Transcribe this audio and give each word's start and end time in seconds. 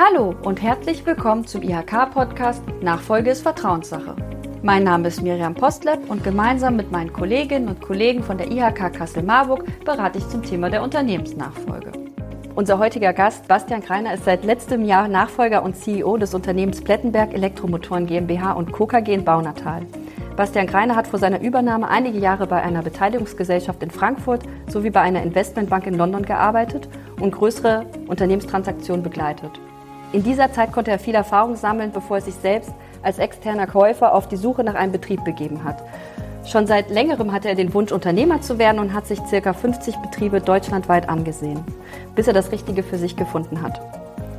Hallo 0.00 0.32
und 0.44 0.62
herzlich 0.62 1.04
willkommen 1.04 1.44
zum 1.44 1.60
IHK-Podcast 1.60 2.62
Nachfolge 2.82 3.30
ist 3.30 3.42
Vertrauenssache. 3.42 4.14
Mein 4.62 4.84
Name 4.84 5.08
ist 5.08 5.22
Miriam 5.22 5.56
Postlepp 5.56 6.08
und 6.08 6.22
gemeinsam 6.22 6.76
mit 6.76 6.92
meinen 6.92 7.12
Kolleginnen 7.12 7.66
und 7.66 7.82
Kollegen 7.82 8.22
von 8.22 8.38
der 8.38 8.48
IHK 8.48 8.92
Kassel-Marburg 8.92 9.64
berate 9.84 10.18
ich 10.18 10.28
zum 10.28 10.44
Thema 10.44 10.70
der 10.70 10.84
Unternehmensnachfolge. 10.84 11.90
Unser 12.54 12.78
heutiger 12.78 13.12
Gast, 13.12 13.48
Bastian 13.48 13.82
Kreiner, 13.82 14.14
ist 14.14 14.24
seit 14.24 14.44
letztem 14.44 14.84
Jahr 14.84 15.08
Nachfolger 15.08 15.64
und 15.64 15.74
CEO 15.74 16.16
des 16.16 16.32
Unternehmens 16.32 16.80
Plettenberg 16.80 17.34
Elektromotoren 17.34 18.06
GmbH 18.06 18.52
und 18.52 18.72
KKG 18.72 19.14
in 19.14 19.24
Baunatal. 19.24 19.84
Bastian 20.36 20.68
Kreiner 20.68 20.94
hat 20.94 21.08
vor 21.08 21.18
seiner 21.18 21.40
Übernahme 21.40 21.88
einige 21.88 22.20
Jahre 22.20 22.46
bei 22.46 22.62
einer 22.62 22.82
Beteiligungsgesellschaft 22.82 23.82
in 23.82 23.90
Frankfurt 23.90 24.44
sowie 24.68 24.90
bei 24.90 25.00
einer 25.00 25.24
Investmentbank 25.24 25.88
in 25.88 25.94
London 25.94 26.24
gearbeitet 26.24 26.88
und 27.18 27.32
größere 27.32 27.84
Unternehmenstransaktionen 28.06 29.02
begleitet. 29.02 29.58
In 30.12 30.22
dieser 30.22 30.50
Zeit 30.52 30.72
konnte 30.72 30.90
er 30.90 30.98
viel 30.98 31.14
Erfahrung 31.14 31.54
sammeln, 31.54 31.92
bevor 31.92 32.16
er 32.16 32.22
sich 32.22 32.34
selbst 32.34 32.72
als 33.02 33.18
externer 33.18 33.66
Käufer 33.66 34.14
auf 34.14 34.26
die 34.26 34.36
Suche 34.36 34.64
nach 34.64 34.74
einem 34.74 34.92
Betrieb 34.92 35.22
begeben 35.24 35.64
hat. 35.64 35.82
Schon 36.46 36.66
seit 36.66 36.88
längerem 36.88 37.32
hatte 37.32 37.48
er 37.48 37.54
den 37.54 37.74
Wunsch, 37.74 37.92
Unternehmer 37.92 38.40
zu 38.40 38.58
werden 38.58 38.78
und 38.78 38.94
hat 38.94 39.06
sich 39.06 39.20
ca. 39.30 39.52
50 39.52 39.96
Betriebe 39.96 40.40
deutschlandweit 40.40 41.10
angesehen, 41.10 41.62
bis 42.14 42.26
er 42.26 42.32
das 42.32 42.52
Richtige 42.52 42.82
für 42.82 42.96
sich 42.96 43.16
gefunden 43.16 43.60
hat. 43.60 43.82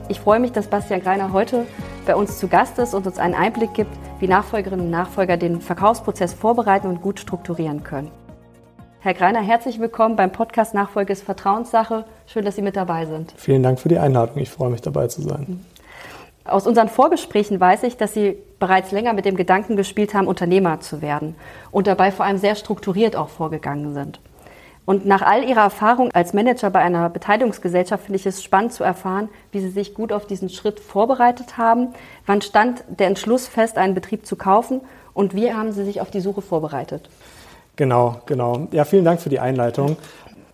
Ich 0.07 0.19
freue 0.19 0.39
mich, 0.39 0.51
dass 0.51 0.65
Bastian 0.65 1.01
Greiner 1.01 1.33
heute 1.33 1.67
bei 2.07 2.15
uns 2.15 2.39
zu 2.39 2.47
Gast 2.47 2.79
ist 2.79 2.95
und 2.95 3.05
uns 3.05 3.19
einen 3.19 3.35
Einblick 3.35 3.75
gibt, 3.75 3.91
wie 4.19 4.27
Nachfolgerinnen 4.27 4.88
und 4.88 4.91
Nachfolger 4.91 5.38
den 5.38 5.61
Verkaufsprozess 5.61 6.33
vorbereiten 6.33 6.88
und 6.88 7.03
gut 7.03 7.19
strukturieren 7.19 7.83
können. 7.83 8.09
Herr 9.02 9.13
Greiner, 9.13 9.39
herzlich 9.39 9.80
willkommen 9.80 10.17
beim 10.17 10.30
Podcast 10.30 10.73
Nachfolge 10.73 11.13
ist 11.13 11.23
Vertrauenssache. 11.23 12.03
Schön, 12.27 12.44
dass 12.44 12.58
Sie 12.58 12.62
mit 12.62 12.76
dabei 12.76 13.05
sind. 13.05 13.34
Vielen 13.38 13.63
Dank 13.63 13.80
für 13.80 13.88
die 13.88 13.98
Einladung. 13.98 14.39
Ich 14.39 14.49
freue 14.49 14.70
mich 14.72 14.81
dabei 14.81 15.08
zu 15.08 15.22
sein. 15.22 15.66
Aus 16.44 16.67
unseren 16.67 16.89
Vorgesprächen 16.89 17.62
weiß 17.62 17.83
ich, 17.83 17.95
dass 17.95 18.14
Sie 18.14 18.36
bereits 18.59 18.91
länger 18.91 19.14
mit 19.14 19.23
dem 19.23 19.38
Gedanken 19.38 19.78
gespielt 19.78 20.14
haben, 20.14 20.28
Unternehmer 20.28 20.81
zu 20.81 21.02
werden 21.02 21.36
und 21.72 21.88
dabei 21.88 22.11
vor 22.11 22.25
allem 22.25 22.39
sehr 22.39 22.56
strukturiert 22.56 23.16
auch 23.16 23.30
vorgegangen 23.30 23.94
sind. 23.94 24.19
Und 24.83 25.06
nach 25.06 25.22
all 25.22 25.45
Ihrer 25.45 25.61
Erfahrung 25.61 26.11
als 26.11 26.34
Manager 26.34 26.69
bei 26.69 26.80
einer 26.80 27.09
Beteiligungsgesellschaft 27.09 28.03
finde 28.03 28.17
ich 28.17 28.25
es 28.25 28.44
spannend 28.44 28.73
zu 28.73 28.84
erfahren, 28.84 29.30
wie 29.53 29.61
Sie 29.61 29.69
sich 29.69 29.94
gut 29.94 30.11
auf 30.11 30.28
diesen 30.28 30.50
Schritt 30.50 30.81
vorbereitet 30.81 31.58
haben. 31.58 31.94
Wann 32.25 32.41
stand 32.41 32.84
der 32.89 33.08
Entschluss 33.08 33.47
fest, 33.47 33.78
einen 33.78 33.94
Betrieb 33.94 34.25
zu 34.25 34.36
kaufen 34.36 34.81
und 35.13 35.36
wie 35.36 35.53
haben 35.53 35.72
Sie 35.72 35.86
sich 35.86 36.02
auf 36.02 36.11
die 36.11 36.19
Suche 36.19 36.41
vorbereitet? 36.41 37.09
Genau, 37.80 38.17
genau. 38.25 38.67
Ja, 38.73 38.83
vielen 38.83 39.05
Dank 39.05 39.22
für 39.22 39.30
die 39.30 39.39
Einleitung. 39.39 39.95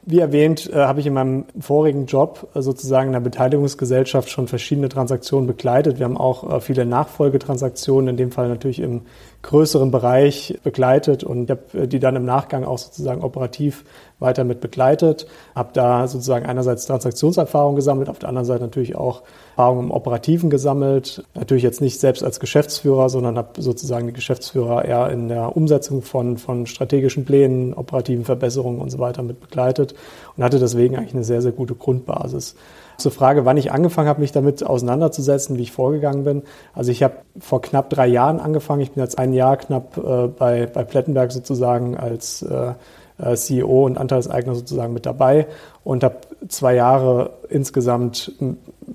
Wie 0.04 0.20
erwähnt, 0.20 0.72
äh, 0.72 0.76
habe 0.76 1.00
ich 1.00 1.08
in 1.08 1.14
meinem 1.14 1.46
vorigen 1.60 2.06
Job 2.06 2.48
äh, 2.54 2.62
sozusagen 2.62 3.08
in 3.08 3.14
der 3.14 3.20
Beteiligungsgesellschaft 3.20 4.30
schon 4.30 4.48
verschiedene 4.48 4.90
Transaktionen 4.90 5.48
begleitet. 5.48 5.98
Wir 5.98 6.06
haben 6.06 6.18
auch 6.18 6.48
äh, 6.48 6.62
viele 6.62 6.86
Nachfolgetransaktionen, 6.86 8.10
in 8.10 8.18
dem 8.18 8.32
Fall 8.32 8.48
natürlich 8.48 8.80
im 8.80 9.02
größeren 9.46 9.92
Bereich 9.92 10.60
begleitet 10.64 11.24
und 11.24 11.44
ich 11.46 11.50
habe 11.52 11.84
äh, 11.84 11.88
die 11.88 12.00
dann 12.00 12.16
im 12.16 12.26
Nachgang 12.26 12.64
auch 12.64 12.78
sozusagen 12.78 13.24
operativ 13.24 13.86
weiter 14.20 14.44
mit 14.44 14.60
begleitet. 14.60 15.28
Habe 15.54 15.70
da 15.74 16.08
sozusagen 16.08 16.46
einerseits 16.46 16.86
Transaktionserfahrung 16.86 17.76
gesammelt, 17.76 18.10
auf 18.10 18.20
der 18.20 18.30
anderen 18.30 18.46
Seite 18.46 18.64
natürlich 18.64 18.96
auch 18.96 19.24
Erfahrung 19.52 19.80
im 19.86 19.92
Operativen 19.92 20.50
gesammelt. 20.50 21.24
Natürlich 21.36 21.64
jetzt 21.64 21.82
nicht 21.82 22.00
selbst 22.00 22.24
als 22.24 22.40
Geschäftsführer, 22.40 23.10
sondern 23.10 23.38
habe 23.38 23.62
sozusagen 23.62 24.08
die 24.08 24.14
Geschäftsführer 24.14 24.86
eher 24.86 25.10
in 25.12 25.28
der 25.28 25.56
Umsetzung 25.56 26.02
von, 26.02 26.38
von 26.38 26.66
strategischen 26.66 27.26
Plänen, 27.26 27.74
operativen 27.74 28.26
Verbesserungen 28.26 28.82
und 28.82 28.90
so 28.90 29.00
weiter 29.00 29.22
mit 29.22 29.42
begleitet 29.42 29.96
und 30.36 30.44
hatte 30.44 30.60
deswegen 30.60 30.96
eigentlich 30.98 31.14
eine 31.14 31.24
sehr, 31.24 31.42
sehr 31.42 31.52
gute 31.52 31.76
Grundbasis. 31.76 32.56
Zur 32.98 33.12
Frage, 33.12 33.46
wann 33.46 33.58
ich 33.58 33.72
angefangen 33.72 34.08
habe, 34.08 34.22
mich 34.22 34.32
damit 34.32 34.66
auseinanderzusetzen, 34.66 35.58
wie 35.58 35.64
ich 35.64 35.72
vorgegangen 35.72 36.24
bin. 36.24 36.44
Also 36.74 36.92
ich 36.92 37.04
habe 37.04 37.16
vor 37.40 37.62
knapp 37.62 37.90
drei 37.90 38.08
Jahren 38.08 38.40
angefangen. 38.40 38.82
Ich 38.82 38.92
bin 38.92 39.04
jetzt 39.04 39.18
ein 39.18 39.34
Jahr 39.34 39.58
knapp 39.58 39.98
äh, 39.98 40.28
bei, 40.28 40.66
bei 40.66 40.84
Plettenberg 40.84 41.32
sozusagen 41.32 41.98
als 41.98 42.42
äh, 42.42 42.74
äh 43.18 43.36
CEO 43.36 43.86
und 43.86 43.98
Anteilseigner 43.98 44.56
sozusagen 44.56 44.94
mit 44.94 45.06
dabei 45.06 45.48
und 45.84 46.04
habe 46.04 46.18
zwei 46.48 46.76
Jahre 46.76 47.32
insgesamt 47.50 48.34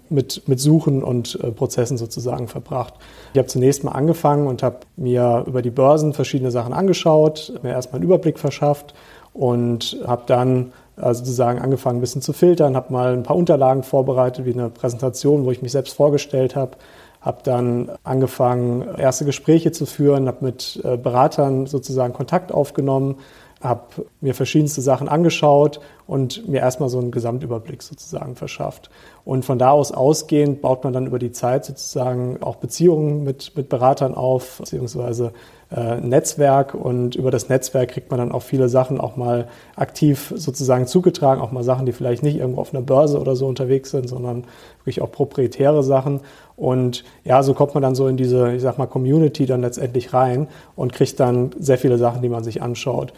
mit, 0.08 0.48
mit 0.48 0.60
Suchen 0.60 1.02
und 1.02 1.38
äh, 1.42 1.50
Prozessen 1.50 1.96
sozusagen 1.96 2.48
verbracht. 2.48 2.94
Ich 3.32 3.38
habe 3.38 3.48
zunächst 3.48 3.84
mal 3.84 3.92
angefangen 3.92 4.46
und 4.46 4.62
habe 4.62 4.78
mir 4.96 5.44
über 5.46 5.62
die 5.62 5.70
Börsen 5.70 6.12
verschiedene 6.12 6.50
Sachen 6.50 6.72
angeschaut, 6.72 7.52
mir 7.62 7.70
erstmal 7.70 8.00
einen 8.00 8.04
Überblick 8.04 8.38
verschafft 8.38 8.94
und 9.32 9.98
habe 10.06 10.22
dann 10.26 10.72
äh, 11.00 11.14
sozusagen 11.14 11.60
angefangen, 11.60 11.98
ein 11.98 12.00
bisschen 12.00 12.22
zu 12.22 12.32
filtern, 12.32 12.76
habe 12.76 12.92
mal 12.92 13.12
ein 13.12 13.22
paar 13.22 13.36
Unterlagen 13.36 13.82
vorbereitet, 13.82 14.44
wie 14.44 14.52
eine 14.52 14.70
Präsentation, 14.70 15.44
wo 15.44 15.50
ich 15.50 15.62
mich 15.62 15.72
selbst 15.72 15.94
vorgestellt 15.94 16.56
habe, 16.56 16.76
habe 17.20 17.40
dann 17.42 17.90
angefangen, 18.02 18.94
erste 18.96 19.24
Gespräche 19.24 19.72
zu 19.72 19.86
führen, 19.86 20.26
habe 20.26 20.44
mit 20.44 20.80
äh, 20.84 20.96
Beratern 20.96 21.66
sozusagen 21.66 22.12
Kontakt 22.12 22.52
aufgenommen, 22.52 23.16
habe 23.62 24.06
mir 24.22 24.34
verschiedenste 24.34 24.80
Sachen 24.80 25.08
angeschaut 25.08 25.80
und 26.06 26.48
mir 26.48 26.60
erstmal 26.60 26.88
so 26.88 26.98
einen 26.98 27.10
Gesamtüberblick 27.10 27.82
sozusagen 27.82 28.34
verschafft. 28.34 28.90
Und 29.24 29.44
von 29.44 29.58
da 29.58 29.70
aus 29.70 29.92
ausgehend 29.92 30.62
baut 30.62 30.82
man 30.82 30.94
dann 30.94 31.06
über 31.06 31.18
die 31.18 31.30
Zeit 31.30 31.66
sozusagen 31.66 32.42
auch 32.42 32.56
Beziehungen 32.56 33.22
mit, 33.22 33.52
mit 33.56 33.68
Beratern 33.68 34.14
auf, 34.14 34.58
beziehungsweise 34.58 35.32
äh, 35.74 35.96
Netzwerk. 35.96 36.74
Und 36.74 37.14
über 37.14 37.30
das 37.30 37.48
Netzwerk 37.48 37.90
kriegt 37.90 38.10
man 38.10 38.18
dann 38.18 38.32
auch 38.32 38.42
viele 38.42 38.68
Sachen 38.68 39.00
auch 39.00 39.16
mal 39.16 39.48
aktiv 39.76 40.32
sozusagen 40.36 40.86
zugetragen, 40.86 41.40
auch 41.40 41.52
mal 41.52 41.64
Sachen, 41.64 41.86
die 41.86 41.92
vielleicht 41.92 42.22
nicht 42.22 42.36
irgendwo 42.36 42.60
auf 42.60 42.74
einer 42.74 42.82
Börse 42.82 43.20
oder 43.20 43.36
so 43.36 43.46
unterwegs 43.46 43.90
sind, 43.90 44.08
sondern 44.08 44.44
wirklich 44.78 45.00
auch 45.00 45.12
proprietäre 45.12 45.82
Sachen. 45.82 46.20
Und 46.56 47.04
ja, 47.24 47.42
so 47.42 47.54
kommt 47.54 47.74
man 47.74 47.82
dann 47.82 47.94
so 47.94 48.06
in 48.08 48.16
diese, 48.16 48.52
ich 48.52 48.62
sag 48.62 48.78
mal, 48.78 48.86
Community 48.86 49.46
dann 49.46 49.62
letztendlich 49.62 50.12
rein 50.12 50.48
und 50.76 50.92
kriegt 50.92 51.18
dann 51.20 51.50
sehr 51.58 51.78
viele 51.78 51.98
Sachen, 51.98 52.22
die 52.22 52.28
man 52.28 52.44
sich 52.44 52.62
anschaut. 52.62 53.12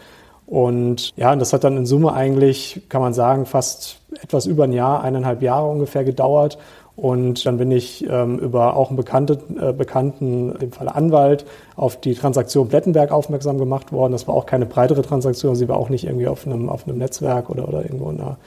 Und 0.45 1.13
ja, 1.15 1.35
das 1.35 1.53
hat 1.53 1.63
dann 1.63 1.77
in 1.77 1.85
Summe 1.85 2.13
eigentlich, 2.13 2.83
kann 2.89 3.01
man 3.01 3.13
sagen, 3.13 3.45
fast 3.45 3.99
etwas 4.21 4.45
über 4.45 4.65
ein 4.65 4.73
Jahr, 4.73 5.01
eineinhalb 5.01 5.41
Jahre 5.41 5.67
ungefähr 5.67 6.03
gedauert. 6.03 6.57
Und 6.95 7.45
dann 7.45 7.57
bin 7.57 7.71
ich 7.71 8.07
ähm, 8.07 8.37
über 8.37 8.75
auch 8.75 8.89
einen 8.89 8.97
bekannten, 8.97 9.59
äh, 9.59 9.73
Bekannten, 9.73 10.51
in 10.51 10.59
dem 10.59 10.71
Fall 10.71 10.87
Anwalt, 10.87 11.45
auf 11.75 11.99
die 11.99 12.13
Transaktion 12.13 12.67
Plettenberg 12.67 13.11
aufmerksam 13.11 13.57
gemacht 13.57 13.91
worden. 13.91 14.11
Das 14.11 14.27
war 14.27 14.35
auch 14.35 14.45
keine 14.45 14.67
breitere 14.67 15.01
Transaktion, 15.01 15.55
sie 15.55 15.67
war 15.67 15.77
auch 15.77 15.89
nicht 15.89 16.05
irgendwie 16.05 16.27
auf 16.27 16.45
einem, 16.45 16.69
auf 16.69 16.87
einem 16.87 16.99
Netzwerk 16.99 17.49
oder, 17.49 17.67
oder 17.67 17.81
irgendwo 17.81 18.11
in 18.11 18.21
einer, 18.21 18.37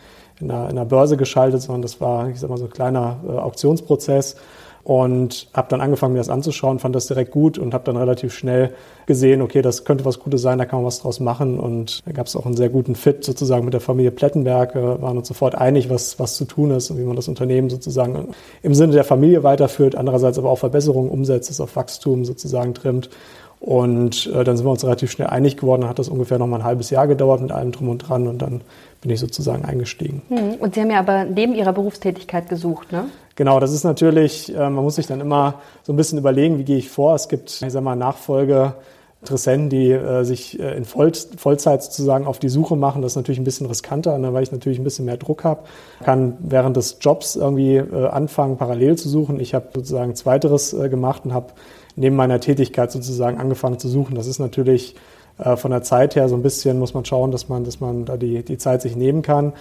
in, 0.41 0.51
einer, 0.51 0.71
in 0.71 0.79
einer 0.79 0.85
Börse 0.85 1.17
geschaltet, 1.17 1.63
sondern 1.63 1.83
das 1.83 2.01
war, 2.01 2.29
ich 2.29 2.39
sag 2.39 2.49
mal, 2.49 2.59
so 2.59 2.67
ein 2.67 2.71
kleiner 2.71 3.17
äh, 3.29 3.33
Auktionsprozess 3.33 4.37
und 4.87 5.49
habe 5.53 5.67
dann 5.69 5.81
angefangen, 5.81 6.13
mir 6.13 6.21
das 6.21 6.29
anzuschauen, 6.29 6.79
fand 6.79 6.95
das 6.95 7.09
direkt 7.09 7.33
gut 7.33 7.59
und 7.59 7.75
habe 7.75 7.83
dann 7.83 7.97
relativ 7.97 8.33
schnell 8.33 8.71
gesehen, 9.07 9.43
okay, 9.43 9.61
das 9.61 9.85
könnte 9.85 10.05
was 10.05 10.21
Gutes 10.21 10.43
sein, 10.43 10.59
da 10.59 10.65
kann 10.65 10.79
man 10.79 10.87
was 10.87 11.01
draus 11.01 11.19
machen 11.19 11.59
und 11.59 12.07
da 12.07 12.13
gab 12.13 12.29
es 12.29 12.37
auch 12.37 12.47
einen 12.47 12.55
sehr 12.55 12.69
guten 12.69 12.95
Fit 12.95 13.25
sozusagen 13.25 13.65
mit 13.65 13.75
der 13.75 13.81
Familie 13.81 14.13
Plettenberg, 14.13 14.77
wir 14.77 15.03
waren 15.03 15.19
uns 15.19 15.27
sofort 15.27 15.57
einig, 15.57 15.91
was, 15.91 16.21
was 16.21 16.37
zu 16.37 16.45
tun 16.45 16.71
ist 16.71 16.89
und 16.93 17.01
wie 17.01 17.03
man 17.03 17.17
das 17.17 17.27
Unternehmen 17.27 17.69
sozusagen 17.69 18.29
im 18.63 18.75
Sinne 18.75 18.93
der 18.93 19.03
Familie 19.03 19.43
weiterführt, 19.43 19.97
andererseits 19.97 20.39
aber 20.39 20.51
auch 20.51 20.59
Verbesserungen 20.59 21.11
umsetzt, 21.11 21.51
es 21.51 21.61
auf 21.61 21.75
Wachstum 21.75 22.25
sozusagen 22.25 22.73
trimmt 22.73 23.11
und 23.59 24.27
äh, 24.29 24.45
dann 24.45 24.57
sind 24.57 24.65
wir 24.67 24.71
uns 24.71 24.85
relativ 24.85 25.11
schnell 25.11 25.29
einig 25.29 25.57
geworden. 25.57 25.81
Dann 25.81 25.91
hat 25.91 25.99
das 25.99 26.09
ungefähr 26.09 26.39
noch 26.39 26.47
mal 26.47 26.59
ein 26.59 26.65
halbes 26.65 26.91
Jahr 26.91 27.09
gedauert 27.09 27.41
mit 27.41 27.51
allem 27.51 27.73
drum 27.73 27.89
und 27.89 27.99
dran 27.99 28.29
und 28.29 28.41
dann 28.41 28.61
bin 29.01 29.11
ich 29.11 29.19
sozusagen 29.19 29.65
eingestiegen. 29.65 30.23
Hm. 30.29 30.55
Und 30.61 30.75
Sie 30.75 30.81
haben 30.81 30.91
ja 30.91 31.01
aber 31.01 31.25
neben 31.25 31.55
Ihrer 31.55 31.73
Berufstätigkeit 31.73 32.49
gesucht, 32.49 32.93
ne? 32.93 33.07
Genau, 33.37 33.61
das 33.61 33.73
ist 33.73 33.85
natürlich, 33.85 34.55
äh, 34.55 34.59
man 34.71 34.83
muss 34.83 34.97
sich 34.97 35.07
dann 35.07 35.21
immer 35.21 35.61
so 35.83 35.93
ein 35.93 35.97
bisschen 35.97 36.19
überlegen, 36.19 36.59
wie 36.59 36.65
gehe 36.65 36.79
ich 36.79 36.89
vor. 36.91 37.15
Es 37.15 37.29
gibt, 37.29 37.63
ich 37.63 37.73
sag 37.73 37.83
mal, 37.83 37.95
Nachfolge. 37.95 38.75
Interessenten, 39.23 39.71
die 39.71 39.91
äh, 39.91 40.25
sich 40.25 40.61
äh, 40.61 40.77
in 40.77 40.85
Voll, 40.85 41.11
Vollzeit 41.37 41.83
sozusagen 41.83 42.27
auf 42.27 42.39
die 42.39 42.49
Suche 42.49 42.77
machen. 42.77 43.03
Das 43.03 43.13
ist 43.13 43.17
natürlich 43.17 43.41
ein 43.41 43.45
bisschen 43.45 43.67
riskanter, 43.67 44.19
ne, 44.19 44.33
weil 44.33 44.43
ich 44.43 44.53
natürlich 44.53 44.79
ein 44.79 44.85
bisschen 44.85 45.05
mehr 45.05 45.17
Druck 45.17 45.43
habe. 45.43 45.63
Kann 46.05 46.37
während 46.39 46.77
des 46.77 46.99
Jobs 47.01 47.35
irgendwie 47.35 47.77
äh, 47.77 48.07
anfangen, 48.07 48.57
parallel 48.57 48.97
zu 48.97 49.09
suchen. 49.09 49.41
Ich 49.41 49.55
habe 49.55 49.69
sozusagen 49.75 50.15
Zweiteres 50.15 50.75
äh, 50.75 50.89
gemacht 50.89 51.23
und 51.25 51.33
habe 51.35 51.55
neben 51.97 52.15
meiner 52.15 52.41
Tätigkeit 52.41 52.93
sozusagen 52.93 53.39
angefangen 53.39 53.79
zu 53.79 53.89
suchen. 53.89 54.15
Das 54.15 54.27
ist 54.27 54.39
natürlich 54.39 54.95
äh, 55.39 55.57
von 55.57 55.71
der 55.71 55.83
Zeit 55.83 56.15
her 56.15 56.29
so 56.29 56.37
ein 56.37 56.43
bisschen, 56.43 56.79
muss 56.79 56.95
man 56.95 57.05
schauen, 57.05 57.33
dass 57.33 57.49
man, 57.49 57.65
dass 57.65 57.81
man 57.81 58.05
da 58.05 58.17
die, 58.17 58.45
die 58.45 58.59
Zeit 58.59 58.83
sich 58.83 58.97
nehmen 58.97 59.23
kann. 59.23 59.55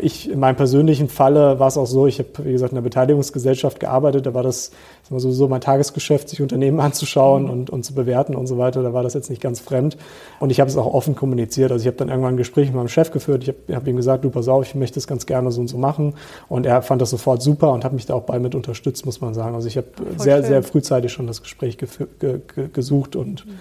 Ich, 0.00 0.30
in 0.30 0.40
meinem 0.40 0.56
persönlichen 0.56 1.08
Falle 1.08 1.58
war 1.58 1.68
es 1.68 1.76
auch 1.76 1.86
so, 1.86 2.06
ich 2.06 2.18
habe, 2.18 2.28
wie 2.44 2.52
gesagt, 2.52 2.72
in 2.72 2.76
der 2.76 2.82
Beteiligungsgesellschaft 2.82 3.78
gearbeitet, 3.78 4.24
da 4.24 4.32
war 4.32 4.42
das 4.42 4.70
sowieso 5.10 5.48
mein 5.48 5.60
Tagesgeschäft, 5.60 6.30
sich 6.30 6.40
Unternehmen 6.40 6.80
anzuschauen 6.80 7.50
und, 7.50 7.68
und 7.68 7.84
zu 7.84 7.94
bewerten 7.94 8.34
und 8.34 8.46
so 8.46 8.56
weiter, 8.56 8.82
da 8.82 8.94
war 8.94 9.02
das 9.02 9.12
jetzt 9.12 9.28
nicht 9.28 9.42
ganz 9.42 9.60
fremd. 9.60 9.98
Und 10.40 10.50
ich 10.50 10.60
habe 10.60 10.70
es 10.70 10.78
auch 10.78 10.92
offen 10.92 11.14
kommuniziert. 11.14 11.70
Also 11.72 11.82
ich 11.82 11.86
habe 11.88 11.98
dann 11.98 12.08
irgendwann 12.08 12.34
ein 12.34 12.38
Gespräch 12.38 12.68
mit 12.68 12.76
meinem 12.76 12.88
Chef 12.88 13.10
geführt, 13.10 13.42
ich 13.42 13.48
habe 13.48 13.76
hab 13.76 13.86
ihm 13.86 13.96
gesagt, 13.96 14.24
du 14.24 14.30
pass 14.30 14.48
auf, 14.48 14.64
ich 14.66 14.74
möchte 14.74 14.94
das 14.94 15.06
ganz 15.06 15.26
gerne 15.26 15.52
so 15.52 15.60
und 15.60 15.68
so 15.68 15.76
machen. 15.76 16.14
Und 16.48 16.64
er 16.64 16.80
fand 16.80 17.02
das 17.02 17.10
sofort 17.10 17.42
super 17.42 17.72
und 17.72 17.84
hat 17.84 17.92
mich 17.92 18.06
da 18.06 18.14
auch 18.14 18.22
bei 18.22 18.38
mit 18.38 18.54
unterstützt, 18.54 19.04
muss 19.04 19.20
man 19.20 19.34
sagen. 19.34 19.54
Also 19.54 19.68
ich 19.68 19.76
habe 19.76 19.88
sehr, 20.16 20.38
schön. 20.38 20.46
sehr 20.46 20.62
frühzeitig 20.62 21.12
schon 21.12 21.26
das 21.26 21.42
Gespräch 21.42 21.76
ge 21.76 21.88
ge 22.18 22.40
gesucht 22.72 23.14
und 23.14 23.46
mhm 23.46 23.52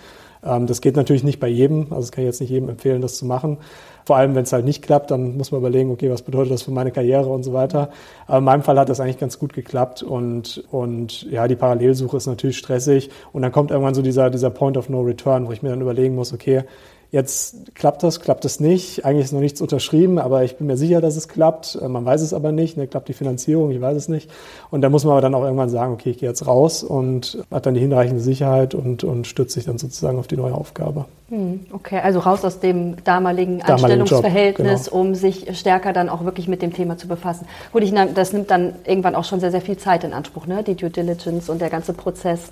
Ähm, 0.43 0.67
das 0.67 0.81
geht 0.81 0.95
natürlich 0.95 1.23
nicht 1.23 1.39
bei 1.39 1.47
jedem, 1.47 1.87
also 1.89 2.01
das 2.01 2.11
kann 2.11 2.23
ich 2.23 2.27
jetzt 2.27 2.41
nicht 2.41 2.49
jedem 2.49 2.69
empfehlen, 2.69 3.01
das 3.01 3.17
zu 3.17 3.25
machen. 3.25 3.57
Vor 4.05 4.17
allem, 4.17 4.35
wenn 4.35 4.43
es 4.43 4.53
halt 4.53 4.65
nicht 4.65 4.81
klappt, 4.81 5.11
dann 5.11 5.37
muss 5.37 5.51
man 5.51 5.61
überlegen, 5.61 5.91
okay, 5.91 6.09
was 6.09 6.21
bedeutet 6.21 6.51
das 6.51 6.63
für 6.63 6.71
meine 6.71 6.91
Karriere 6.91 7.29
und 7.29 7.43
so 7.43 7.53
weiter. 7.53 7.89
Aber 8.27 8.39
in 8.39 8.43
meinem 8.43 8.63
Fall 8.63 8.79
hat 8.79 8.89
das 8.89 8.99
eigentlich 8.99 9.19
ganz 9.19 9.39
gut 9.39 9.53
geklappt 9.53 10.03
und, 10.03 10.63
und 10.71 11.23
ja, 11.23 11.47
die 11.47 11.55
Parallelsuche 11.55 12.17
ist 12.17 12.27
natürlich 12.27 12.57
stressig 12.57 13.09
und 13.33 13.41
dann 13.41 13.51
kommt 13.51 13.71
irgendwann 13.71 13.93
so 13.93 14.01
dieser, 14.01 14.29
dieser 14.29 14.49
Point 14.49 14.77
of 14.77 14.89
No 14.89 15.01
Return, 15.01 15.47
wo 15.47 15.51
ich 15.51 15.61
mir 15.61 15.69
dann 15.69 15.81
überlegen 15.81 16.15
muss, 16.15 16.33
okay, 16.33 16.63
Jetzt 17.11 17.75
klappt 17.75 18.03
das, 18.03 18.21
klappt 18.21 18.45
es 18.45 18.61
nicht. 18.61 19.03
Eigentlich 19.03 19.25
ist 19.25 19.33
noch 19.33 19.41
nichts 19.41 19.59
unterschrieben, 19.59 20.17
aber 20.17 20.45
ich 20.45 20.55
bin 20.55 20.67
mir 20.67 20.77
sicher, 20.77 21.01
dass 21.01 21.17
es 21.17 21.27
klappt. 21.27 21.77
Äh, 21.81 21.89
man 21.89 22.05
weiß 22.05 22.21
es 22.21 22.33
aber 22.33 22.53
nicht. 22.53 22.77
Ne? 22.77 22.87
Klappt 22.87 23.09
die 23.09 23.13
Finanzierung? 23.13 23.71
Ich 23.71 23.81
weiß 23.81 23.97
es 23.97 24.07
nicht. 24.07 24.31
Und 24.69 24.81
da 24.81 24.89
muss 24.89 25.03
man 25.03 25.11
aber 25.11 25.21
dann 25.21 25.35
auch 25.35 25.43
irgendwann 25.43 25.69
sagen, 25.69 25.93
okay, 25.93 26.11
ich 26.11 26.19
gehe 26.19 26.29
jetzt 26.29 26.47
raus 26.47 26.83
und 26.83 27.43
hat 27.51 27.65
dann 27.65 27.73
die 27.73 27.81
hinreichende 27.81 28.21
Sicherheit 28.21 28.73
und, 28.75 29.03
und 29.03 29.27
stützt 29.27 29.53
sich 29.53 29.65
dann 29.65 29.77
sozusagen 29.77 30.19
auf 30.19 30.27
die 30.27 30.37
neue 30.37 30.53
Aufgabe. 30.53 31.03
Hm, 31.27 31.65
okay, 31.73 31.99
also 31.99 32.19
raus 32.19 32.45
aus 32.45 32.61
dem 32.61 32.95
damaligen, 33.03 33.59
damaligen 33.59 34.01
Anstellungsverhältnis, 34.01 34.85
Job, 34.85 34.93
genau. 34.93 35.01
um 35.01 35.15
sich 35.15 35.57
stärker 35.57 35.91
dann 35.91 36.07
auch 36.07 36.23
wirklich 36.23 36.47
mit 36.47 36.61
dem 36.61 36.71
Thema 36.71 36.97
zu 36.97 37.09
befassen. 37.09 37.45
Gut, 37.73 37.83
ich, 37.83 37.93
das 38.15 38.31
nimmt 38.31 38.49
dann 38.49 38.75
irgendwann 38.85 39.15
auch 39.15 39.25
schon 39.25 39.41
sehr, 39.41 39.51
sehr 39.51 39.61
viel 39.61 39.77
Zeit 39.77 40.05
in 40.05 40.13
Anspruch, 40.13 40.47
ne? 40.47 40.63
die 40.63 40.75
Due 40.75 40.89
Diligence 40.89 41.49
und 41.49 41.59
der 41.59 41.69
ganze 41.69 41.91
Prozess. 41.91 42.49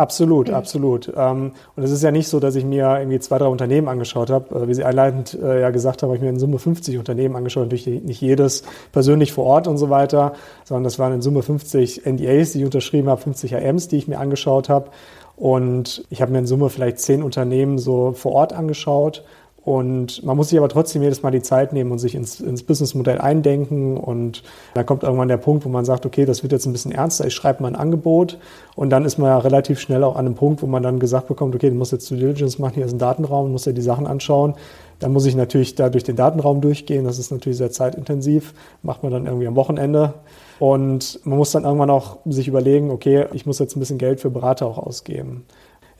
Absolut, 0.00 0.48
mhm. 0.48 0.54
absolut. 0.54 1.12
Ähm, 1.14 1.52
und 1.76 1.82
es 1.82 1.90
ist 1.90 2.02
ja 2.02 2.10
nicht 2.10 2.26
so, 2.26 2.40
dass 2.40 2.54
ich 2.54 2.64
mir 2.64 2.96
irgendwie 2.98 3.18
zwei, 3.18 3.36
drei 3.36 3.48
Unternehmen 3.48 3.86
angeschaut 3.86 4.30
habe. 4.30 4.62
Äh, 4.62 4.66
wie 4.66 4.72
Sie 4.72 4.82
einleitend 4.82 5.38
äh, 5.42 5.60
ja 5.60 5.68
gesagt 5.68 6.02
haben, 6.02 6.08
habe 6.08 6.16
ich 6.16 6.22
mir 6.22 6.30
in 6.30 6.38
Summe 6.38 6.58
50 6.58 6.96
Unternehmen 6.96 7.36
angeschaut. 7.36 7.64
Natürlich 7.64 8.02
nicht 8.02 8.22
jedes 8.22 8.62
persönlich 8.92 9.34
vor 9.34 9.44
Ort 9.44 9.68
und 9.68 9.76
so 9.76 9.90
weiter, 9.90 10.32
sondern 10.64 10.84
das 10.84 10.98
waren 10.98 11.12
in 11.12 11.20
Summe 11.20 11.42
50 11.42 12.06
NDAs, 12.06 12.52
die 12.52 12.60
ich 12.60 12.64
unterschrieben 12.64 13.10
habe, 13.10 13.20
50 13.20 13.54
AMs, 13.56 13.88
die 13.88 13.98
ich 13.98 14.08
mir 14.08 14.18
angeschaut 14.18 14.70
habe. 14.70 14.88
Und 15.36 16.06
ich 16.08 16.22
habe 16.22 16.32
mir 16.32 16.38
in 16.38 16.46
Summe 16.46 16.70
vielleicht 16.70 16.98
zehn 16.98 17.22
Unternehmen 17.22 17.76
so 17.76 18.12
vor 18.12 18.32
Ort 18.32 18.54
angeschaut 18.54 19.22
und 19.62 20.24
man 20.24 20.36
muss 20.36 20.48
sich 20.48 20.58
aber 20.58 20.68
trotzdem 20.68 21.02
jedes 21.02 21.22
Mal 21.22 21.30
die 21.30 21.42
Zeit 21.42 21.72
nehmen 21.72 21.92
und 21.92 21.98
sich 21.98 22.14
ins, 22.14 22.40
ins 22.40 22.62
Businessmodell 22.62 23.18
eindenken. 23.18 23.98
Und 23.98 24.42
dann 24.74 24.86
kommt 24.86 25.02
irgendwann 25.02 25.28
der 25.28 25.36
Punkt, 25.36 25.64
wo 25.66 25.68
man 25.68 25.84
sagt, 25.84 26.06
okay, 26.06 26.24
das 26.24 26.42
wird 26.42 26.52
jetzt 26.52 26.66
ein 26.66 26.72
bisschen 26.72 26.92
ernster, 26.92 27.26
ich 27.26 27.34
schreibe 27.34 27.62
mal 27.62 27.68
ein 27.68 27.76
Angebot. 27.76 28.38
Und 28.74 28.90
dann 28.90 29.04
ist 29.04 29.18
man 29.18 29.28
ja 29.28 29.38
relativ 29.38 29.78
schnell 29.78 30.02
auch 30.02 30.16
an 30.16 30.26
einem 30.26 30.34
Punkt, 30.34 30.62
wo 30.62 30.66
man 30.66 30.82
dann 30.82 30.98
gesagt 30.98 31.28
bekommt, 31.28 31.54
okay, 31.54 31.68
du 31.68 31.76
musst 31.76 31.92
jetzt 31.92 32.10
Due 32.10 32.16
Diligence 32.16 32.58
machen, 32.58 32.74
hier 32.74 32.86
ist 32.86 32.92
ein 32.92 32.98
Datenraum, 32.98 33.52
musst 33.52 33.66
dir 33.66 33.74
die 33.74 33.82
Sachen 33.82 34.06
anschauen. 34.06 34.54
Dann 34.98 35.12
muss 35.12 35.26
ich 35.26 35.34
natürlich 35.34 35.74
da 35.74 35.88
durch 35.88 36.04
den 36.04 36.16
Datenraum 36.16 36.60
durchgehen. 36.60 37.04
Das 37.04 37.18
ist 37.18 37.30
natürlich 37.30 37.58
sehr 37.58 37.70
zeitintensiv. 37.70 38.52
Macht 38.82 39.02
man 39.02 39.12
dann 39.12 39.26
irgendwie 39.26 39.46
am 39.46 39.56
Wochenende. 39.56 40.14
Und 40.58 41.20
man 41.24 41.38
muss 41.38 41.52
dann 41.52 41.64
irgendwann 41.64 41.88
auch 41.88 42.18
sich 42.26 42.48
überlegen, 42.48 42.90
okay, 42.90 43.26
ich 43.32 43.46
muss 43.46 43.58
jetzt 43.58 43.76
ein 43.76 43.80
bisschen 43.80 43.96
Geld 43.96 44.20
für 44.20 44.30
Berater 44.30 44.66
auch 44.66 44.78
ausgeben 44.78 45.44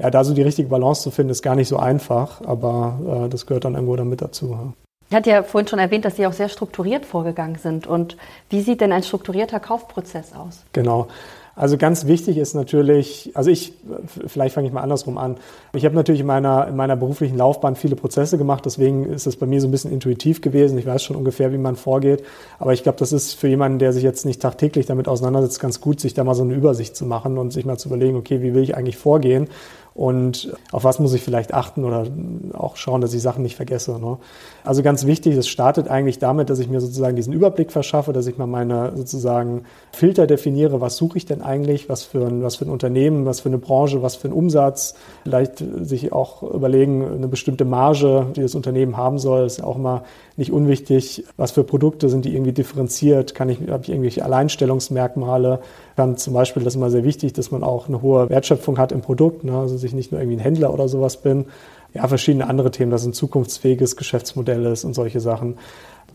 ja, 0.01 0.11
da 0.11 0.25
so 0.25 0.35
die 0.35 0.43
richtige 0.43 0.69
Balance 0.69 1.03
zu 1.03 1.11
finden, 1.11 1.31
ist 1.31 1.43
gar 1.43 1.55
nicht 1.55 1.69
so 1.69 1.77
einfach, 1.77 2.41
aber 2.47 3.25
äh, 3.27 3.29
das 3.29 3.47
gehört 3.47 3.65
dann 3.65 3.75
irgendwo 3.75 3.97
damit 3.97 4.23
dazu. 4.23 4.51
Ja. 4.51 4.73
Ich 5.11 5.17
hatte 5.17 5.31
ja 5.31 5.43
vorhin 5.43 5.67
schon 5.67 5.81
erwähnt, 5.81 6.05
dass 6.05 6.17
Sie 6.17 6.27
auch 6.27 6.33
sehr 6.33 6.49
strukturiert 6.49 7.05
vorgegangen 7.05 7.57
sind. 7.57 7.89
Und 7.89 8.17
wie 8.49 8.61
sieht 8.61 8.81
denn 8.81 8.93
ein 8.93 9.03
strukturierter 9.03 9.59
Kaufprozess 9.59 10.33
aus? 10.35 10.63
Genau. 10.73 11.09
Also 11.57 11.77
ganz 11.77 12.07
wichtig 12.07 12.39
ist 12.39 12.55
natürlich, 12.55 13.33
also 13.35 13.51
ich, 13.51 13.75
vielleicht 14.27 14.55
fange 14.55 14.69
ich 14.69 14.73
mal 14.73 14.83
andersrum 14.83 15.19
an. 15.19 15.37
Ich 15.75 15.85
habe 15.85 15.95
natürlich 15.95 16.21
in 16.21 16.27
meiner, 16.27 16.69
in 16.69 16.77
meiner 16.77 16.97
beruflichen 16.97 17.37
Laufbahn 17.37 17.75
viele 17.75 17.97
Prozesse 17.97 18.39
gemacht, 18.39 18.65
deswegen 18.65 19.05
ist 19.05 19.27
es 19.27 19.37
bei 19.37 19.47
mir 19.47 19.61
so 19.61 19.69
ein 19.69 19.71
bisschen 19.71 19.93
intuitiv 19.93 20.41
gewesen. 20.41 20.79
Ich 20.79 20.87
weiß 20.87 21.03
schon 21.03 21.17
ungefähr, 21.17 21.53
wie 21.53 21.59
man 21.59 21.77
vorgeht. 21.77 22.23
Aber 22.59 22.73
ich 22.73 22.83
glaube, 22.83 22.99
das 22.99 23.13
ist 23.13 23.35
für 23.35 23.49
jemanden, 23.49 23.81
der 23.81 23.93
sich 23.93 24.05
jetzt 24.05 24.25
nicht 24.25 24.41
tagtäglich 24.41 24.87
damit 24.87 25.09
auseinandersetzt, 25.09 25.61
ganz 25.61 25.81
gut, 25.81 26.01
sich 26.01 26.15
da 26.15 26.23
mal 26.23 26.35
so 26.35 26.45
eine 26.45 26.55
Übersicht 26.55 26.97
zu 26.97 27.05
machen 27.05 27.37
und 27.37 27.53
sich 27.53 27.67
mal 27.67 27.77
zu 27.79 27.89
überlegen, 27.89 28.17
okay, 28.17 28.43
wie 28.43 28.55
will 28.55 28.63
ich 28.63 28.77
eigentlich 28.77 28.97
vorgehen? 28.97 29.49
Und 30.01 30.57
auf 30.73 30.85
was 30.85 30.99
muss 30.99 31.13
ich 31.13 31.21
vielleicht 31.21 31.53
achten 31.53 31.85
oder 31.85 32.07
auch 32.55 32.77
schauen, 32.77 33.03
dass 33.03 33.13
ich 33.13 33.21
Sachen 33.21 33.43
nicht 33.43 33.55
vergesse. 33.55 34.01
Ne? 34.01 34.17
Also 34.65 34.83
ganz 34.83 35.05
wichtig, 35.05 35.37
es 35.37 35.47
startet 35.47 35.89
eigentlich 35.89 36.19
damit, 36.19 36.49
dass 36.49 36.59
ich 36.59 36.71
mir 36.71 36.81
sozusagen 36.81 37.17
diesen 37.17 37.35
Überblick 37.35 37.71
verschaffe, 37.71 38.15
dass 38.15 38.27
ich 38.27 38.39
mal 38.39 38.47
meine 38.47 38.97
sozusagen 38.97 39.65
Filter 39.93 40.27
definiere, 40.27 40.81
was 40.81 40.97
suche 40.97 41.19
ich 41.19 41.27
denn 41.27 41.43
eigentlich, 41.43 41.91
was 41.91 42.03
für 42.03 42.27
ein, 42.27 42.43
was 42.43 42.57
für 42.57 42.65
ein 42.65 42.71
Unternehmen, 42.71 43.27
was 43.27 43.41
für 43.41 43.51
eine 43.51 43.59
Branche, 43.59 44.01
was 44.01 44.17
für 44.17 44.29
ein 44.29 44.33
Umsatz, 44.33 44.95
vielleicht 45.25 45.63
sich 45.83 46.15
auch 46.15 46.43
überlegen, 46.45 47.05
eine 47.05 47.29
bestimmte 47.29 47.67
Marge, 47.67 48.29
die 48.35 48.41
das 48.41 48.55
Unternehmen 48.55 48.97
haben 48.97 49.19
soll, 49.19 49.45
ist 49.45 49.63
auch 49.63 49.77
immer 49.77 50.05
nicht 50.39 50.51
unwichtig, 50.51 51.25
was 51.37 51.51
für 51.51 51.63
Produkte 51.65 52.09
sind 52.09 52.25
die 52.25 52.35
irgendwie 52.35 52.53
differenziert, 52.53 53.35
kann 53.35 53.51
ich, 53.51 53.59
habe 53.69 53.83
ich 53.83 53.91
irgendwelche 53.91 54.25
Alleinstellungsmerkmale, 54.25 55.61
dann 56.01 56.17
zum 56.17 56.35
Beispiel, 56.35 56.65
das 56.65 56.73
ist 56.73 56.77
immer 56.77 56.91
sehr 56.91 57.05
wichtig, 57.05 57.35
dass 57.35 57.51
man 57.51 57.63
auch 57.63 57.89
eine 57.89 58.01
hohe 58.03 58.31
Wertschöpfung 58.31 58.79
hat 58.79 58.91
im 58.91 59.03
Produkt, 59.03 59.45
ne? 59.45 59.57
also 59.57 59.85
ich 59.85 59.93
nicht 59.93 60.11
nur 60.13 60.21
irgendwie 60.21 60.39
ein 60.39 60.43
Händler 60.43 60.73
oder 60.73 60.89
sowas 60.89 61.19
bin. 61.19 61.47
Ja, 61.93 62.07
verschiedene 62.09 62.47
andere 62.49 62.71
Themen, 62.71 62.91
dass 62.91 63.05
ein 63.05 63.13
zukunftsfähiges 63.13 63.97
Geschäftsmodell 63.97 64.65
ist 64.67 64.85
und 64.85 64.95
solche 64.95 65.21
Sachen. 65.21 65.59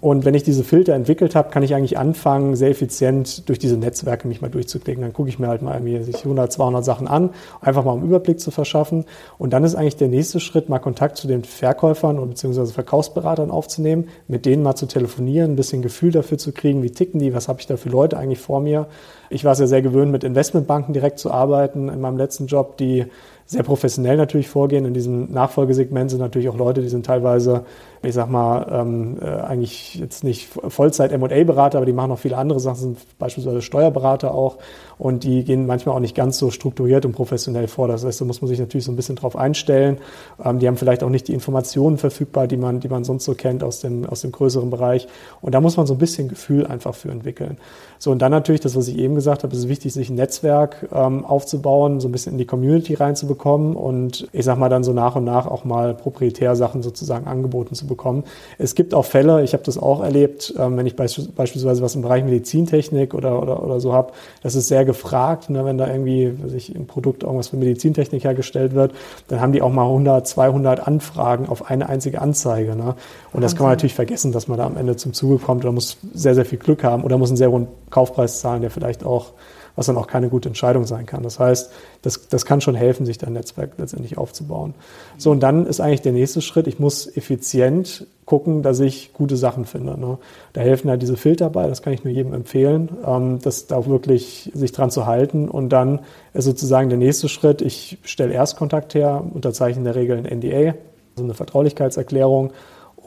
Und 0.02 0.26
wenn 0.26 0.34
ich 0.34 0.44
diese 0.44 0.64
Filter 0.64 0.94
entwickelt 0.94 1.36
habe, 1.36 1.50
kann 1.50 1.64
ich 1.64 1.74
eigentlich 1.74 1.98
anfangen, 1.98 2.56
sehr 2.56 2.70
effizient 2.70 3.48
durch 3.50 3.60
diese 3.60 3.78
Netzwerke 3.78 4.28
mich 4.28 4.42
mal 4.42 4.50
durchzuklicken. 4.50 5.02
Dann 5.02 5.14
gucke 5.14 5.30
ich 5.30 5.40
mir 5.40 5.48
halt 5.48 5.62
mal 5.62 5.74
irgendwie 5.74 5.98
100, 5.98 6.52
200 6.52 6.86
Sachen 6.86 7.08
an, 7.08 7.32
einfach 7.62 7.84
mal 7.84 7.94
einen 7.94 8.04
Überblick 8.04 8.40
zu 8.40 8.52
verschaffen. 8.52 9.06
Und 9.38 9.54
dann 9.54 9.64
ist 9.64 9.76
eigentlich 9.76 9.96
der 9.96 10.08
nächste 10.08 10.40
Schritt, 10.40 10.70
mal 10.70 10.80
Kontakt 10.80 11.18
zu 11.18 11.28
den 11.28 11.44
Verkäufern 11.44 12.20
und 12.20 12.30
beziehungsweise 12.30 12.74
Verkaufsberatern 12.74 13.52
aufzunehmen, 13.52 14.10
mit 14.28 14.46
denen 14.46 14.64
mal 14.64 14.76
zu 14.76 14.86
telefonieren, 14.86 15.54
ein 15.54 15.56
bisschen 15.56 15.82
Gefühl 15.82 16.12
dafür 16.12 16.38
zu 16.38 16.52
kriegen, 16.52 16.84
wie 16.84 16.92
ticken 16.92 17.20
die, 17.20 17.34
was 17.34 17.48
habe 17.48 17.60
ich 17.60 17.68
da 17.68 17.78
für 17.78 17.90
Leute 17.90 18.18
eigentlich 18.18 18.40
vor 18.40 18.60
mir. 18.62 18.88
Ich 19.30 19.44
war 19.44 19.54
es 19.54 19.60
ja 19.60 19.68
sehr 19.68 19.82
gewöhnt, 19.82 20.12
mit 20.12 20.24
Investmentbanken 20.24 20.94
direkt 20.94 21.20
zu 21.20 21.32
arbeiten 21.32 21.90
in 21.90 22.00
meinem 22.00 22.18
letzten 22.18 22.48
Job, 22.48 22.78
die 22.78 23.06
sehr 23.48 23.64
professionell 23.64 24.18
natürlich 24.18 24.48
vorgehen. 24.48 24.86
In 24.86 24.94
diesem 24.94 25.32
Nachfolgesegment 25.32 26.10
sind 26.10 26.20
natürlich 26.20 26.50
auch 26.50 26.58
Leute, 26.58 26.82
die 26.82 26.90
sind 26.90 27.06
teilweise, 27.06 27.66
ich 28.06 28.14
sag 28.14 28.30
mal, 28.30 28.68
ähm, 28.72 29.18
äh, 29.22 29.26
eigentlich 29.26 29.96
jetzt 29.96 30.24
nicht 30.24 30.48
Vollzeit 30.48 31.12
M&A-Berater, 31.12 31.78
aber 31.78 31.86
die 31.86 31.94
machen 31.94 32.12
auch 32.12 32.20
viele 32.20 32.38
andere 32.38 32.60
Sachen, 32.60 32.78
sind 32.78 33.18
beispielsweise 33.18 33.62
Steuerberater 33.62 34.34
auch 34.34 34.58
und 34.98 35.24
die 35.24 35.44
gehen 35.44 35.66
manchmal 35.68 35.96
auch 35.96 36.00
nicht 36.00 36.16
ganz 36.16 36.38
so 36.38 36.52
strukturiert 36.52 37.06
und 37.06 37.14
professionell 37.14 37.68
vor. 37.68 37.88
Das 37.88 38.06
heißt, 38.06 38.22
da 38.22 38.26
muss 38.26 38.42
man 38.42 38.48
sich 38.48 38.60
natürlich 38.60 38.86
so 38.86 38.92
ein 38.92 38.96
bisschen 38.96 39.16
drauf 39.16 39.36
einstellen. 39.36 39.98
Ähm, 40.44 40.60
die 40.60 40.68
haben 40.68 40.78
vielleicht 40.78 41.04
auch 41.04 41.10
nicht 41.10 41.28
die 41.28 41.34
Informationen 41.34 41.98
verfügbar, 41.98 42.48
die 42.48 42.58
man, 42.58 42.80
die 42.80 42.88
man 42.88 43.04
sonst 43.04 43.26
so 43.26 43.34
kennt 43.34 43.64
aus 43.64 43.82
dem, 43.82 44.06
aus 44.06 44.22
dem 44.22 44.32
größeren 44.32 44.70
Bereich. 44.70 45.08
Und 45.42 45.54
da 45.54 45.62
muss 45.62 45.78
man 45.78 45.86
so 45.86 45.94
ein 45.94 46.00
bisschen 46.00 46.30
Gefühl 46.30 46.66
einfach 46.66 46.96
für 46.96 47.10
entwickeln. 47.10 47.58
So, 48.00 48.12
und 48.12 48.22
dann 48.22 48.32
natürlich 48.32 48.62
das, 48.62 48.76
was 48.76 48.88
ich 48.88 48.98
eben 48.98 49.16
gesagt 49.16 49.44
habe, 49.44 49.54
es 49.54 49.60
ist 49.60 49.70
wichtig, 49.70 49.94
sich 49.94 50.10
ein 50.10 50.16
Netzwerk 50.16 50.90
ähm, 50.94 51.26
aufzubauen, 51.26 52.00
so 52.00 52.08
ein 52.08 52.12
bisschen 52.12 52.34
in 52.34 52.38
die 52.38 52.46
Community 52.46 52.94
reinzubekommen 52.94 53.76
und 53.76 54.28
ich 54.32 54.46
sag 54.46 54.58
mal 54.58 54.70
dann 54.70 54.84
so 54.84 54.94
nach 54.94 55.16
und 55.16 55.24
nach 55.24 55.48
auch 55.48 55.66
mal 55.66 55.94
proprietär 55.94 56.56
Sachen 56.56 56.84
sozusagen 56.84 57.28
angeboten 57.28 57.76
zu 57.76 57.88
bekommen. 57.88 57.95
Es 58.58 58.76
gibt 58.76 58.94
auch 58.94 59.06
Fälle, 59.06 59.44
ich 59.44 59.54
habe 59.54 59.64
das 59.64 59.78
auch 59.78 60.04
erlebt, 60.04 60.54
ähm, 60.58 60.78
wenn 60.78 60.86
ich 60.86 60.96
beispielsweise 60.96 61.82
was 61.82 61.96
im 61.96 62.02
Bereich 62.02 62.24
Medizintechnik 62.24 63.14
oder, 63.14 63.42
oder, 63.42 63.64
oder 63.64 63.80
so 63.80 63.94
habe, 63.94 64.14
das 64.44 64.56
ist 64.56 64.68
sehr 64.68 64.86
gefragt, 64.86 65.50
ne, 65.50 65.66
wenn 65.66 65.78
da 65.78 65.88
irgendwie 65.88 66.34
sich 66.48 66.76
im 66.76 66.88
Produkt 66.88 67.24
irgendwas 67.24 67.50
für 67.50 67.58
Medizintechnik 67.58 68.24
hergestellt 68.24 68.74
wird, 68.74 68.94
dann 69.28 69.42
haben 69.42 69.52
die 69.52 69.62
auch 69.62 69.72
mal 69.72 69.86
100, 69.86 70.28
200 70.28 70.88
Anfragen 70.88 71.48
auf 71.48 71.70
eine 71.70 71.90
einzige 71.90 72.22
Anzeige. 72.22 72.76
Ne? 72.76 72.96
Und 73.34 73.42
das 73.42 73.56
kann 73.56 73.64
man 73.64 73.74
natürlich 73.74 73.96
vergessen, 73.96 74.32
dass 74.32 74.48
man 74.48 74.58
da 74.58 74.66
am 74.66 74.78
Ende 74.78 74.96
zum 74.96 75.14
Zuge 75.14 75.38
kommt 75.38 75.64
oder 75.64 75.72
muss 75.72 75.98
sehr, 76.14 76.36
sehr 76.36 76.46
viel 76.46 76.60
Glück 76.60 76.84
haben 76.84 77.04
oder 77.04 77.18
muss 77.18 77.30
einen 77.30 77.38
sehr 77.38 77.52
hohen 77.52 77.68
Kaufpreis 77.90 78.40
zahlen, 78.40 78.62
der 78.62 78.72
vielleicht 78.72 79.06
auch, 79.06 79.32
was 79.76 79.88
dann 79.88 79.98
auch 79.98 80.08
keine 80.08 80.30
gute 80.30 80.50
Entscheidung 80.50 80.86
sein 80.86 81.06
kann. 81.06 81.24
Das 81.24 81.40
heißt, 81.40 81.72
das, 82.02 82.28
das 82.28 82.46
kann 82.46 82.62
schon 82.62 82.76
helfen, 82.76 83.06
sich 83.06 83.18
dein 83.18 83.34
Netzwerk 83.34 83.72
letztendlich 83.78 84.18
aufzubauen. 84.18 84.74
So, 85.18 85.32
und 85.32 85.42
dann 85.42 85.66
ist 85.66 85.80
eigentlich 85.80 86.02
der 86.02 86.14
nächste 86.14 86.42
Schritt, 86.42 86.68
ich 86.68 86.80
muss 86.80 87.16
effizient 87.16 88.08
gucken, 88.26 88.64
dass 88.64 88.80
ich 88.80 89.14
gute 89.14 89.38
Sachen 89.38 89.66
finde. 89.66 90.00
Ne? 90.00 90.18
Da 90.54 90.62
helfen 90.62 90.88
ja 90.88 90.98
diese 90.98 91.18
Filter 91.18 91.50
bei, 91.50 91.68
das 91.68 91.82
kann 91.82 91.94
ich 91.94 92.04
nur 92.04 92.14
jedem 92.14 92.34
empfehlen, 92.34 92.90
ähm, 93.06 93.40
das 93.42 93.68
da 93.68 93.86
wirklich 93.86 94.52
sich 94.54 94.72
dran 94.72 94.90
zu 94.92 95.06
halten. 95.06 95.48
Und 95.48 95.70
dann 95.70 96.00
ist 96.34 96.46
sozusagen 96.46 96.90
der 96.90 96.98
nächste 96.98 97.30
Schritt, 97.30 97.62
ich 97.62 98.00
stelle 98.04 98.34
Erstkontakt 98.34 98.96
her, 98.96 99.24
unterzeichne 99.34 99.80
in 99.80 99.86
der 99.86 99.96
Regel 99.96 100.18
ein 100.18 100.40
NDA, 100.40 100.76
also 101.16 101.24
eine 101.24 101.34
Vertraulichkeitserklärung 101.34 102.52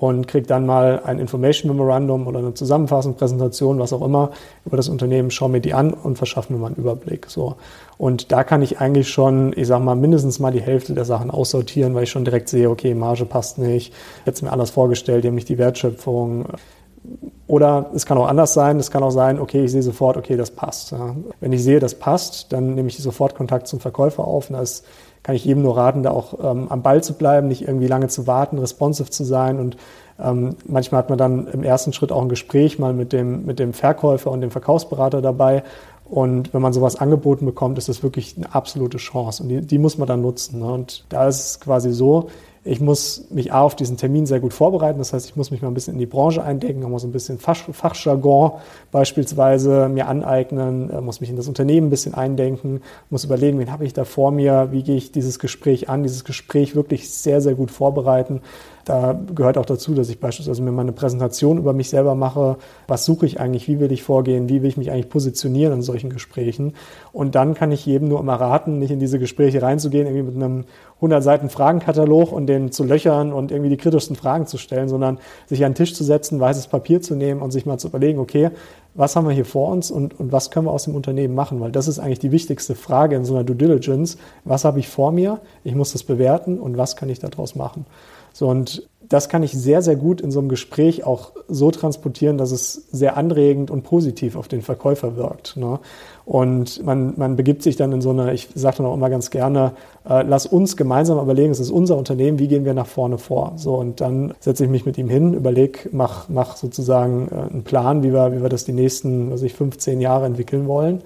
und 0.00 0.28
kriege 0.28 0.46
dann 0.46 0.66
mal 0.66 1.00
ein 1.04 1.18
Information 1.18 1.70
Memorandum 1.70 2.26
oder 2.26 2.38
eine 2.38 2.54
Zusammenfassung, 2.54 3.14
Präsentation, 3.14 3.78
was 3.78 3.92
auch 3.92 4.02
immer 4.02 4.30
über 4.64 4.76
das 4.76 4.88
Unternehmen, 4.88 5.30
schaue 5.30 5.50
mir 5.50 5.60
die 5.60 5.74
an 5.74 5.92
und 5.92 6.16
verschaffe 6.16 6.52
mir 6.52 6.58
mal 6.58 6.68
einen 6.68 6.76
Überblick. 6.76 7.26
So. 7.28 7.56
Und 7.96 8.30
da 8.32 8.44
kann 8.44 8.62
ich 8.62 8.80
eigentlich 8.80 9.08
schon, 9.08 9.52
ich 9.56 9.66
sag 9.66 9.82
mal, 9.82 9.96
mindestens 9.96 10.38
mal 10.38 10.52
die 10.52 10.60
Hälfte 10.60 10.94
der 10.94 11.04
Sachen 11.04 11.30
aussortieren, 11.30 11.94
weil 11.94 12.04
ich 12.04 12.10
schon 12.10 12.24
direkt 12.24 12.48
sehe, 12.48 12.70
okay, 12.70 12.94
Marge 12.94 13.24
passt 13.24 13.58
nicht, 13.58 13.92
jetzt 14.24 14.42
mir 14.42 14.52
anders 14.52 14.70
vorgestellt, 14.70 15.24
die 15.24 15.28
haben 15.28 15.34
nicht 15.34 15.48
die 15.48 15.58
Wertschöpfung. 15.58 16.46
Oder 17.46 17.90
es 17.94 18.04
kann 18.04 18.18
auch 18.18 18.28
anders 18.28 18.52
sein. 18.52 18.78
Es 18.78 18.90
kann 18.90 19.02
auch 19.02 19.10
sein, 19.10 19.38
okay, 19.40 19.64
ich 19.64 19.72
sehe 19.72 19.82
sofort, 19.82 20.16
okay, 20.16 20.36
das 20.36 20.50
passt. 20.50 20.94
Wenn 21.40 21.52
ich 21.52 21.62
sehe, 21.62 21.78
das 21.80 21.94
passt, 21.94 22.52
dann 22.52 22.74
nehme 22.74 22.88
ich 22.88 22.98
sofort 22.98 23.34
Kontakt 23.34 23.66
zum 23.66 23.80
Verkäufer 23.80 24.24
auf. 24.24 24.50
Und 24.50 24.56
da 24.56 24.62
kann 25.22 25.34
ich 25.34 25.44
jedem 25.44 25.62
nur 25.62 25.76
raten, 25.76 26.02
da 26.02 26.10
auch 26.10 26.34
ähm, 26.42 26.66
am 26.70 26.82
Ball 26.82 27.02
zu 27.02 27.14
bleiben, 27.14 27.48
nicht 27.48 27.62
irgendwie 27.62 27.86
lange 27.86 28.08
zu 28.08 28.26
warten, 28.26 28.58
responsive 28.58 29.10
zu 29.10 29.24
sein. 29.24 29.58
Und 29.58 29.76
ähm, 30.18 30.56
manchmal 30.66 31.00
hat 31.00 31.10
man 31.10 31.18
dann 31.18 31.46
im 31.48 31.62
ersten 31.62 31.92
Schritt 31.92 32.12
auch 32.12 32.22
ein 32.22 32.28
Gespräch 32.28 32.78
mal 32.78 32.92
mit 32.92 33.12
dem, 33.12 33.44
mit 33.44 33.58
dem 33.58 33.72
Verkäufer 33.72 34.30
und 34.30 34.40
dem 34.40 34.50
Verkaufsberater 34.50 35.20
dabei 35.22 35.62
Und 36.08 36.54
wenn 36.54 36.62
man 36.62 36.72
sowas 36.72 36.96
angeboten 36.96 37.44
bekommt, 37.44 37.76
ist 37.76 37.88
das 37.88 38.02
wirklich 38.02 38.36
eine 38.36 38.54
absolute 38.54 38.96
Chance. 38.96 39.42
Und 39.42 39.50
die, 39.50 39.60
die 39.60 39.78
muss 39.78 39.98
man 39.98 40.08
dann 40.08 40.22
nutzen. 40.22 40.60
Ne? 40.60 40.72
Und 40.72 41.04
da 41.10 41.28
ist 41.28 41.44
es 41.44 41.60
quasi 41.60 41.92
so, 41.92 42.30
ich 42.64 42.80
muss 42.80 43.26
mich 43.30 43.52
A 43.52 43.62
auf 43.62 43.76
diesen 43.76 43.96
Termin 43.96 44.26
sehr 44.26 44.40
gut 44.40 44.52
vorbereiten. 44.52 44.98
Das 44.98 45.12
heißt, 45.12 45.28
ich 45.28 45.36
muss 45.36 45.50
mich 45.50 45.62
mal 45.62 45.68
ein 45.68 45.74
bisschen 45.74 45.94
in 45.94 45.98
die 45.98 46.06
Branche 46.06 46.42
eindenken, 46.42 46.84
auch 46.84 46.88
mal 46.88 46.98
so 46.98 47.06
ein 47.06 47.12
bisschen 47.12 47.38
Fach, 47.38 47.56
Fachjargon 47.56 48.52
beispielsweise 48.90 49.88
mir 49.88 50.08
aneignen, 50.08 50.90
äh, 50.90 51.00
muss 51.00 51.20
mich 51.20 51.30
in 51.30 51.36
das 51.36 51.48
Unternehmen 51.48 51.88
ein 51.88 51.90
bisschen 51.90 52.14
eindenken, 52.14 52.82
muss 53.10 53.24
überlegen, 53.24 53.58
wen 53.58 53.72
habe 53.72 53.84
ich 53.84 53.92
da 53.92 54.04
vor 54.04 54.30
mir, 54.30 54.68
wie 54.72 54.82
gehe 54.82 54.96
ich 54.96 55.12
dieses 55.12 55.38
Gespräch 55.38 55.88
an, 55.88 56.02
dieses 56.02 56.24
Gespräch 56.24 56.74
wirklich 56.74 57.10
sehr, 57.10 57.40
sehr 57.40 57.54
gut 57.54 57.70
vorbereiten. 57.70 58.40
Da 58.88 59.20
gehört 59.34 59.58
auch 59.58 59.66
dazu, 59.66 59.92
dass 59.92 60.08
ich 60.08 60.18
beispielsweise 60.18 60.62
mir 60.62 60.72
mal 60.72 60.80
eine 60.80 60.92
Präsentation 60.92 61.58
über 61.58 61.74
mich 61.74 61.90
selber 61.90 62.14
mache. 62.14 62.56
Was 62.86 63.04
suche 63.04 63.26
ich 63.26 63.38
eigentlich? 63.38 63.68
Wie 63.68 63.80
will 63.80 63.92
ich 63.92 64.02
vorgehen? 64.02 64.48
Wie 64.48 64.62
will 64.62 64.68
ich 64.70 64.78
mich 64.78 64.90
eigentlich 64.90 65.10
positionieren 65.10 65.74
in 65.74 65.82
solchen 65.82 66.08
Gesprächen? 66.08 66.72
Und 67.12 67.34
dann 67.34 67.52
kann 67.52 67.70
ich 67.70 67.84
jedem 67.84 68.08
nur 68.08 68.18
immer 68.18 68.36
raten, 68.36 68.78
nicht 68.78 68.90
in 68.90 68.98
diese 68.98 69.18
Gespräche 69.18 69.60
reinzugehen, 69.60 70.06
irgendwie 70.06 70.32
mit 70.32 70.42
einem 70.42 70.64
100 70.96 71.22
Seiten 71.22 71.50
Fragenkatalog 71.50 72.32
und 72.32 72.46
den 72.46 72.72
zu 72.72 72.82
löchern 72.82 73.34
und 73.34 73.52
irgendwie 73.52 73.68
die 73.68 73.76
kritischsten 73.76 74.16
Fragen 74.16 74.46
zu 74.46 74.56
stellen, 74.56 74.88
sondern 74.88 75.18
sich 75.44 75.66
an 75.66 75.72
den 75.72 75.76
Tisch 75.76 75.94
zu 75.94 76.02
setzen, 76.02 76.40
weißes 76.40 76.68
Papier 76.68 77.02
zu 77.02 77.14
nehmen 77.14 77.42
und 77.42 77.50
sich 77.50 77.66
mal 77.66 77.76
zu 77.76 77.88
überlegen, 77.88 78.18
okay, 78.18 78.52
was 78.94 79.16
haben 79.16 79.28
wir 79.28 79.34
hier 79.34 79.44
vor 79.44 79.68
uns 79.68 79.90
und, 79.90 80.18
und 80.18 80.32
was 80.32 80.50
können 80.50 80.64
wir 80.64 80.72
aus 80.72 80.84
dem 80.84 80.94
Unternehmen 80.94 81.34
machen? 81.34 81.60
Weil 81.60 81.72
das 81.72 81.88
ist 81.88 81.98
eigentlich 81.98 82.20
die 82.20 82.32
wichtigste 82.32 82.74
Frage 82.74 83.16
in 83.16 83.26
so 83.26 83.34
einer 83.34 83.44
Due 83.44 83.54
Diligence. 83.54 84.16
Was 84.44 84.64
habe 84.64 84.78
ich 84.78 84.88
vor 84.88 85.12
mir? 85.12 85.40
Ich 85.62 85.74
muss 85.74 85.92
das 85.92 86.04
bewerten 86.04 86.58
und 86.58 86.78
was 86.78 86.96
kann 86.96 87.10
ich 87.10 87.18
daraus 87.18 87.54
machen? 87.54 87.84
So, 88.38 88.46
und 88.46 88.88
das 89.08 89.28
kann 89.28 89.42
ich 89.42 89.50
sehr, 89.50 89.82
sehr 89.82 89.96
gut 89.96 90.20
in 90.20 90.30
so 90.30 90.38
einem 90.38 90.48
Gespräch 90.48 91.02
auch 91.02 91.32
so 91.48 91.72
transportieren, 91.72 92.38
dass 92.38 92.52
es 92.52 92.72
sehr 92.92 93.16
anregend 93.16 93.68
und 93.68 93.82
positiv 93.82 94.36
auf 94.36 94.46
den 94.46 94.62
Verkäufer 94.62 95.16
wirkt. 95.16 95.56
Ne? 95.56 95.80
Und 96.24 96.84
man, 96.84 97.14
man 97.16 97.34
begibt 97.34 97.64
sich 97.64 97.74
dann 97.74 97.90
in 97.90 98.00
so 98.00 98.10
eine, 98.10 98.32
ich 98.32 98.48
sage 98.54 98.76
dann 98.76 98.86
auch 98.86 98.94
immer 98.94 99.10
ganz 99.10 99.30
gerne, 99.30 99.72
äh, 100.08 100.22
lass 100.22 100.46
uns 100.46 100.76
gemeinsam 100.76 101.18
überlegen, 101.18 101.50
es 101.50 101.58
ist 101.58 101.72
unser 101.72 101.96
Unternehmen, 101.96 102.38
wie 102.38 102.46
gehen 102.46 102.64
wir 102.64 102.74
nach 102.74 102.86
vorne 102.86 103.18
vor? 103.18 103.54
So, 103.56 103.74
und 103.74 104.00
dann 104.00 104.34
setze 104.38 104.62
ich 104.62 104.70
mich 104.70 104.86
mit 104.86 104.98
ihm 104.98 105.08
hin, 105.08 105.34
überlege, 105.34 105.88
mach, 105.90 106.28
mach 106.28 106.54
sozusagen 106.54 107.26
äh, 107.32 107.50
einen 107.50 107.64
Plan, 107.64 108.04
wie 108.04 108.12
wir, 108.12 108.30
wie 108.36 108.40
wir 108.40 108.48
das 108.48 108.64
die 108.64 108.72
nächsten, 108.72 109.32
was 109.32 109.42
ich, 109.42 109.54
15 109.54 110.00
Jahre 110.00 110.26
entwickeln 110.26 110.68
wollen. 110.68 111.02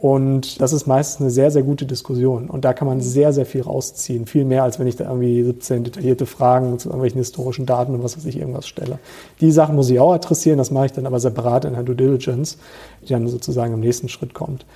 Und 0.00 0.60
das 0.60 0.72
ist 0.72 0.86
meistens 0.86 1.20
eine 1.20 1.30
sehr, 1.30 1.50
sehr 1.50 1.64
gute 1.64 1.84
Diskussion. 1.84 2.48
Und 2.48 2.64
da 2.64 2.72
kann 2.72 2.86
man 2.86 3.00
sehr, 3.00 3.32
sehr 3.32 3.46
viel 3.46 3.62
rausziehen. 3.62 4.26
Viel 4.26 4.44
mehr, 4.44 4.62
als 4.62 4.78
wenn 4.78 4.86
ich 4.86 4.94
da 4.94 5.04
irgendwie 5.04 5.42
17 5.42 5.82
detaillierte 5.82 6.24
Fragen 6.24 6.78
zu 6.78 6.88
irgendwelchen 6.88 7.18
historischen 7.18 7.66
Daten 7.66 7.94
und 7.94 8.04
was 8.04 8.16
weiß 8.16 8.24
ich 8.26 8.38
irgendwas 8.38 8.68
stelle. 8.68 9.00
Die 9.40 9.50
Sachen 9.50 9.74
muss 9.74 9.90
ich 9.90 9.98
auch 9.98 10.12
adressieren. 10.12 10.58
Das 10.58 10.70
mache 10.70 10.86
ich 10.86 10.92
dann 10.92 11.06
aber 11.06 11.18
separat 11.18 11.64
in 11.64 11.72
der 11.72 11.82
Due 11.82 11.96
Diligence, 11.96 12.58
die 13.02 13.08
dann 13.08 13.26
sozusagen 13.26 13.74
im 13.74 13.80
nächsten 13.80 14.08
Schritt 14.08 14.34
kommt. 14.34 14.66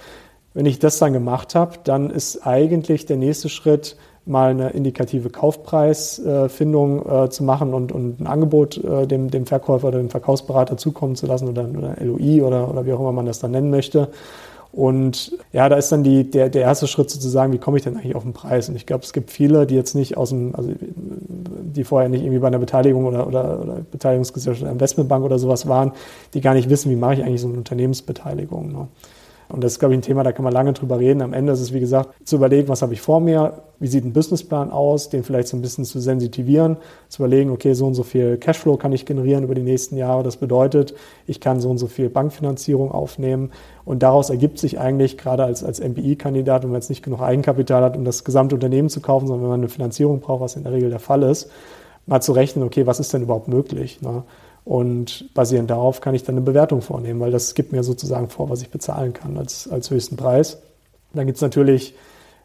Wenn 0.54 0.66
ich 0.66 0.80
das 0.80 0.98
dann 0.98 1.12
gemacht 1.12 1.54
habe, 1.54 1.76
dann 1.84 2.10
ist 2.10 2.44
eigentlich 2.44 3.06
der 3.06 3.16
nächste 3.16 3.48
Schritt, 3.48 3.96
mal 4.24 4.50
eine 4.50 4.70
indikative 4.70 5.30
Kaufpreisfindung 5.30 7.24
äh, 7.24 7.30
zu 7.30 7.42
machen 7.42 7.74
und, 7.74 7.90
und 7.90 8.20
ein 8.20 8.26
Angebot 8.26 8.76
äh, 8.76 9.06
dem, 9.06 9.30
dem 9.30 9.46
Verkäufer 9.46 9.88
oder 9.88 9.98
dem 9.98 10.10
Verkaufsberater 10.10 10.76
zukommen 10.76 11.16
zu 11.16 11.26
lassen 11.26 11.48
oder, 11.48 11.68
oder 11.68 11.96
LOI 12.00 12.42
oder, 12.42 12.70
oder 12.70 12.86
wie 12.86 12.92
auch 12.92 13.00
immer 13.00 13.12
man 13.12 13.26
das 13.26 13.40
dann 13.40 13.50
nennen 13.50 13.70
möchte. 13.70 14.08
Und 14.72 15.36
ja, 15.52 15.68
da 15.68 15.76
ist 15.76 15.92
dann 15.92 16.02
die, 16.02 16.30
der, 16.30 16.48
der 16.48 16.62
erste 16.62 16.86
Schritt 16.86 17.10
sozusagen, 17.10 17.52
wie 17.52 17.58
komme 17.58 17.76
ich 17.76 17.84
denn 17.84 17.94
eigentlich 17.94 18.16
auf 18.16 18.22
den 18.22 18.32
Preis? 18.32 18.70
Und 18.70 18.76
ich 18.76 18.86
glaube, 18.86 19.04
es 19.04 19.12
gibt 19.12 19.30
viele, 19.30 19.66
die 19.66 19.74
jetzt 19.74 19.94
nicht 19.94 20.16
aus 20.16 20.30
dem, 20.30 20.54
also 20.54 20.72
die 20.80 21.84
vorher 21.84 22.08
nicht 22.08 22.22
irgendwie 22.22 22.38
bei 22.38 22.46
einer 22.46 22.58
Beteiligung 22.58 23.04
oder, 23.04 23.26
oder, 23.26 23.60
oder 23.60 23.76
Beteiligungsgesellschaft 23.90 24.62
oder 24.62 24.72
Investmentbank 24.72 25.24
oder 25.24 25.38
sowas 25.38 25.68
waren, 25.68 25.92
die 26.32 26.40
gar 26.40 26.54
nicht 26.54 26.70
wissen, 26.70 26.90
wie 26.90 26.96
mache 26.96 27.14
ich 27.14 27.22
eigentlich 27.22 27.42
so 27.42 27.48
eine 27.48 27.58
Unternehmensbeteiligung. 27.58 28.72
Ne? 28.72 28.88
Und 29.52 29.62
das 29.62 29.72
ist, 29.72 29.78
glaube 29.80 29.92
ich, 29.92 29.98
ein 29.98 30.02
Thema, 30.02 30.22
da 30.22 30.32
kann 30.32 30.44
man 30.44 30.52
lange 30.54 30.72
drüber 30.72 30.98
reden. 30.98 31.20
Am 31.20 31.34
Ende 31.34 31.52
ist 31.52 31.60
es, 31.60 31.74
wie 31.74 31.80
gesagt, 31.80 32.26
zu 32.26 32.36
überlegen, 32.36 32.68
was 32.68 32.80
habe 32.80 32.94
ich 32.94 33.02
vor 33.02 33.20
mir, 33.20 33.60
wie 33.80 33.86
sieht 33.86 34.02
ein 34.02 34.14
Businessplan 34.14 34.70
aus, 34.70 35.10
den 35.10 35.24
vielleicht 35.24 35.48
so 35.48 35.58
ein 35.58 35.60
bisschen 35.60 35.84
zu 35.84 36.00
sensitivieren, 36.00 36.78
zu 37.10 37.22
überlegen, 37.22 37.50
okay, 37.50 37.74
so 37.74 37.86
und 37.86 37.92
so 37.92 38.02
viel 38.02 38.38
Cashflow 38.38 38.78
kann 38.78 38.92
ich 38.92 39.04
generieren 39.04 39.44
über 39.44 39.54
die 39.54 39.62
nächsten 39.62 39.98
Jahre. 39.98 40.22
Das 40.22 40.38
bedeutet, 40.38 40.94
ich 41.26 41.38
kann 41.38 41.60
so 41.60 41.68
und 41.68 41.76
so 41.76 41.86
viel 41.86 42.08
Bankfinanzierung 42.08 42.92
aufnehmen. 42.92 43.50
Und 43.84 44.02
daraus 44.02 44.30
ergibt 44.30 44.58
sich 44.58 44.80
eigentlich, 44.80 45.18
gerade 45.18 45.44
als, 45.44 45.62
als 45.62 45.80
MBI-Kandidat, 45.80 46.62
wenn 46.62 46.70
man 46.70 46.80
jetzt 46.80 46.88
nicht 46.88 47.02
genug 47.02 47.20
Eigenkapital 47.20 47.82
hat, 47.82 47.94
um 47.94 48.06
das 48.06 48.24
gesamte 48.24 48.54
Unternehmen 48.54 48.88
zu 48.88 49.02
kaufen, 49.02 49.26
sondern 49.26 49.42
wenn 49.42 49.50
man 49.50 49.60
eine 49.60 49.68
Finanzierung 49.68 50.20
braucht, 50.20 50.40
was 50.40 50.56
in 50.56 50.62
der 50.62 50.72
Regel 50.72 50.88
der 50.88 50.98
Fall 50.98 51.22
ist, 51.24 51.50
mal 52.06 52.22
zu 52.22 52.32
rechnen, 52.32 52.64
okay, 52.64 52.86
was 52.86 53.00
ist 53.00 53.12
denn 53.12 53.22
überhaupt 53.22 53.48
möglich? 53.48 54.00
Ne? 54.00 54.22
Und 54.64 55.34
basierend 55.34 55.70
darauf 55.70 56.00
kann 56.00 56.14
ich 56.14 56.22
dann 56.22 56.36
eine 56.36 56.44
Bewertung 56.44 56.82
vornehmen, 56.82 57.20
weil 57.20 57.32
das 57.32 57.54
gibt 57.54 57.72
mir 57.72 57.82
sozusagen 57.82 58.28
vor, 58.28 58.48
was 58.48 58.62
ich 58.62 58.70
bezahlen 58.70 59.12
kann 59.12 59.36
als, 59.36 59.68
als 59.68 59.90
höchsten 59.90 60.16
Preis. 60.16 60.62
Dann 61.12 61.26
gibt 61.26 61.36
es 61.36 61.42
natürlich 61.42 61.94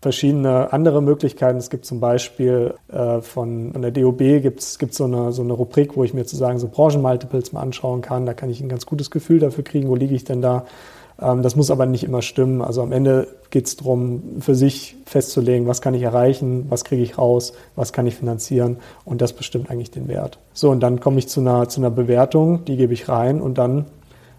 verschiedene 0.01 0.74
andere 0.74 1.01
Möglichkeiten. 1.01 1.57
Es 1.57 1.69
gibt 1.69 1.86
zum 1.86 2.00
Beispiel 2.00 2.74
äh, 2.88 3.21
von, 3.21 3.71
von 3.74 3.81
der 3.81 3.91
DOB 3.91 4.41
gibt 4.41 4.59
es 4.59 4.77
so 4.91 5.03
eine, 5.05 5.31
so 5.31 5.41
eine 5.41 5.53
Rubrik, 5.53 5.95
wo 5.95 6.03
ich 6.03 6.13
mir 6.13 6.24
sozusagen 6.24 6.59
so 6.59 6.67
Branchenmultiples 6.67 7.51
mal 7.53 7.62
anschauen 7.62 8.01
kann. 8.01 8.25
Da 8.25 8.33
kann 8.33 8.50
ich 8.50 8.62
ein 8.62 8.69
ganz 8.69 8.86
gutes 8.86 9.12
Gefühl 9.12 9.39
dafür 9.39 9.63
kriegen, 9.63 9.89
wo 9.89 9.95
liege 9.95 10.15
ich 10.15 10.24
denn 10.24 10.41
da. 10.41 10.65
Ähm, 11.21 11.41
das 11.43 11.55
muss 11.55 11.71
aber 11.71 11.86
nicht 11.86 12.03
immer 12.03 12.21
stimmen. 12.21 12.62
Also 12.62 12.81
am 12.81 12.91
Ende 12.91 13.27
geht 13.50 13.67
es 13.67 13.77
darum, 13.77 14.38
für 14.39 14.55
sich 14.55 14.95
festzulegen, 15.05 15.67
was 15.67 15.81
kann 15.81 15.93
ich 15.93 16.03
erreichen, 16.03 16.65
was 16.69 16.83
kriege 16.83 17.03
ich 17.03 17.17
raus, 17.17 17.53
was 17.75 17.93
kann 17.93 18.07
ich 18.07 18.15
finanzieren 18.15 18.77
und 19.05 19.21
das 19.21 19.33
bestimmt 19.33 19.69
eigentlich 19.69 19.91
den 19.91 20.07
Wert. 20.07 20.39
So, 20.53 20.69
und 20.69 20.81
dann 20.81 21.00
komme 21.00 21.19
ich 21.19 21.27
zu 21.27 21.39
einer, 21.39 21.69
zu 21.69 21.81
einer 21.81 21.91
Bewertung, 21.91 22.65
die 22.65 22.77
gebe 22.77 22.93
ich 22.93 23.09
rein 23.09 23.41
und 23.41 23.57
dann 23.57 23.86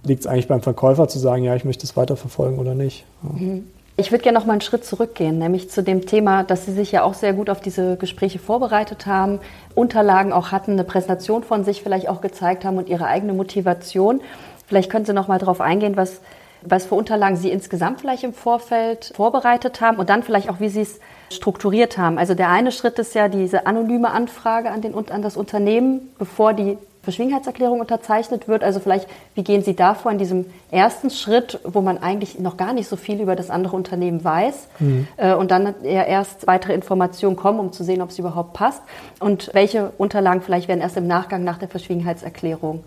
liegt 0.04 0.20
es 0.20 0.26
eigentlich 0.26 0.48
beim 0.48 0.62
Verkäufer 0.62 1.08
zu 1.08 1.18
sagen, 1.18 1.42
ja, 1.42 1.54
ich 1.56 1.64
möchte 1.64 1.84
es 1.84 1.96
weiterverfolgen 1.96 2.58
oder 2.58 2.74
nicht. 2.74 3.04
Ja. 3.22 3.30
Mhm. 3.30 3.64
Ich 4.00 4.12
würde 4.12 4.22
gerne 4.22 4.38
noch 4.38 4.46
mal 4.46 4.52
einen 4.52 4.60
Schritt 4.60 4.84
zurückgehen, 4.84 5.40
nämlich 5.40 5.70
zu 5.70 5.82
dem 5.82 6.06
Thema, 6.06 6.44
dass 6.44 6.64
Sie 6.64 6.72
sich 6.72 6.92
ja 6.92 7.02
auch 7.02 7.14
sehr 7.14 7.32
gut 7.32 7.50
auf 7.50 7.60
diese 7.60 7.96
Gespräche 7.96 8.38
vorbereitet 8.38 9.06
haben, 9.06 9.40
Unterlagen 9.74 10.32
auch 10.32 10.52
hatten, 10.52 10.74
eine 10.74 10.84
Präsentation 10.84 11.42
von 11.42 11.64
sich 11.64 11.82
vielleicht 11.82 12.08
auch 12.08 12.20
gezeigt 12.20 12.64
haben 12.64 12.78
und 12.78 12.88
Ihre 12.88 13.06
eigene 13.06 13.32
Motivation. 13.32 14.20
Vielleicht 14.68 14.88
können 14.88 15.04
Sie 15.04 15.12
noch 15.12 15.26
mal 15.26 15.40
darauf 15.40 15.60
eingehen, 15.60 15.96
was 15.96 16.20
was 16.62 16.86
für 16.86 16.94
Unterlagen 16.94 17.36
Sie 17.36 17.50
insgesamt 17.50 18.00
vielleicht 18.00 18.24
im 18.24 18.32
Vorfeld 18.32 19.12
vorbereitet 19.14 19.80
haben 19.80 19.98
und 19.98 20.08
dann 20.10 20.22
vielleicht 20.22 20.50
auch, 20.50 20.60
wie 20.60 20.68
Sie 20.68 20.82
es 20.82 21.00
strukturiert 21.32 21.98
haben. 21.98 22.18
Also 22.18 22.34
der 22.34 22.48
eine 22.50 22.72
Schritt 22.72 22.98
ist 22.98 23.14
ja 23.14 23.28
diese 23.28 23.66
anonyme 23.66 24.10
Anfrage 24.10 24.70
an, 24.70 24.80
den, 24.80 24.94
an 25.10 25.22
das 25.22 25.36
Unternehmen, 25.36 26.10
bevor 26.18 26.54
die 26.54 26.78
Verschwiegenheitserklärung 27.02 27.80
unterzeichnet 27.80 28.48
wird. 28.48 28.62
Also 28.62 28.80
vielleicht, 28.80 29.08
wie 29.34 29.42
gehen 29.42 29.62
Sie 29.62 29.74
da 29.74 29.94
vor 29.94 30.12
in 30.12 30.18
diesem 30.18 30.44
ersten 30.70 31.08
Schritt, 31.08 31.58
wo 31.64 31.80
man 31.80 31.96
eigentlich 31.96 32.38
noch 32.38 32.58
gar 32.58 32.74
nicht 32.74 32.86
so 32.86 32.96
viel 32.96 33.20
über 33.20 33.34
das 33.34 33.48
andere 33.48 33.76
Unternehmen 33.76 34.22
weiß 34.22 34.68
mhm. 34.78 35.08
äh, 35.16 35.32
und 35.32 35.50
dann 35.50 35.82
eher 35.82 36.06
erst 36.06 36.46
weitere 36.46 36.74
Informationen 36.74 37.36
kommen, 37.36 37.60
um 37.60 37.72
zu 37.72 37.82
sehen, 37.82 38.02
ob 38.02 38.10
es 38.10 38.18
überhaupt 38.18 38.52
passt 38.52 38.82
und 39.20 39.50
welche 39.54 39.92
Unterlagen 39.96 40.42
vielleicht 40.42 40.68
werden 40.68 40.80
erst 40.80 40.98
im 40.98 41.06
Nachgang 41.06 41.44
nach 41.44 41.58
der 41.58 41.68
Verschwiegenheitserklärung 41.68 42.84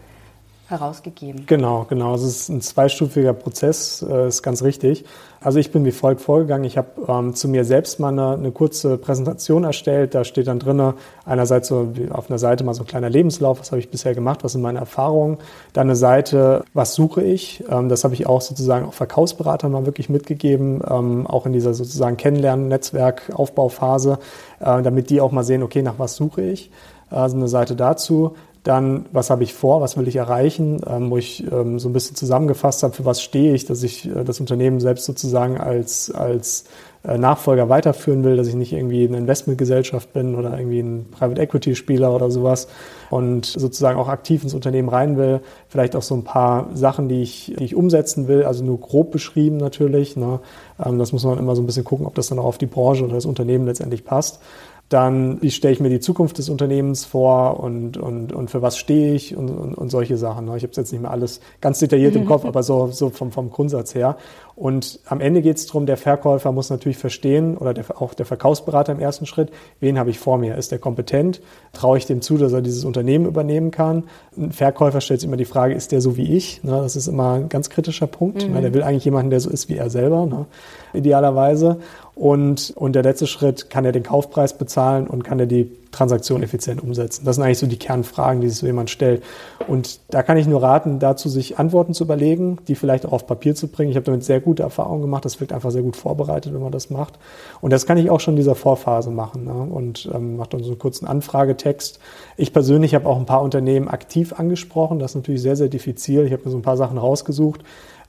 herausgegeben. 0.71 1.45
Genau, 1.45 1.85
genau. 1.87 2.15
Es 2.15 2.23
ist 2.23 2.49
ein 2.49 2.61
zweistufiger 2.61 3.33
Prozess, 3.33 4.03
äh, 4.07 4.27
ist 4.27 4.41
ganz 4.41 4.63
richtig. 4.63 5.05
Also 5.43 5.57
ich 5.57 5.71
bin 5.71 5.83
wie 5.85 5.91
folgt 5.91 6.21
vorgegangen. 6.21 6.65
Ich 6.65 6.77
habe 6.77 6.89
ähm, 7.07 7.33
zu 7.33 7.47
mir 7.47 7.65
selbst 7.65 7.99
mal 7.99 8.09
eine, 8.09 8.33
eine, 8.33 8.51
kurze 8.51 8.99
Präsentation 8.99 9.63
erstellt. 9.63 10.13
Da 10.13 10.23
steht 10.23 10.45
dann 10.45 10.59
drin, 10.59 10.93
einerseits 11.25 11.67
so 11.67 11.93
auf 12.11 12.29
einer 12.29 12.37
Seite 12.37 12.63
mal 12.63 12.75
so 12.75 12.83
ein 12.83 12.87
kleiner 12.87 13.09
Lebenslauf, 13.09 13.59
was 13.59 13.71
habe 13.71 13.79
ich 13.79 13.89
bisher 13.89 14.13
gemacht, 14.13 14.43
was 14.43 14.51
sind 14.51 14.61
meine 14.61 14.77
Erfahrungen. 14.77 15.39
Dann 15.73 15.87
eine 15.87 15.95
Seite, 15.95 16.63
was 16.75 16.93
suche 16.93 17.23
ich. 17.23 17.63
Ähm, 17.69 17.89
das 17.89 18.03
habe 18.03 18.13
ich 18.13 18.27
auch 18.27 18.41
sozusagen 18.41 18.85
auch 18.85 18.93
Verkaufsberatern 18.93 19.71
mal 19.71 19.87
wirklich 19.87 20.09
mitgegeben, 20.09 20.81
ähm, 20.87 21.25
auch 21.25 21.47
in 21.47 21.53
dieser 21.53 21.73
sozusagen 21.73 22.17
Kennenlernen, 22.17 22.67
Netzwerk, 22.67 23.31
Aufbauphase, 23.33 24.19
äh, 24.59 24.81
damit 24.83 25.09
die 25.09 25.21
auch 25.21 25.31
mal 25.31 25.43
sehen, 25.43 25.63
okay, 25.63 25.81
nach 25.81 25.97
was 25.97 26.15
suche 26.15 26.43
ich. 26.43 26.69
Also 27.09 27.35
eine 27.35 27.47
Seite 27.47 27.75
dazu. 27.75 28.35
Dann, 28.63 29.05
was 29.11 29.31
habe 29.31 29.43
ich 29.43 29.55
vor, 29.55 29.81
was 29.81 29.97
will 29.97 30.07
ich 30.07 30.15
erreichen, 30.15 30.81
ähm, 30.87 31.09
wo 31.09 31.17
ich 31.17 31.51
ähm, 31.51 31.79
so 31.79 31.89
ein 31.89 31.93
bisschen 31.93 32.15
zusammengefasst 32.15 32.83
habe, 32.83 32.93
für 32.93 33.05
was 33.05 33.21
stehe 33.21 33.55
ich, 33.55 33.65
dass 33.65 33.81
ich 33.81 34.07
äh, 34.07 34.23
das 34.23 34.39
Unternehmen 34.39 34.79
selbst 34.79 35.05
sozusagen 35.05 35.57
als, 35.57 36.11
als 36.11 36.65
äh, 37.03 37.17
Nachfolger 37.17 37.67
weiterführen 37.69 38.23
will, 38.23 38.37
dass 38.37 38.47
ich 38.47 38.53
nicht 38.53 38.73
irgendwie 38.73 39.07
eine 39.07 39.17
Investmentgesellschaft 39.17 40.13
bin 40.13 40.35
oder 40.35 40.55
irgendwie 40.55 40.81
ein 40.81 41.07
Private 41.09 41.41
Equity 41.41 41.75
Spieler 41.75 42.13
oder 42.13 42.29
sowas 42.29 42.67
und 43.09 43.47
sozusagen 43.47 43.97
auch 43.97 44.07
aktiv 44.07 44.43
ins 44.43 44.53
Unternehmen 44.53 44.89
rein 44.89 45.17
will. 45.17 45.39
Vielleicht 45.67 45.95
auch 45.95 46.03
so 46.03 46.13
ein 46.13 46.23
paar 46.23 46.69
Sachen, 46.75 47.09
die 47.09 47.23
ich, 47.23 47.55
die 47.57 47.63
ich 47.63 47.75
umsetzen 47.75 48.27
will, 48.27 48.43
also 48.43 48.63
nur 48.63 48.79
grob 48.79 49.09
beschrieben 49.09 49.57
natürlich. 49.57 50.15
Ne? 50.15 50.39
Ähm, 50.83 50.99
das 50.99 51.11
muss 51.11 51.23
man 51.23 51.39
immer 51.39 51.55
so 51.55 51.63
ein 51.63 51.65
bisschen 51.65 51.83
gucken, 51.83 52.05
ob 52.05 52.13
das 52.13 52.27
dann 52.27 52.37
auch 52.37 52.45
auf 52.45 52.59
die 52.59 52.67
Branche 52.67 53.03
oder 53.03 53.15
das 53.15 53.25
Unternehmen 53.25 53.65
letztendlich 53.65 54.05
passt. 54.05 54.39
Dann 54.91 55.41
wie 55.41 55.51
stelle 55.51 55.73
ich 55.73 55.79
mir 55.79 55.89
die 55.89 56.01
Zukunft 56.01 56.37
des 56.37 56.49
Unternehmens 56.49 57.05
vor 57.05 57.61
und, 57.61 57.95
und, 57.95 58.33
und 58.33 58.51
für 58.51 58.61
was 58.61 58.77
stehe 58.77 59.13
ich 59.13 59.35
und, 59.37 59.49
und, 59.49 59.73
und 59.73 59.89
solche 59.89 60.17
Sachen. 60.17 60.45
Ich 60.55 60.63
habe 60.63 60.73
jetzt 60.75 60.91
nicht 60.91 61.01
mehr 61.01 61.11
alles 61.11 61.39
ganz 61.61 61.79
detailliert 61.79 62.15
im 62.15 62.25
Kopf, 62.25 62.43
aber 62.43 62.61
so, 62.61 62.87
so 62.87 63.09
vom, 63.09 63.31
vom 63.31 63.49
Grundsatz 63.49 63.95
her. 63.95 64.17
Und 64.61 64.99
am 65.07 65.21
Ende 65.21 65.41
geht 65.41 65.57
es 65.57 65.65
darum, 65.65 65.87
der 65.87 65.97
Verkäufer 65.97 66.51
muss 66.51 66.69
natürlich 66.69 66.99
verstehen 66.99 67.57
oder 67.57 67.73
der, 67.73 67.99
auch 67.99 68.13
der 68.13 68.27
Verkaufsberater 68.27 68.91
im 68.91 68.99
ersten 68.99 69.25
Schritt, 69.25 69.49
wen 69.79 69.97
habe 69.97 70.11
ich 70.11 70.19
vor 70.19 70.37
mir? 70.37 70.55
Ist 70.55 70.71
der 70.71 70.77
kompetent? 70.77 71.41
Traue 71.73 71.97
ich 71.97 72.05
dem 72.05 72.21
zu, 72.21 72.37
dass 72.37 72.53
er 72.53 72.61
dieses 72.61 72.85
Unternehmen 72.85 73.25
übernehmen 73.25 73.71
kann? 73.71 74.03
Ein 74.37 74.51
Verkäufer 74.51 75.01
stellt 75.01 75.19
sich 75.19 75.27
immer 75.27 75.35
die 75.35 75.45
Frage, 75.45 75.73
ist 75.73 75.91
der 75.91 75.99
so 75.99 76.15
wie 76.15 76.37
ich? 76.37 76.63
Ne? 76.63 76.73
Das 76.73 76.95
ist 76.95 77.07
immer 77.07 77.33
ein 77.33 77.49
ganz 77.49 77.71
kritischer 77.71 78.05
Punkt. 78.05 78.47
Mhm. 78.47 78.53
Ne? 78.53 78.61
Der 78.61 78.73
will 78.75 78.83
eigentlich 78.83 79.05
jemanden, 79.05 79.31
der 79.31 79.39
so 79.39 79.49
ist 79.49 79.67
wie 79.67 79.77
er 79.77 79.89
selber, 79.89 80.27
ne? 80.27 80.45
idealerweise. 80.93 81.77
Und, 82.13 82.71
und 82.75 82.93
der 82.93 83.01
letzte 83.01 83.25
Schritt, 83.25 83.71
kann 83.71 83.83
er 83.83 83.93
den 83.93 84.03
Kaufpreis 84.03 84.55
bezahlen 84.55 85.07
und 85.07 85.23
kann 85.23 85.39
er 85.39 85.47
die 85.47 85.71
Transaktion 85.91 86.43
effizient 86.43 86.81
umsetzen? 86.83 87.25
Das 87.25 87.35
sind 87.35 87.45
eigentlich 87.45 87.59
so 87.59 87.67
die 87.67 87.77
Kernfragen, 87.77 88.41
die 88.41 88.49
sich 88.49 88.57
so 88.57 88.65
jemand 88.65 88.89
stellt. 88.89 89.23
Und 89.67 89.99
da 90.09 90.23
kann 90.23 90.37
ich 90.37 90.47
nur 90.47 90.61
raten, 90.63 90.99
dazu 90.99 91.29
sich 91.29 91.59
Antworten 91.59 91.93
zu 91.93 92.03
überlegen, 92.03 92.57
die 92.67 92.75
vielleicht 92.75 93.05
auch 93.05 93.11
auf 93.11 93.27
Papier 93.27 93.55
zu 93.55 93.67
bringen. 93.67 93.91
Ich 93.91 93.95
habe 93.95 94.05
damit 94.05 94.23
sehr 94.23 94.39
gute 94.39 94.63
Erfahrungen 94.63 95.01
gemacht. 95.01 95.25
Das 95.25 95.39
wirkt 95.39 95.53
einfach 95.53 95.71
sehr 95.71 95.83
gut 95.83 95.95
vorbereitet, 95.95 96.53
wenn 96.53 96.61
man 96.61 96.71
das 96.71 96.89
macht. 96.89 97.19
Und 97.61 97.71
das 97.71 97.85
kann 97.85 97.97
ich 97.97 98.09
auch 98.09 98.19
schon 98.19 98.33
in 98.33 98.37
dieser 98.37 98.55
Vorphase 98.55 99.11
machen 99.11 99.45
ne? 99.45 99.53
und 99.53 100.09
ähm, 100.13 100.37
mache 100.37 100.49
dann 100.51 100.63
so 100.63 100.71
einen 100.71 100.79
kurzen 100.79 101.05
Anfragetext. 101.05 101.99
Ich 102.37 102.53
persönlich 102.53 102.95
habe 102.95 103.07
auch 103.07 103.17
ein 103.17 103.25
paar 103.25 103.41
Unternehmen 103.41 103.87
aktiv 103.87 104.33
angesprochen. 104.33 104.99
Das 104.99 105.11
ist 105.11 105.15
natürlich 105.15 105.41
sehr, 105.41 105.55
sehr 105.55 105.69
diffizil. 105.69 106.25
Ich 106.25 106.33
habe 106.33 106.43
mir 106.45 106.51
so 106.51 106.57
ein 106.57 106.63
paar 106.63 106.77
Sachen 106.77 106.97
rausgesucht. 106.97 107.61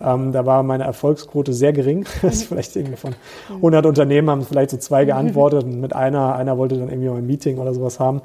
Ähm, 0.03 0.33
da 0.33 0.47
war 0.47 0.63
meine 0.63 0.85
Erfolgsquote 0.85 1.53
sehr 1.53 1.73
gering. 1.73 2.07
Das 2.23 2.35
ist 2.35 2.45
vielleicht 2.45 2.77
irgendwie 2.77 2.97
von 2.97 3.15
100 3.51 3.87
Unternehmen 3.87 4.31
haben 4.31 4.45
vielleicht 4.45 4.71
so 4.71 4.77
zwei 4.77 5.05
geantwortet 5.05 5.65
und 5.65 5.81
mit 5.81 5.95
einer, 5.95 6.35
einer 6.35 6.57
wollte 6.57 6.77
dann 6.77 6.89
irgendwie 6.89 7.09
ein 7.09 7.27
Meeting 7.27 7.59
oder 7.59 7.75
sowas 7.75 8.01
haben. 8.01 8.23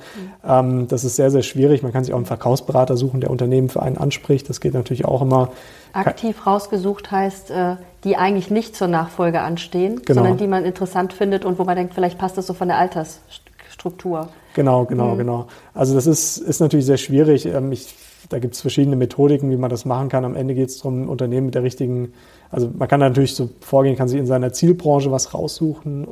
Ähm, 0.48 0.88
das 0.88 1.03
ist 1.03 1.15
sehr, 1.15 1.31
sehr 1.31 1.43
schwierig. 1.43 1.84
Man 1.84 1.91
kann 1.91 2.03
sich 2.03 2.13
auch 2.13 2.17
einen 2.17 2.25
Verkaufsberater 2.25 2.98
suchen, 2.98 3.22
der 3.22 3.29
Unternehmen 3.29 3.69
für 3.69 3.81
einen 3.81 3.98
anspricht. 3.98 4.50
Das 4.50 4.62
geht 4.62 4.74
natürlich 4.74 5.05
auch 5.05 5.22
immer. 5.22 5.50
Aktiv 5.93 6.46
rausgesucht 6.46 7.12
heißt, 7.12 7.51
äh, 7.51 7.75
die 8.03 8.17
eigentlich 8.17 8.51
nicht 8.51 8.75
zur 8.75 8.88
Nachfolge 8.88 9.41
anstehen, 9.41 10.01
genau. 10.05 10.22
sondern 10.22 10.38
die 10.38 10.48
man 10.48 10.65
interessant 10.65 11.13
findet 11.13 11.46
und 11.46 11.60
wo 11.60 11.63
man 11.63 11.75
denkt, 11.75 11.93
vielleicht 11.93 12.17
passt 12.17 12.38
das 12.38 12.48
so 12.48 12.53
von 12.53 12.67
der 12.67 12.77
Altersstruktur. 12.77 14.29
Genau, 14.53 14.86
genau, 14.86 15.13
mhm. 15.13 15.17
genau. 15.17 15.48
Also 15.74 15.93
das 15.96 16.07
ist, 16.07 16.38
ist 16.38 16.60
natürlich 16.60 16.86
sehr 16.86 16.98
schwierig. 16.98 17.46
Ähm, 17.46 17.72
ich 17.72 17.93
da 18.29 18.39
gibt 18.39 18.55
es 18.55 18.62
verschiedene 18.62 18.96
Methodiken, 18.96 19.50
wie 19.51 19.57
man 19.57 19.69
das 19.69 19.86
machen 19.86 20.10
kann. 20.10 20.25
Am 20.25 20.36
Ende 20.36 20.53
geht 20.53 20.69
es 20.69 20.77
darum, 20.77 21.07
Unternehmen 21.10 21.48
mit 21.48 21.55
der 21.55 21.63
richtigen, 21.63 22.13
also 22.51 22.69
man 22.77 22.88
kann 22.88 23.00
natürlich 23.00 23.36
so 23.36 23.50
vorgehen, 23.62 23.96
kann 23.96 24.07
sich 24.07 24.19
in 24.19 24.25
seiner 24.25 24.53
Zielbranche 24.53 25.12
was 25.12 25.34
raussuchen. 25.34 26.03
Äh, 26.03 26.07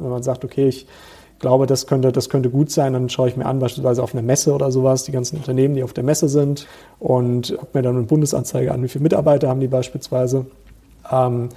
wenn 0.00 0.10
man 0.10 0.22
sagt, 0.22 0.44
okay, 0.44 0.68
ich 0.68 0.86
glaube, 1.38 1.66
das 1.66 1.86
könnte, 1.86 2.12
das 2.12 2.28
könnte 2.28 2.50
gut 2.50 2.70
sein, 2.70 2.92
dann 2.92 3.08
schaue 3.08 3.28
ich 3.28 3.36
mir 3.36 3.46
an, 3.46 3.58
beispielsweise 3.58 4.02
auf 4.02 4.14
einer 4.14 4.22
Messe 4.22 4.52
oder 4.52 4.70
sowas, 4.70 5.04
die 5.04 5.12
ganzen 5.12 5.36
Unternehmen, 5.36 5.74
die 5.74 5.82
auf 5.82 5.92
der 5.92 6.04
Messe 6.04 6.28
sind 6.28 6.66
und 6.98 7.56
gucke 7.56 7.78
mir 7.78 7.82
dann 7.82 7.96
eine 7.96 8.04
Bundesanzeige 8.04 8.72
an, 8.72 8.82
wie 8.82 8.88
viele 8.88 9.02
Mitarbeiter 9.02 9.48
haben 9.48 9.60
die 9.60 9.68
beispielsweise. 9.68 10.46
Ähm, 11.10 11.48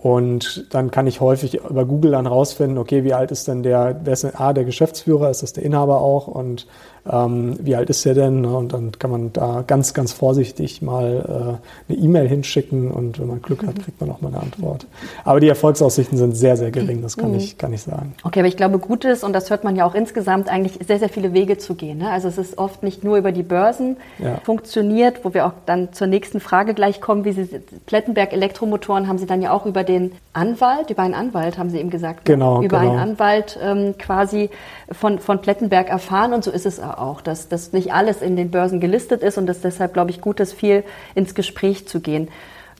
und 0.00 0.72
dann 0.72 0.92
kann 0.92 1.08
ich 1.08 1.20
häufig 1.20 1.54
über 1.68 1.84
Google 1.84 2.12
dann 2.12 2.26
rausfinden, 2.26 2.78
okay, 2.78 3.02
wie 3.02 3.14
alt 3.14 3.32
ist 3.32 3.48
denn 3.48 3.64
der, 3.64 4.00
wer 4.04 4.12
ist 4.12 4.22
denn 4.22 4.34
A, 4.36 4.52
der 4.52 4.64
Geschäftsführer, 4.64 5.28
ist 5.28 5.42
das 5.42 5.54
der 5.54 5.64
Inhaber 5.64 6.00
auch 6.00 6.28
und 6.28 6.66
ähm, 7.10 7.56
wie 7.60 7.74
alt 7.74 7.90
ist 7.90 8.04
er 8.06 8.14
denn? 8.14 8.42
Ne? 8.42 8.56
Und 8.56 8.72
dann 8.72 8.92
kann 8.92 9.10
man 9.10 9.32
da 9.32 9.64
ganz, 9.66 9.94
ganz 9.94 10.12
vorsichtig 10.12 10.82
mal 10.82 11.58
äh, 11.88 11.92
eine 11.92 11.98
E-Mail 11.98 12.28
hinschicken 12.28 12.90
und 12.90 13.18
wenn 13.18 13.26
man 13.26 13.42
Glück 13.42 13.66
hat, 13.66 13.82
kriegt 13.82 14.00
man 14.00 14.10
auch 14.10 14.20
mal 14.20 14.28
eine 14.28 14.40
Antwort. 14.40 14.86
Aber 15.24 15.40
die 15.40 15.48
Erfolgsaussichten 15.48 16.18
sind 16.18 16.36
sehr, 16.36 16.56
sehr 16.56 16.70
gering, 16.70 17.02
das 17.02 17.16
kann, 17.16 17.30
mhm. 17.30 17.38
ich, 17.38 17.58
kann 17.58 17.72
ich 17.72 17.82
sagen. 17.82 18.14
Okay, 18.24 18.40
aber 18.40 18.48
ich 18.48 18.56
glaube, 18.56 18.78
gut 18.78 19.04
ist, 19.04 19.24
und 19.24 19.32
das 19.32 19.50
hört 19.50 19.64
man 19.64 19.76
ja 19.76 19.84
auch 19.86 19.94
insgesamt, 19.94 20.48
eigentlich 20.48 20.78
sehr, 20.86 20.98
sehr 20.98 21.08
viele 21.08 21.32
Wege 21.32 21.58
zu 21.58 21.74
gehen. 21.74 21.98
Ne? 21.98 22.10
Also 22.10 22.28
es 22.28 22.38
ist 22.38 22.58
oft 22.58 22.82
nicht 22.82 23.04
nur 23.04 23.16
über 23.16 23.32
die 23.32 23.42
Börsen 23.42 23.96
ja. 24.18 24.40
funktioniert, 24.44 25.24
wo 25.24 25.34
wir 25.34 25.46
auch 25.46 25.52
dann 25.66 25.92
zur 25.92 26.06
nächsten 26.06 26.40
Frage 26.40 26.74
gleich 26.74 27.00
kommen, 27.00 27.24
wie 27.24 27.32
Sie 27.32 27.48
Plettenberg 27.86 28.32
Elektromotoren 28.32 29.08
haben 29.08 29.18
Sie 29.18 29.26
dann 29.26 29.40
ja 29.40 29.52
auch 29.52 29.66
über 29.66 29.84
den 29.88 30.12
Anwalt, 30.32 30.90
über 30.90 31.02
einen 31.02 31.14
Anwalt 31.14 31.58
haben 31.58 31.70
Sie 31.70 31.78
eben 31.78 31.90
gesagt, 31.90 32.28
ne? 32.28 32.34
genau, 32.34 32.62
über 32.62 32.80
genau. 32.80 32.92
einen 32.92 33.00
Anwalt 33.00 33.58
ähm, 33.60 33.96
quasi 33.98 34.50
von, 34.92 35.18
von 35.18 35.40
Plettenberg 35.40 35.88
erfahren 35.88 36.32
und 36.32 36.44
so 36.44 36.50
ist 36.50 36.66
es 36.66 36.80
auch, 36.80 37.20
dass, 37.20 37.48
dass 37.48 37.72
nicht 37.72 37.92
alles 37.92 38.22
in 38.22 38.36
den 38.36 38.50
Börsen 38.50 38.80
gelistet 38.80 39.22
ist 39.22 39.38
und 39.38 39.46
dass 39.46 39.60
deshalb, 39.60 39.94
glaube 39.94 40.10
ich, 40.10 40.20
gut 40.20 40.40
ist, 40.40 40.52
viel 40.52 40.84
ins 41.14 41.34
Gespräch 41.34 41.88
zu 41.88 42.00
gehen. 42.00 42.28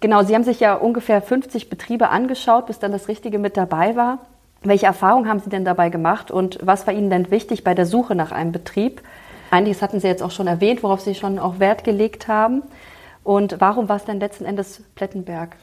Genau, 0.00 0.22
Sie 0.22 0.34
haben 0.34 0.44
sich 0.44 0.60
ja 0.60 0.74
ungefähr 0.74 1.20
50 1.20 1.70
Betriebe 1.70 2.10
angeschaut, 2.10 2.66
bis 2.66 2.78
dann 2.78 2.92
das 2.92 3.08
Richtige 3.08 3.38
mit 3.38 3.56
dabei 3.56 3.96
war. 3.96 4.18
Welche 4.62 4.86
Erfahrungen 4.86 5.28
haben 5.28 5.40
Sie 5.40 5.50
denn 5.50 5.64
dabei 5.64 5.88
gemacht 5.88 6.30
und 6.30 6.58
was 6.62 6.86
war 6.86 6.94
Ihnen 6.94 7.10
denn 7.10 7.30
wichtig 7.30 7.64
bei 7.64 7.74
der 7.74 7.86
Suche 7.86 8.14
nach 8.14 8.32
einem 8.32 8.52
Betrieb? 8.52 9.02
Einiges 9.50 9.82
hatten 9.82 9.98
Sie 10.00 10.06
jetzt 10.06 10.22
auch 10.22 10.30
schon 10.30 10.46
erwähnt, 10.46 10.82
worauf 10.82 11.00
Sie 11.00 11.14
schon 11.14 11.38
auch 11.38 11.58
Wert 11.58 11.84
gelegt 11.84 12.28
haben. 12.28 12.62
Und 13.24 13.60
warum 13.60 13.88
war 13.88 13.96
es 13.96 14.04
denn 14.04 14.20
letzten 14.20 14.44
Endes 14.44 14.82
Plettenberg? 14.94 15.56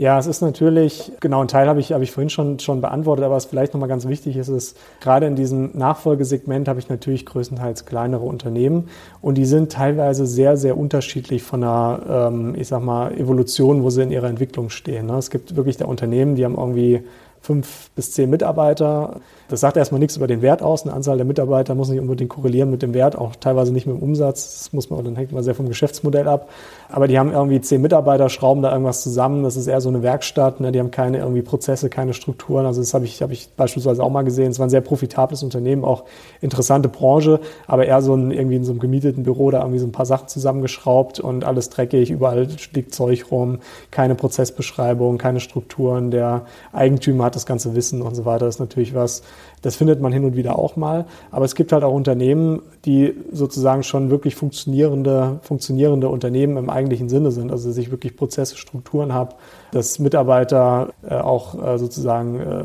Ja, 0.00 0.18
es 0.18 0.26
ist 0.26 0.40
natürlich, 0.40 1.12
genau, 1.20 1.42
ein 1.42 1.48
Teil 1.48 1.68
habe 1.68 1.78
ich, 1.78 1.92
habe 1.92 2.02
ich 2.02 2.10
vorhin 2.10 2.30
schon, 2.30 2.58
schon 2.58 2.80
beantwortet, 2.80 3.22
aber 3.22 3.34
was 3.34 3.44
vielleicht 3.44 3.74
nochmal 3.74 3.90
ganz 3.90 4.08
wichtig 4.08 4.34
ist, 4.34 4.48
ist, 4.48 4.78
gerade 5.02 5.26
in 5.26 5.36
diesem 5.36 5.76
Nachfolgesegment 5.76 6.68
habe 6.68 6.78
ich 6.78 6.88
natürlich 6.88 7.26
größtenteils 7.26 7.84
kleinere 7.84 8.22
Unternehmen 8.22 8.88
und 9.20 9.36
die 9.36 9.44
sind 9.44 9.72
teilweise 9.72 10.24
sehr, 10.24 10.56
sehr 10.56 10.78
unterschiedlich 10.78 11.42
von 11.42 11.60
der, 11.60 12.00
ähm, 12.08 12.54
ich 12.56 12.68
sag 12.68 12.82
mal, 12.82 13.12
Evolution, 13.12 13.82
wo 13.82 13.90
sie 13.90 14.02
in 14.02 14.10
ihrer 14.10 14.28
Entwicklung 14.28 14.70
stehen. 14.70 15.04
Ne? 15.04 15.18
Es 15.18 15.28
gibt 15.28 15.54
wirklich 15.54 15.76
da 15.76 15.84
Unternehmen, 15.84 16.34
die 16.34 16.46
haben 16.46 16.56
irgendwie 16.56 17.02
fünf 17.42 17.90
bis 17.94 18.12
zehn 18.12 18.28
Mitarbeiter. 18.30 19.20
Das 19.48 19.60
sagt 19.60 19.76
erstmal 19.76 19.98
nichts 19.98 20.16
über 20.16 20.28
den 20.28 20.42
Wert 20.42 20.62
aus. 20.62 20.84
Eine 20.84 20.92
Anzahl 20.92 21.16
der 21.16 21.26
Mitarbeiter 21.26 21.74
muss 21.74 21.88
nicht 21.88 21.98
unbedingt 21.98 22.30
korrelieren 22.30 22.70
mit 22.70 22.82
dem 22.82 22.94
Wert, 22.94 23.18
auch 23.18 23.34
teilweise 23.34 23.72
nicht 23.72 23.84
mit 23.84 23.96
dem 23.96 24.02
Umsatz. 24.02 24.58
Das 24.58 24.72
muss 24.72 24.90
man, 24.90 25.04
dann 25.04 25.16
hängt 25.16 25.32
man 25.32 25.42
sehr 25.42 25.56
vom 25.56 25.66
Geschäftsmodell 25.66 26.28
ab. 26.28 26.48
Aber 26.88 27.08
die 27.08 27.18
haben 27.18 27.32
irgendwie 27.32 27.60
zehn 27.60 27.82
Mitarbeiter, 27.82 28.28
schrauben 28.28 28.62
da 28.62 28.70
irgendwas 28.70 29.02
zusammen. 29.02 29.42
Das 29.42 29.56
ist 29.56 29.66
eher 29.66 29.80
so 29.80 29.88
eine 29.88 30.02
Werkstatt. 30.02 30.60
Ne? 30.60 30.70
Die 30.70 30.78
haben 30.78 30.92
keine 30.92 31.18
irgendwie 31.18 31.42
Prozesse, 31.42 31.88
keine 31.88 32.14
Strukturen. 32.14 32.64
Also 32.64 32.80
das 32.80 32.94
habe 32.94 33.04
ich, 33.04 33.22
habe 33.22 33.32
ich 33.32 33.48
beispielsweise 33.56 34.04
auch 34.04 34.10
mal 34.10 34.22
gesehen. 34.22 34.52
Es 34.52 34.60
war 34.60 34.66
ein 34.66 34.70
sehr 34.70 34.82
profitables 34.82 35.42
Unternehmen, 35.42 35.84
auch 35.84 36.04
interessante 36.40 36.88
Branche, 36.88 37.40
aber 37.66 37.86
eher 37.86 38.02
so 38.02 38.14
ein, 38.14 38.30
irgendwie 38.30 38.56
in 38.56 38.64
so 38.64 38.70
einem 38.70 38.80
gemieteten 38.80 39.24
Büro 39.24 39.50
da 39.50 39.60
irgendwie 39.60 39.80
so 39.80 39.86
ein 39.86 39.92
paar 39.92 40.06
Sachen 40.06 40.28
zusammengeschraubt 40.28 41.18
und 41.18 41.44
alles 41.44 41.70
dreckig. 41.70 42.10
Überall 42.10 42.46
liegt 42.72 42.94
Zeug 42.94 43.32
rum. 43.32 43.58
Keine 43.90 44.14
Prozessbeschreibung, 44.14 45.18
keine 45.18 45.40
Strukturen. 45.40 46.12
Der 46.12 46.42
Eigentümer 46.72 47.24
hat 47.24 47.29
das 47.34 47.46
ganze 47.46 47.74
Wissen 47.74 48.02
und 48.02 48.14
so 48.14 48.24
weiter. 48.24 48.46
Ist 48.46 48.60
natürlich 48.60 48.94
was, 48.94 49.22
das 49.62 49.76
findet 49.76 50.00
man 50.00 50.12
hin 50.12 50.24
und 50.24 50.36
wieder 50.36 50.58
auch 50.58 50.76
mal. 50.76 51.06
Aber 51.30 51.44
es 51.44 51.54
gibt 51.54 51.72
halt 51.72 51.84
auch 51.84 51.92
Unternehmen, 51.92 52.62
die 52.84 53.14
sozusagen 53.32 53.82
schon 53.82 54.10
wirklich 54.10 54.34
funktionierende, 54.34 55.40
funktionierende 55.42 56.08
Unternehmen 56.08 56.56
im 56.56 56.70
eigentlichen 56.70 57.08
Sinne 57.08 57.30
sind. 57.30 57.50
Also 57.50 57.68
dass 57.68 57.76
ich 57.76 57.90
wirklich 57.90 58.16
Prozesse, 58.16 58.56
Strukturen 58.56 59.12
habe, 59.12 59.34
dass 59.72 59.98
Mitarbeiter 59.98 60.88
äh, 61.08 61.14
auch 61.14 61.54
äh, 61.62 61.78
sozusagen, 61.78 62.40
äh, 62.40 62.64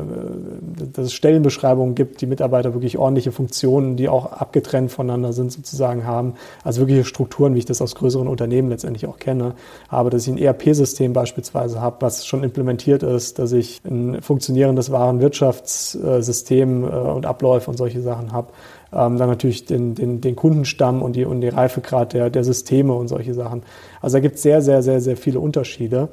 dass 0.92 1.06
es 1.06 1.12
Stellenbeschreibungen 1.12 1.94
gibt, 1.94 2.20
die 2.20 2.26
Mitarbeiter 2.26 2.74
wirklich 2.74 2.98
ordentliche 2.98 3.32
Funktionen, 3.32 3.96
die 3.96 4.08
auch 4.08 4.32
abgetrennt 4.32 4.90
voneinander 4.90 5.32
sind, 5.32 5.52
sozusagen 5.52 6.06
haben. 6.06 6.34
Also 6.64 6.80
wirkliche 6.80 7.04
Strukturen, 7.04 7.54
wie 7.54 7.58
ich 7.58 7.66
das 7.66 7.82
aus 7.82 7.94
größeren 7.94 8.26
Unternehmen 8.28 8.70
letztendlich 8.70 9.06
auch 9.06 9.18
kenne. 9.18 9.54
Aber 9.88 10.10
dass 10.10 10.26
ich 10.26 10.32
ein 10.32 10.38
ERP-System 10.38 11.12
beispielsweise 11.12 11.80
habe, 11.80 11.96
was 12.00 12.26
schon 12.26 12.42
implementiert 12.42 13.02
ist, 13.02 13.38
dass 13.38 13.52
ich 13.52 13.82
ein 13.84 14.22
funktionierendes 14.22 14.90
Warenwirtschaftssystem 14.90 16.85
und 16.86 17.26
Abläufe 17.26 17.70
und 17.70 17.76
solche 17.76 18.00
Sachen 18.00 18.32
habe. 18.32 18.48
Ähm, 18.92 19.18
dann 19.18 19.28
natürlich 19.28 19.64
den, 19.64 19.94
den, 19.94 20.20
den 20.20 20.36
Kundenstamm 20.36 21.02
und 21.02 21.16
die, 21.16 21.24
und 21.24 21.40
die 21.40 21.48
Reifegrad 21.48 22.12
der, 22.12 22.30
der 22.30 22.44
Systeme 22.44 22.92
und 22.92 23.08
solche 23.08 23.34
Sachen. 23.34 23.62
Also 24.00 24.16
da 24.16 24.20
gibt 24.20 24.36
es 24.36 24.42
sehr, 24.42 24.62
sehr, 24.62 24.82
sehr, 24.82 25.00
sehr 25.00 25.16
viele 25.16 25.40
Unterschiede. 25.40 26.08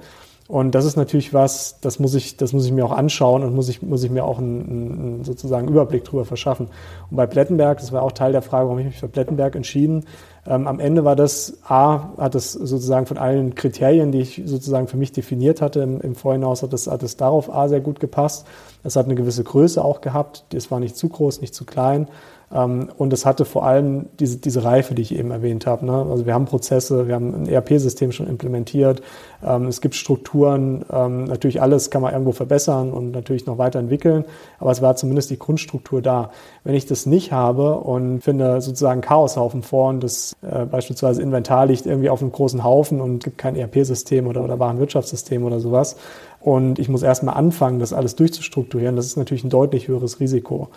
Und 0.48 0.76
das 0.76 0.84
ist 0.84 0.98
natürlich 0.98 1.34
was, 1.34 1.80
das 1.80 2.00
muss 2.00 2.14
ich, 2.16 2.36
das 2.36 2.52
muss 2.52 2.66
ich 2.66 2.74
mir 2.74 2.86
auch 2.86 2.92
anschauen 2.92 3.44
und 3.44 3.56
muss 3.56 3.70
ich, 3.70 3.82
muss 3.82 4.04
ich 4.04 4.12
mir 4.12 4.26
auch 4.26 4.40
einen, 4.40 4.70
einen 4.70 5.24
sozusagen 5.24 5.70
Überblick 5.70 6.04
darüber 6.04 6.26
verschaffen. 6.26 6.68
Und 7.10 7.16
bei 7.16 7.26
Plettenberg, 7.26 7.80
das 7.80 7.94
war 7.94 8.04
auch 8.04 8.12
Teil 8.12 8.34
der 8.34 8.42
Frage, 8.42 8.66
warum 8.66 8.80
ich 8.80 8.86
mich 8.86 8.98
für 8.98 9.08
Plettenberg 9.08 9.56
entschieden. 9.56 10.04
Ähm, 10.46 10.68
am 10.68 10.82
Ende 10.82 11.06
war 11.06 11.16
das, 11.16 11.60
A, 11.66 12.10
hat 12.18 12.36
es 12.36 12.52
sozusagen 12.52 13.06
von 13.06 13.18
allen 13.18 13.56
Kriterien, 13.56 14.12
die 14.12 14.20
ich 14.20 14.42
sozusagen 14.46 14.88
für 14.88 14.98
mich 14.98 15.14
definiert 15.14 15.62
hatte 15.62 15.80
im, 15.80 16.02
im 16.02 16.16
Vorhinaus, 16.16 16.62
hat 16.62 16.74
es, 16.74 16.88
hat 16.88 17.04
es 17.04 17.16
darauf 17.16 17.54
A 17.54 17.70
sehr 17.70 17.80
gut 17.80 18.02
gepasst. 18.02 18.46
Es 18.84 18.98
hat 18.98 19.06
eine 19.06 19.16
gewisse 19.16 19.46
Größe 19.46 19.84
auch 19.84 20.02
gehabt. 20.02 20.44
Es 20.54 20.70
war 20.70 20.82
nicht 20.82 20.98
zu 20.98 21.08
groß, 21.08 21.40
nicht 21.40 21.56
zu 21.56 21.64
klein. 21.64 22.10
Ähm, 22.54 22.90
und 22.98 23.12
es 23.14 23.26
hatte 23.26 23.46
vor 23.46 23.66
allem 23.66 24.08
diese, 24.20 24.38
diese 24.38 24.64
Reife, 24.64 24.94
die 24.94 25.02
ich 25.02 25.18
eben 25.18 25.32
erwähnt 25.32 25.66
habe. 25.66 25.86
Ne? 25.86 26.06
Also 26.10 26.26
wir 26.26 26.34
haben 26.34 26.46
Prozesse, 26.46 27.08
wir 27.08 27.16
haben 27.16 27.34
ein 27.34 27.48
ERP-System 27.48 28.12
schon 28.12 28.28
implementiert, 28.28 29.02
ähm, 29.44 29.66
es 29.66 29.82
gibt 29.82 29.96
Strukturen, 29.96 30.86
ähm, 30.92 31.24
natürlich 31.26 31.62
alles 31.62 31.90
kann 31.90 32.02
man 32.02 32.14
irgendwo 32.14 32.32
verbessern 32.32 32.92
und 32.92 33.12
natürlich 33.12 33.46
noch 33.46 33.58
weiterentwickeln, 33.58 34.26
aber 34.60 34.72
es 34.72 34.82
war 34.82 34.96
zumindest 34.96 35.32
die 35.32 35.40
Grundstruktur 35.40 36.02
da. 36.02 36.32
Wenn 36.64 36.76
ich 36.76 36.86
das 36.86 37.06
nicht 37.06 37.32
habe 37.32 37.76
und 37.80 38.22
finde 38.22 38.62
sozusagen 38.62 39.02
Chaoshaufen 39.02 39.64
vor 39.64 39.90
und 39.90 40.04
das 40.04 40.36
äh, 40.42 40.66
beispielsweise 40.66 41.22
Inventar 41.22 41.66
liegt 41.66 41.86
irgendwie 41.86 42.10
auf 42.10 42.22
einem 42.22 42.32
großen 42.32 42.64
Haufen 42.64 43.02
und 43.02 43.24
gibt 43.24 43.38
kein 43.38 43.56
ERP-System 43.56 44.28
oder, 44.28 44.44
oder 44.44 44.60
Warenwirtschaftssystem 44.60 45.44
oder 45.44 45.60
sowas 45.60 45.96
und 46.40 46.78
ich 46.78 46.90
muss 46.90 47.04
erstmal 47.04 47.36
anfangen, 47.36 47.80
das 47.80 47.94
alles 47.94 48.16
durchzustrukturieren, 48.16 48.96
das 48.96 49.08
ist 49.08 49.18
natürlich 49.18 49.44
ein 49.44 49.50
deutlich 49.50 49.88
höheres 49.88 50.20
Risiko. 50.20 50.70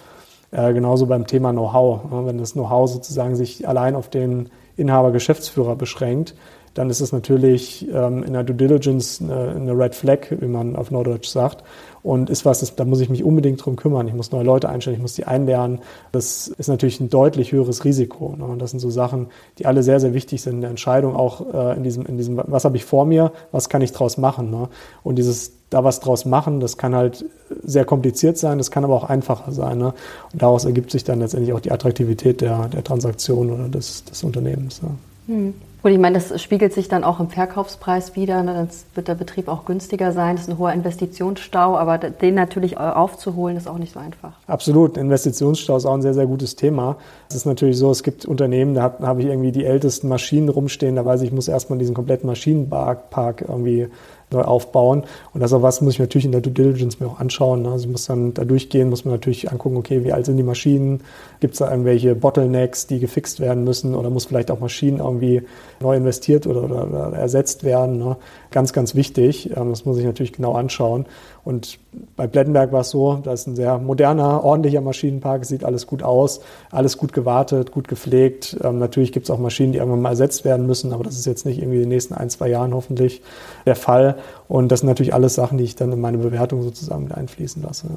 Äh, 0.56 0.72
genauso 0.72 1.04
beim 1.04 1.26
Thema 1.26 1.52
Know-how. 1.52 2.00
Wenn 2.10 2.38
das 2.38 2.54
Know-how 2.54 2.88
sozusagen 2.88 3.36
sich 3.36 3.68
allein 3.68 3.94
auf 3.94 4.08
den 4.08 4.48
Inhaber, 4.76 5.12
Geschäftsführer 5.12 5.76
beschränkt, 5.76 6.34
dann 6.72 6.88
ist 6.88 7.00
es 7.00 7.12
natürlich 7.12 7.86
ähm, 7.92 8.22
in 8.22 8.32
der 8.32 8.42
Due 8.42 8.56
Diligence 8.56 9.20
eine, 9.20 9.50
eine, 9.50 9.72
Red 9.72 9.94
Flag, 9.94 10.30
wie 10.30 10.46
man 10.46 10.74
auf 10.74 10.90
Norddeutsch 10.90 11.28
sagt. 11.28 11.62
Und 12.02 12.30
ist 12.30 12.46
was, 12.46 12.60
das, 12.60 12.74
da 12.74 12.86
muss 12.86 13.00
ich 13.00 13.10
mich 13.10 13.22
unbedingt 13.22 13.64
drum 13.64 13.76
kümmern. 13.76 14.08
Ich 14.08 14.14
muss 14.14 14.32
neue 14.32 14.44
Leute 14.44 14.70
einstellen, 14.70 14.96
ich 14.96 15.02
muss 15.02 15.14
die 15.14 15.26
einlernen. 15.26 15.80
Das 16.12 16.48
ist 16.48 16.68
natürlich 16.68 17.00
ein 17.00 17.10
deutlich 17.10 17.52
höheres 17.52 17.84
Risiko. 17.84 18.34
Ne? 18.36 18.44
Und 18.44 18.58
das 18.58 18.70
sind 18.70 18.80
so 18.80 18.88
Sachen, 18.88 19.28
die 19.58 19.66
alle 19.66 19.82
sehr, 19.82 20.00
sehr 20.00 20.14
wichtig 20.14 20.40
sind 20.40 20.54
in 20.54 20.60
der 20.62 20.70
Entscheidung, 20.70 21.16
auch 21.16 21.52
äh, 21.52 21.76
in, 21.76 21.82
diesem, 21.82 22.06
in 22.06 22.16
diesem, 22.16 22.40
was 22.46 22.64
habe 22.64 22.76
ich 22.76 22.84
vor 22.86 23.04
mir, 23.04 23.32
was 23.52 23.68
kann 23.68 23.82
ich 23.82 23.92
draus 23.92 24.16
machen. 24.16 24.50
Ne? 24.50 24.68
Und 25.02 25.16
dieses 25.16 25.55
da 25.70 25.82
was 25.84 26.00
draus 26.00 26.24
machen, 26.24 26.60
das 26.60 26.78
kann 26.78 26.94
halt 26.94 27.24
sehr 27.64 27.84
kompliziert 27.84 28.38
sein, 28.38 28.58
das 28.58 28.70
kann 28.70 28.84
aber 28.84 28.94
auch 28.94 29.04
einfacher 29.04 29.52
sein. 29.52 29.78
Ne? 29.78 29.94
Und 30.32 30.42
daraus 30.42 30.64
ergibt 30.64 30.90
sich 30.90 31.04
dann 31.04 31.20
letztendlich 31.20 31.52
auch 31.52 31.60
die 31.60 31.72
Attraktivität 31.72 32.40
der, 32.40 32.68
der 32.68 32.84
Transaktion 32.84 33.50
oder 33.50 33.68
des, 33.68 34.04
des 34.04 34.22
Unternehmens. 34.22 34.80
Ja. 34.82 34.90
Hm. 35.34 35.54
Und 35.86 35.92
ich 35.92 36.00
meine, 36.00 36.18
das 36.18 36.42
spiegelt 36.42 36.72
sich 36.72 36.88
dann 36.88 37.04
auch 37.04 37.20
im 37.20 37.28
Verkaufspreis 37.28 38.16
wieder. 38.16 38.42
Ne? 38.42 38.54
Dann 38.54 38.68
wird 38.96 39.06
der 39.06 39.14
Betrieb 39.14 39.46
auch 39.46 39.64
günstiger 39.66 40.10
sein. 40.10 40.34
Das 40.34 40.46
ist 40.46 40.50
ein 40.50 40.58
hoher 40.58 40.72
Investitionsstau, 40.72 41.76
aber 41.76 41.98
den 41.98 42.34
natürlich 42.34 42.76
aufzuholen, 42.76 43.56
ist 43.56 43.68
auch 43.68 43.78
nicht 43.78 43.92
so 43.92 44.00
einfach. 44.00 44.32
Absolut. 44.48 44.96
Investitionsstau 44.96 45.76
ist 45.76 45.86
auch 45.86 45.94
ein 45.94 46.02
sehr, 46.02 46.14
sehr 46.14 46.26
gutes 46.26 46.56
Thema. 46.56 46.96
Es 47.28 47.36
ist 47.36 47.46
natürlich 47.46 47.78
so, 47.78 47.92
es 47.92 48.02
gibt 48.02 48.24
Unternehmen, 48.24 48.74
da 48.74 48.96
habe 49.00 49.20
ich 49.20 49.28
irgendwie 49.28 49.52
die 49.52 49.64
ältesten 49.64 50.08
Maschinen 50.08 50.48
rumstehen. 50.48 50.96
Da 50.96 51.04
weiß 51.04 51.20
ich, 51.20 51.28
ich 51.28 51.32
muss 51.32 51.46
erstmal 51.46 51.78
diesen 51.78 51.94
kompletten 51.94 52.26
Maschinenpark 52.26 53.44
irgendwie 53.46 53.86
neu 54.30 54.42
aufbauen. 54.42 55.04
Und 55.32 55.40
das 55.40 55.52
ist 55.52 55.56
auch 55.56 55.62
was, 55.62 55.80
muss 55.80 55.94
ich 55.94 55.98
natürlich 56.00 56.24
in 56.24 56.32
der 56.32 56.40
Due 56.40 56.52
Diligence 56.52 56.98
mir 57.00 57.06
auch 57.06 57.20
anschauen. 57.20 57.62
Ne? 57.62 57.70
Also 57.70 57.86
ich 57.86 57.90
muss 57.90 58.06
dann 58.06 58.34
da 58.34 58.44
durchgehen, 58.44 58.90
muss 58.90 59.04
man 59.04 59.14
natürlich 59.14 59.50
angucken, 59.50 59.76
okay, 59.76 60.04
wie 60.04 60.12
alt 60.12 60.26
sind 60.26 60.36
die 60.36 60.42
Maschinen? 60.42 61.02
Gibt 61.40 61.54
es 61.54 61.58
da 61.60 61.70
irgendwelche 61.70 62.14
Bottlenecks, 62.14 62.86
die 62.86 62.98
gefixt 62.98 63.40
werden 63.40 63.64
müssen? 63.64 63.94
Oder 63.94 64.10
muss 64.10 64.26
vielleicht 64.26 64.50
auch 64.50 64.60
Maschinen 64.60 64.98
irgendwie 64.98 65.42
neu 65.80 65.96
investiert 65.96 66.46
oder, 66.46 66.64
oder, 66.64 66.88
oder 66.88 67.12
ersetzt 67.16 67.62
werden? 67.62 67.98
Ne? 67.98 68.16
Ganz, 68.50 68.72
ganz 68.72 68.94
wichtig. 68.94 69.56
Ähm, 69.56 69.70
das 69.70 69.84
muss 69.84 69.98
ich 69.98 70.04
natürlich 70.04 70.32
genau 70.32 70.54
anschauen. 70.54 71.06
Und 71.44 71.78
bei 72.16 72.26
Plettenberg 72.26 72.72
war 72.72 72.80
es 72.80 72.90
so, 72.90 73.20
da 73.22 73.32
ist 73.32 73.46
ein 73.46 73.54
sehr 73.54 73.78
moderner, 73.78 74.42
ordentlicher 74.42 74.80
Maschinenpark, 74.80 75.44
sieht 75.44 75.62
alles 75.62 75.86
gut 75.86 76.02
aus, 76.02 76.40
alles 76.72 76.98
gut 76.98 77.12
gewartet, 77.12 77.70
gut 77.70 77.86
gepflegt. 77.86 78.56
Ähm, 78.64 78.80
natürlich 78.80 79.12
gibt 79.12 79.26
es 79.26 79.30
auch 79.30 79.38
Maschinen, 79.38 79.70
die 79.70 79.78
irgendwann 79.78 80.02
mal 80.02 80.10
ersetzt 80.10 80.44
werden 80.44 80.66
müssen, 80.66 80.92
aber 80.92 81.04
das 81.04 81.16
ist 81.16 81.24
jetzt 81.24 81.46
nicht 81.46 81.58
irgendwie 81.58 81.76
in 81.76 81.82
den 81.82 81.90
nächsten 81.90 82.14
ein, 82.14 82.30
zwei 82.30 82.48
Jahren 82.48 82.74
hoffentlich 82.74 83.22
der 83.64 83.76
Fall. 83.76 84.15
Und 84.48 84.70
das 84.70 84.80
sind 84.80 84.88
natürlich 84.88 85.14
alles 85.14 85.34
Sachen, 85.34 85.58
die 85.58 85.64
ich 85.64 85.76
dann 85.76 85.92
in 85.92 86.00
meine 86.00 86.18
Bewertung 86.18 86.62
sozusagen 86.62 87.04
mit 87.04 87.14
einfließen 87.14 87.62
lasse. 87.62 87.88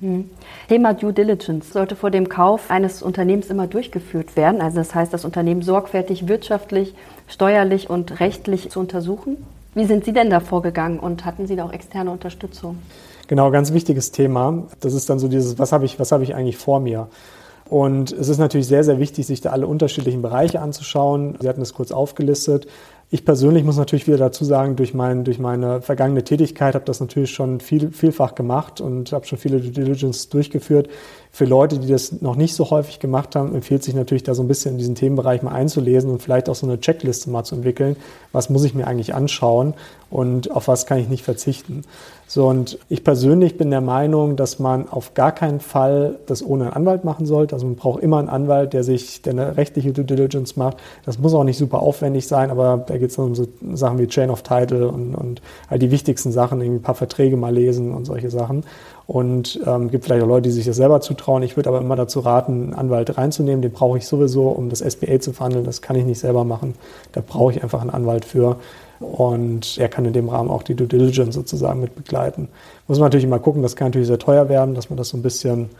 Hm. 0.00 0.30
Thema 0.68 0.94
Due 0.94 1.12
Diligence 1.12 1.72
sollte 1.72 1.94
vor 1.94 2.10
dem 2.10 2.28
Kauf 2.28 2.70
eines 2.70 3.02
Unternehmens 3.02 3.48
immer 3.48 3.66
durchgeführt 3.66 4.34
werden. 4.34 4.62
Also 4.62 4.78
das 4.78 4.94
heißt, 4.94 5.12
das 5.12 5.24
Unternehmen 5.24 5.62
sorgfältig 5.62 6.26
wirtschaftlich, 6.26 6.94
steuerlich 7.28 7.90
und 7.90 8.20
rechtlich 8.20 8.70
zu 8.70 8.80
untersuchen. 8.80 9.36
Wie 9.74 9.84
sind 9.84 10.04
Sie 10.04 10.12
denn 10.12 10.30
da 10.30 10.40
vorgegangen 10.40 10.98
und 10.98 11.24
hatten 11.24 11.46
Sie 11.46 11.54
da 11.54 11.64
auch 11.64 11.72
externe 11.72 12.10
Unterstützung? 12.10 12.78
Genau, 13.28 13.50
ganz 13.50 13.72
wichtiges 13.72 14.10
Thema. 14.10 14.64
Das 14.80 14.94
ist 14.94 15.08
dann 15.08 15.18
so 15.18 15.28
dieses, 15.28 15.58
was 15.58 15.70
habe 15.70 15.84
ich, 15.84 16.00
was 16.00 16.10
habe 16.10 16.24
ich 16.24 16.34
eigentlich 16.34 16.56
vor 16.56 16.80
mir? 16.80 17.08
Und 17.68 18.10
es 18.10 18.28
ist 18.28 18.38
natürlich 18.38 18.66
sehr, 18.66 18.82
sehr 18.82 18.98
wichtig, 18.98 19.26
sich 19.28 19.40
da 19.40 19.50
alle 19.50 19.68
unterschiedlichen 19.68 20.22
Bereiche 20.22 20.60
anzuschauen. 20.60 21.36
Sie 21.38 21.48
hatten 21.48 21.62
es 21.62 21.72
kurz 21.72 21.92
aufgelistet. 21.92 22.66
Ich 23.12 23.24
persönlich 23.24 23.64
muss 23.64 23.76
natürlich 23.76 24.06
wieder 24.06 24.18
dazu 24.18 24.44
sagen, 24.44 24.76
durch, 24.76 24.94
mein, 24.94 25.24
durch 25.24 25.40
meine 25.40 25.82
vergangene 25.82 26.22
Tätigkeit 26.22 26.76
habe 26.76 26.84
das 26.84 27.00
natürlich 27.00 27.32
schon 27.32 27.58
viel, 27.58 27.90
vielfach 27.90 28.36
gemacht 28.36 28.80
und 28.80 29.10
habe 29.10 29.26
schon 29.26 29.36
viele 29.36 29.58
Due 29.58 29.72
Diligence 29.72 30.28
durchgeführt. 30.28 30.88
Für 31.32 31.44
Leute, 31.44 31.78
die 31.78 31.88
das 31.88 32.20
noch 32.20 32.34
nicht 32.34 32.54
so 32.54 32.70
häufig 32.70 32.98
gemacht 32.98 33.36
haben, 33.36 33.54
empfiehlt 33.54 33.84
sich 33.84 33.94
natürlich 33.94 34.24
da 34.24 34.34
so 34.34 34.42
ein 34.42 34.48
bisschen 34.48 34.72
in 34.72 34.78
diesen 34.78 34.94
Themenbereich 34.96 35.42
mal 35.42 35.52
einzulesen 35.52 36.10
und 36.10 36.20
vielleicht 36.20 36.48
auch 36.48 36.56
so 36.56 36.66
eine 36.66 36.80
Checkliste 36.80 37.30
mal 37.30 37.44
zu 37.44 37.54
entwickeln. 37.54 37.96
Was 38.32 38.50
muss 38.50 38.64
ich 38.64 38.74
mir 38.74 38.86
eigentlich 38.86 39.14
anschauen 39.14 39.74
und 40.10 40.50
auf 40.50 40.66
was 40.66 40.86
kann 40.86 40.98
ich 40.98 41.08
nicht 41.08 41.22
verzichten? 41.22 41.84
So, 42.26 42.46
und 42.46 42.78
ich 42.88 43.02
persönlich 43.02 43.58
bin 43.58 43.70
der 43.70 43.80
Meinung, 43.80 44.36
dass 44.36 44.60
man 44.60 44.88
auf 44.88 45.14
gar 45.14 45.32
keinen 45.32 45.58
Fall 45.58 46.20
das 46.26 46.44
ohne 46.46 46.66
einen 46.66 46.72
Anwalt 46.74 47.02
machen 47.02 47.26
sollte. 47.26 47.56
Also 47.56 47.66
man 47.66 47.74
braucht 47.74 48.02
immer 48.04 48.18
einen 48.18 48.28
Anwalt, 48.28 48.72
der 48.72 48.84
sich, 48.84 49.22
der 49.22 49.32
eine 49.32 49.56
rechtliche 49.56 49.92
Due 49.92 50.04
Diligence 50.04 50.54
macht. 50.56 50.76
Das 51.04 51.18
muss 51.18 51.34
auch 51.34 51.42
nicht 51.42 51.58
super 51.58 51.80
aufwendig 51.80 52.28
sein, 52.28 52.50
aber 52.52 52.84
da 52.86 52.98
geht 52.98 53.10
es 53.10 53.18
um 53.18 53.34
so 53.34 53.48
Sachen 53.74 53.98
wie 53.98 54.06
Chain 54.06 54.30
of 54.30 54.44
Title 54.44 54.86
und, 54.86 55.16
und 55.16 55.42
halt 55.68 55.82
die 55.82 55.90
wichtigsten 55.90 56.30
Sachen, 56.30 56.60
irgendwie 56.60 56.78
ein 56.78 56.82
paar 56.82 56.94
Verträge 56.94 57.36
mal 57.36 57.52
lesen 57.52 57.92
und 57.92 58.04
solche 58.04 58.30
Sachen 58.30 58.62
und 59.10 59.58
ähm, 59.66 59.90
gibt 59.90 60.04
vielleicht 60.04 60.22
auch 60.22 60.28
Leute, 60.28 60.42
die 60.42 60.52
sich 60.52 60.66
das 60.66 60.76
selber 60.76 61.00
zutrauen. 61.00 61.42
Ich 61.42 61.56
würde 61.56 61.68
aber 61.68 61.80
immer 61.80 61.96
dazu 61.96 62.20
raten, 62.20 62.52
einen 62.52 62.74
Anwalt 62.74 63.18
reinzunehmen. 63.18 63.60
Den 63.60 63.72
brauche 63.72 63.98
ich 63.98 64.06
sowieso, 64.06 64.50
um 64.50 64.70
das 64.70 64.78
SBA 64.78 65.18
zu 65.18 65.32
verhandeln. 65.32 65.64
Das 65.64 65.82
kann 65.82 65.96
ich 65.96 66.04
nicht 66.04 66.20
selber 66.20 66.44
machen. 66.44 66.76
Da 67.10 67.20
brauche 67.20 67.50
ich 67.50 67.60
einfach 67.60 67.80
einen 67.80 67.90
Anwalt 67.90 68.24
für. 68.24 68.58
Und 69.00 69.78
er 69.78 69.88
kann 69.88 70.04
in 70.04 70.12
dem 70.12 70.28
Rahmen 70.28 70.48
auch 70.48 70.62
die 70.62 70.76
Due 70.76 70.86
Diligence 70.86 71.34
sozusagen 71.34 71.80
mit 71.80 71.96
begleiten. 71.96 72.46
Muss 72.86 73.00
man 73.00 73.06
natürlich 73.06 73.24
immer 73.24 73.40
gucken, 73.40 73.62
das 73.62 73.74
kann 73.74 73.88
natürlich 73.88 74.06
sehr 74.06 74.20
teuer 74.20 74.48
werden, 74.48 74.76
dass 74.76 74.90
man 74.90 74.96
das 74.96 75.08
so 75.08 75.16
ein 75.16 75.22
bisschen 75.22 75.70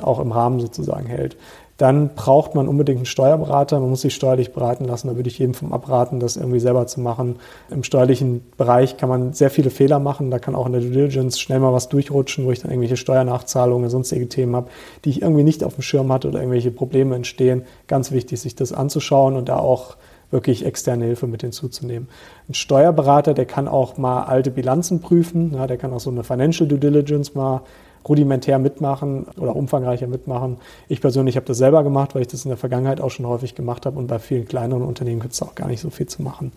auch 0.00 0.20
im 0.20 0.30
Rahmen 0.30 0.60
sozusagen 0.60 1.06
hält 1.06 1.36
dann 1.76 2.14
braucht 2.14 2.54
man 2.54 2.68
unbedingt 2.68 2.98
einen 2.98 3.06
Steuerberater. 3.06 3.78
Man 3.80 3.90
muss 3.90 4.00
sich 4.00 4.14
steuerlich 4.14 4.52
beraten 4.52 4.86
lassen. 4.86 5.08
Da 5.08 5.16
würde 5.16 5.28
ich 5.28 5.38
jedem 5.38 5.54
vom 5.54 5.72
abraten, 5.72 6.20
das 6.20 6.36
irgendwie 6.36 6.60
selber 6.60 6.86
zu 6.86 7.00
machen. 7.00 7.36
Im 7.70 7.82
steuerlichen 7.82 8.42
Bereich 8.56 8.96
kann 8.96 9.08
man 9.08 9.34
sehr 9.34 9.50
viele 9.50 9.70
Fehler 9.70 9.98
machen. 9.98 10.30
Da 10.30 10.38
kann 10.38 10.54
auch 10.54 10.66
in 10.66 10.72
der 10.72 10.80
Due 10.80 10.90
Diligence 10.90 11.38
schnell 11.38 11.60
mal 11.60 11.72
was 11.72 11.88
durchrutschen, 11.88 12.46
wo 12.46 12.50
ich 12.50 12.60
dann 12.60 12.70
irgendwelche 12.70 12.96
Steuernachzahlungen, 12.96 13.90
sonstige 13.90 14.28
Themen 14.28 14.56
habe, 14.56 14.70
die 15.04 15.10
ich 15.10 15.22
irgendwie 15.22 15.44
nicht 15.44 15.64
auf 15.64 15.74
dem 15.74 15.82
Schirm 15.82 16.10
hatte 16.12 16.28
oder 16.28 16.38
irgendwelche 16.38 16.70
Probleme 16.70 17.14
entstehen. 17.14 17.64
Ganz 17.88 18.10
wichtig, 18.10 18.40
sich 18.40 18.54
das 18.54 18.72
anzuschauen 18.72 19.36
und 19.36 19.50
da 19.50 19.58
auch 19.58 19.96
wirklich 20.30 20.64
externe 20.64 21.04
Hilfe 21.04 21.26
mit 21.26 21.42
hinzuzunehmen. 21.42 22.08
Ein 22.48 22.54
Steuerberater, 22.54 23.34
der 23.34 23.46
kann 23.46 23.68
auch 23.68 23.96
mal 23.96 24.24
alte 24.24 24.50
Bilanzen 24.50 25.00
prüfen, 25.00 25.52
ja, 25.54 25.66
der 25.66 25.76
kann 25.76 25.92
auch 25.92 26.00
so 26.00 26.10
eine 26.10 26.24
Financial 26.24 26.68
Due 26.68 26.78
Diligence 26.78 27.34
mal 27.34 27.62
rudimentär 28.08 28.58
mitmachen 28.58 29.26
oder 29.38 29.56
umfangreicher 29.56 30.06
mitmachen. 30.06 30.58
Ich 30.88 31.00
persönlich 31.00 31.36
habe 31.36 31.46
das 31.46 31.58
selber 31.58 31.82
gemacht, 31.82 32.14
weil 32.14 32.22
ich 32.22 32.28
das 32.28 32.44
in 32.44 32.50
der 32.50 32.58
Vergangenheit 32.58 33.00
auch 33.00 33.10
schon 33.10 33.26
häufig 33.26 33.54
gemacht 33.54 33.86
habe 33.86 33.98
und 33.98 34.06
bei 34.06 34.18
vielen 34.18 34.46
kleineren 34.46 34.82
Unternehmen 34.82 35.20
gibt 35.20 35.34
es 35.34 35.42
auch 35.42 35.54
gar 35.54 35.68
nicht 35.68 35.80
so 35.80 35.90
viel 35.90 36.06
zu 36.06 36.22
machen. 36.22 36.52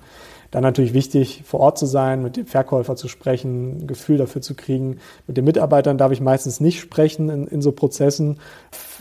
Dann 0.52 0.64
natürlich 0.64 0.94
wichtig, 0.94 1.44
vor 1.46 1.60
Ort 1.60 1.78
zu 1.78 1.86
sein, 1.86 2.24
mit 2.24 2.36
dem 2.36 2.48
Verkäufer 2.48 2.96
zu 2.96 3.08
sprechen, 3.08 3.82
ein 3.82 3.88
Gefühl 3.88 4.18
dafür 4.18 4.42
zu 4.42 4.56
kriegen. 4.56 4.98
Mit 5.28 5.38
den 5.38 5.46
Mitarbeitern 5.46 6.00
darf 6.00 6.12
ich 6.12 6.22
meistens 6.22 6.60
nicht 6.60 6.80
sprechen 6.80 7.30
in, 7.30 7.46
in 7.46 7.62
so 7.62 7.72
Prozessen. 7.72 8.40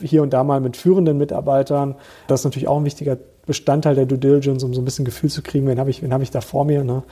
Hier 0.03 0.23
und 0.23 0.35
da 0.35 0.45
mal 0.45 0.61
mit 0.61 0.77
führenden 0.77 1.17
Mitarbeitern. 1.17 1.95
Das 2.27 2.41
ist 2.41 2.45
natürlich 2.45 2.69
auch 2.69 2.77
ein 2.77 2.85
wichtiger 2.85 3.17
Bestandteil 3.49 3.97
der 3.97 4.07
Due 4.07 4.19
Diligence, 4.19 4.63
um 4.63 4.73
so 4.73 4.81
ein 4.81 4.85
bisschen 4.85 5.05
Gefühl 5.05 5.31
zu 5.31 5.43
kriegen, 5.43 5.67
wen 5.67 5.81
habe 5.81 5.91
ich, 5.91 6.03
wen 6.03 6.13
habe 6.13 6.23
ich 6.23 6.31
da 6.31 6.41
vor 6.41 6.65
mir, 6.65 6.85
ne? 6.85 7.03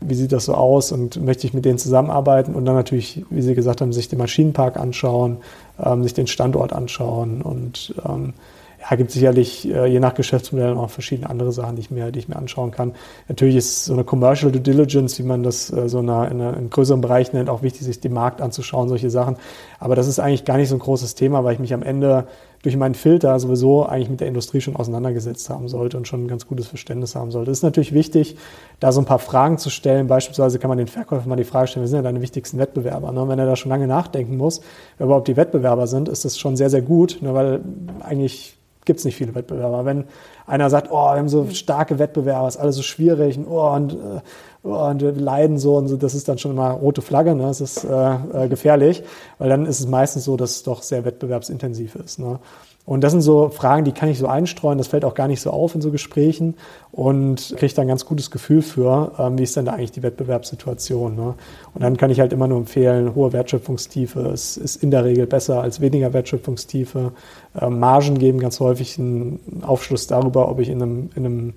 wie 0.00 0.14
sieht 0.14 0.30
das 0.30 0.44
so 0.44 0.54
aus 0.54 0.92
und 0.92 1.20
möchte 1.20 1.46
ich 1.46 1.54
mit 1.54 1.64
denen 1.64 1.78
zusammenarbeiten 1.78 2.54
und 2.54 2.64
dann 2.64 2.76
natürlich, 2.76 3.24
wie 3.30 3.42
Sie 3.42 3.54
gesagt 3.56 3.80
haben, 3.80 3.92
sich 3.92 4.08
den 4.08 4.20
Maschinenpark 4.20 4.76
anschauen, 4.76 5.38
ähm, 5.82 6.04
sich 6.04 6.14
den 6.14 6.28
Standort 6.28 6.72
anschauen 6.72 7.42
und 7.42 7.94
ähm, 8.08 8.34
ja, 8.78 8.96
gibt 8.96 9.10
sicherlich 9.10 9.68
äh, 9.68 9.86
je 9.86 10.00
nach 10.00 10.14
Geschäftsmodell 10.14 10.74
auch 10.74 10.90
verschiedene 10.90 11.28
andere 11.28 11.50
Sachen, 11.52 11.76
die 11.76 11.80
ich 11.80 11.90
mir, 11.90 12.12
die 12.12 12.18
ich 12.18 12.28
mir 12.28 12.36
anschauen 12.36 12.70
kann. 12.70 12.92
Natürlich 13.28 13.56
ist 13.56 13.86
so 13.86 13.94
eine 13.94 14.04
Commercial 14.04 14.52
Due 14.52 14.60
Diligence, 14.60 15.18
wie 15.18 15.24
man 15.24 15.42
das 15.42 15.72
äh, 15.72 15.88
so 15.88 15.98
in, 16.00 16.10
einer, 16.10 16.30
in 16.30 16.40
einem 16.40 16.70
größeren 16.70 17.00
Bereich 17.00 17.32
nennt, 17.32 17.48
auch 17.48 17.62
wichtig, 17.62 17.82
sich 17.82 18.00
den 18.00 18.12
Markt 18.12 18.40
anzuschauen, 18.40 18.88
solche 18.88 19.10
Sachen. 19.10 19.36
Aber 19.80 19.96
das 19.96 20.06
ist 20.06 20.18
eigentlich 20.18 20.44
gar 20.44 20.56
nicht 20.56 20.68
so 20.68 20.76
ein 20.76 20.80
großes 20.80 21.14
Thema, 21.14 21.42
weil 21.42 21.54
ich 21.54 21.58
mich 21.58 21.74
am 21.74 21.82
Ende 21.82 22.26
durch 22.66 22.76
meinen 22.76 22.96
Filter 22.96 23.38
sowieso 23.38 23.86
eigentlich 23.86 24.10
mit 24.10 24.18
der 24.18 24.26
Industrie 24.26 24.60
schon 24.60 24.74
auseinandergesetzt 24.74 25.48
haben 25.50 25.68
sollte 25.68 25.96
und 25.96 26.08
schon 26.08 26.24
ein 26.24 26.28
ganz 26.28 26.48
gutes 26.48 26.66
Verständnis 26.66 27.14
haben 27.14 27.30
sollte. 27.30 27.52
Es 27.52 27.58
ist 27.58 27.62
natürlich 27.62 27.94
wichtig, 27.94 28.36
da 28.80 28.90
so 28.90 29.00
ein 29.00 29.04
paar 29.04 29.20
Fragen 29.20 29.56
zu 29.56 29.70
stellen. 29.70 30.08
Beispielsweise 30.08 30.58
kann 30.58 30.68
man 30.68 30.76
den 30.76 30.88
Verkäufer 30.88 31.28
mal 31.28 31.36
die 31.36 31.44
Frage 31.44 31.68
stellen, 31.68 31.84
wer 31.84 31.88
sind 31.88 31.98
denn 31.98 32.04
deine 32.06 32.22
wichtigsten 32.22 32.58
Wettbewerber? 32.58 33.12
Ne? 33.12 33.28
Wenn 33.28 33.38
er 33.38 33.46
da 33.46 33.54
schon 33.54 33.70
lange 33.70 33.86
nachdenken 33.86 34.36
muss, 34.36 34.62
wer 34.98 35.06
überhaupt 35.06 35.28
die 35.28 35.36
Wettbewerber 35.36 35.86
sind, 35.86 36.08
ist 36.08 36.24
das 36.24 36.40
schon 36.40 36.56
sehr, 36.56 36.68
sehr 36.68 36.82
gut, 36.82 37.18
ne? 37.20 37.32
weil 37.34 37.60
eigentlich 38.00 38.56
gibt 38.84 38.98
es 38.98 39.04
nicht 39.04 39.14
viele 39.14 39.36
Wettbewerber. 39.36 39.84
Wenn 39.84 40.02
einer 40.44 40.68
sagt, 40.68 40.88
oh, 40.90 40.94
wir 41.12 41.18
haben 41.18 41.28
so 41.28 41.46
starke 41.50 42.00
Wettbewerber, 42.00 42.48
ist 42.48 42.56
alles 42.56 42.74
so 42.74 42.82
schwierig 42.82 43.38
und, 43.38 43.46
oh, 43.46 43.74
und, 43.74 43.94
oh, 43.94 44.20
und 44.66 45.00
leiden 45.00 45.58
so 45.58 45.76
und 45.76 45.88
so, 45.88 45.96
das 45.96 46.14
ist 46.14 46.28
dann 46.28 46.38
schon 46.38 46.50
immer 46.50 46.70
rote 46.70 47.02
Flagge, 47.02 47.34
ne? 47.34 47.44
das 47.44 47.60
ist 47.60 47.84
äh, 47.84 48.44
äh, 48.44 48.48
gefährlich, 48.48 49.02
weil 49.38 49.48
dann 49.48 49.66
ist 49.66 49.80
es 49.80 49.86
meistens 49.86 50.24
so, 50.24 50.36
dass 50.36 50.50
es 50.50 50.62
doch 50.62 50.82
sehr 50.82 51.04
wettbewerbsintensiv 51.04 51.94
ist. 51.94 52.18
Ne? 52.18 52.38
Und 52.86 53.02
das 53.02 53.10
sind 53.10 53.20
so 53.20 53.48
Fragen, 53.48 53.84
die 53.84 53.90
kann 53.90 54.08
ich 54.08 54.18
so 54.18 54.28
einstreuen, 54.28 54.78
das 54.78 54.86
fällt 54.86 55.04
auch 55.04 55.14
gar 55.14 55.26
nicht 55.26 55.40
so 55.40 55.50
auf 55.50 55.74
in 55.74 55.80
so 55.80 55.90
Gesprächen 55.90 56.54
und 56.92 57.54
kriege 57.56 57.74
da 57.74 57.82
ein 57.82 57.88
ganz 57.88 58.06
gutes 58.06 58.30
Gefühl 58.30 58.62
für, 58.62 59.12
ähm, 59.18 59.38
wie 59.38 59.42
ist 59.42 59.56
denn 59.56 59.64
da 59.64 59.72
eigentlich 59.72 59.90
die 59.90 60.04
Wettbewerbssituation. 60.04 61.16
Ne? 61.16 61.34
Und 61.74 61.82
dann 61.82 61.96
kann 61.96 62.10
ich 62.10 62.20
halt 62.20 62.32
immer 62.32 62.46
nur 62.46 62.58
empfehlen, 62.58 63.16
hohe 63.16 63.32
Wertschöpfungstiefe 63.32 64.20
ist, 64.20 64.56
ist 64.56 64.82
in 64.82 64.92
der 64.92 65.04
Regel 65.04 65.26
besser 65.26 65.60
als 65.60 65.80
weniger 65.80 66.12
Wertschöpfungstiefe. 66.12 67.12
Ähm, 67.60 67.80
Margen 67.80 68.18
geben 68.18 68.38
ganz 68.38 68.60
häufig 68.60 68.98
einen 69.00 69.62
Aufschluss 69.66 70.06
darüber, 70.06 70.48
ob 70.48 70.60
ich 70.60 70.68
in 70.68 70.80
einem, 70.80 71.10
in 71.16 71.26
einem 71.26 71.54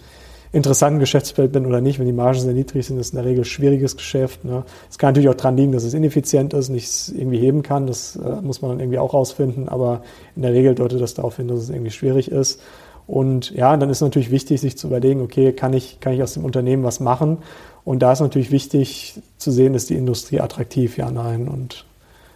interessanten 0.52 1.00
Geschäftsfeld 1.00 1.52
bin 1.52 1.66
oder 1.66 1.82
nicht. 1.82 2.00
Wenn 2.00 2.06
die 2.06 2.12
Margen 2.12 2.40
sehr 2.40 2.54
niedrig 2.54 2.86
sind, 2.86 2.98
ist 2.98 3.14
in 3.14 3.18
der 3.18 3.26
Regel 3.26 3.46
schwieriges 3.46 3.98
Geschäft. 3.98 4.46
Ne? 4.46 4.64
Es 4.90 4.98
kann 4.98 5.10
natürlich 5.10 5.30
auch 5.30 5.36
daran 5.36 5.58
liegen, 5.58 5.72
dass 5.72 5.84
es 5.84 5.94
ineffizient 5.94 6.54
ist, 6.54 6.70
nichts 6.70 7.10
irgendwie 7.10 7.38
heben 7.38 7.62
kann. 7.62 7.88
Das 7.88 8.16
äh, 8.16 8.42
muss 8.42 8.62
man 8.62 8.72
dann 8.72 8.80
irgendwie 8.80 9.00
auch 9.00 9.14
rausfinden. 9.14 9.70
Aber 9.70 10.02
in 10.36 10.42
der 10.42 10.54
Regel 10.54 10.74
deutet 10.76 11.02
das 11.02 11.14
darauf 11.14 11.38
hin, 11.38 11.48
dass 11.48 11.60
es 11.60 11.70
irgendwie 11.70 11.92
schwierig 11.92 12.32
ist. 12.32 12.62
Und 13.06 13.52
ja, 13.52 13.76
dann 13.76 13.90
ist 13.90 14.02
natürlich 14.02 14.32
wichtig, 14.32 14.62
sich 14.62 14.78
zu 14.78 14.88
überlegen, 14.88 15.22
okay, 15.22 15.52
kann 15.52 15.74
ich, 15.74 16.00
kann 16.00 16.14
ich 16.14 16.22
aus 16.22 16.34
dem 16.34 16.46
Unternehmen 16.46 16.84
was 16.84 17.00
machen? 17.00 17.40
Und 17.84 18.00
da 18.00 18.12
ist 18.12 18.20
natürlich 18.20 18.52
wichtig 18.52 19.20
zu 19.38 19.52
sehen, 19.52 19.74
ist 19.74 19.90
die 19.90 19.96
Industrie 19.96 20.42
attraktiv? 20.42 20.98
Ja, 20.98 21.10
nein. 21.10 21.48
Und 21.48 21.86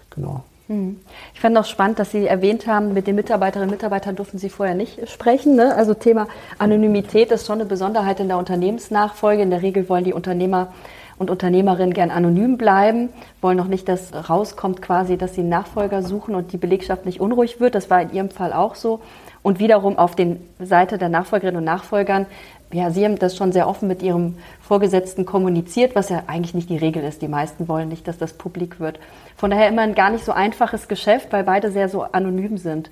genau. 0.10 0.43
Hm. 0.73 0.99
Ich 1.36 1.39
fand 1.39 1.55
auch 1.57 1.65
spannend, 1.65 1.99
dass 1.99 2.12
Sie 2.12 2.25
erwähnt 2.25 2.65
haben, 2.65 2.93
mit 2.93 3.05
den 3.05 3.15
Mitarbeiterinnen 3.15 3.69
und 3.69 3.75
Mitarbeitern 3.75 4.15
durften 4.15 4.39
Sie 4.39 4.49
vorher 4.49 4.73
nicht 4.73 5.07
sprechen. 5.09 5.55
Ne? 5.55 5.75
Also 5.75 5.93
Thema 5.93 6.27
Anonymität 6.57 7.31
ist 7.31 7.45
schon 7.45 7.59
eine 7.59 7.65
Besonderheit 7.65 8.19
in 8.19 8.27
der 8.27 8.38
Unternehmensnachfolge. 8.38 9.43
In 9.43 9.51
der 9.51 9.62
Regel 9.62 9.88
wollen 9.88 10.03
die 10.03 10.13
Unternehmer 10.13 10.73
und 11.19 11.29
Unternehmerinnen 11.29 11.93
gern 11.93 12.09
anonym 12.09 12.57
bleiben, 12.57 13.09
wollen 13.39 13.55
noch 13.55 13.67
nicht, 13.67 13.88
dass 13.88 14.12
rauskommt 14.29 14.81
quasi, 14.81 15.15
dass 15.15 15.36
sie 15.36 15.43
Nachfolger 15.43 16.01
suchen 16.01 16.33
und 16.33 16.53
die 16.53 16.57
Belegschaft 16.57 17.05
nicht 17.05 17.21
unruhig 17.21 17.59
wird. 17.59 17.75
Das 17.75 17.91
war 17.91 18.01
in 18.01 18.12
Ihrem 18.12 18.31
Fall 18.31 18.51
auch 18.51 18.73
so. 18.73 18.99
Und 19.43 19.59
wiederum 19.59 19.99
auf 19.99 20.15
den 20.15 20.41
Seite 20.59 20.97
der 20.97 21.09
Nachfolgerinnen 21.09 21.59
und 21.59 21.65
Nachfolgern 21.65 22.25
ja, 22.73 22.89
Sie 22.89 23.05
haben 23.05 23.19
das 23.19 23.38
schon 23.38 23.51
sehr 23.51 23.67
offen 23.67 23.88
mit 23.88 24.01
Ihrem 24.01 24.36
Vorgesetzten 24.62 25.25
kommuniziert, 25.25 25.95
was 25.95 26.09
ja 26.09 26.23
eigentlich 26.27 26.53
nicht 26.53 26.69
die 26.69 26.77
Regel 26.77 27.03
ist. 27.03 27.21
Die 27.21 27.27
meisten 27.27 27.67
wollen 27.67 27.89
nicht, 27.89 28.07
dass 28.07 28.17
das 28.17 28.33
publik 28.33 28.79
wird. 28.79 28.99
Von 29.36 29.51
daher 29.51 29.69
immer 29.69 29.83
ein 29.83 29.95
gar 29.95 30.09
nicht 30.09 30.25
so 30.25 30.31
einfaches 30.31 30.88
Geschäft, 30.88 31.31
weil 31.31 31.43
beide 31.43 31.71
sehr 31.71 31.89
so 31.89 32.03
anonym 32.03 32.57
sind. 32.57 32.89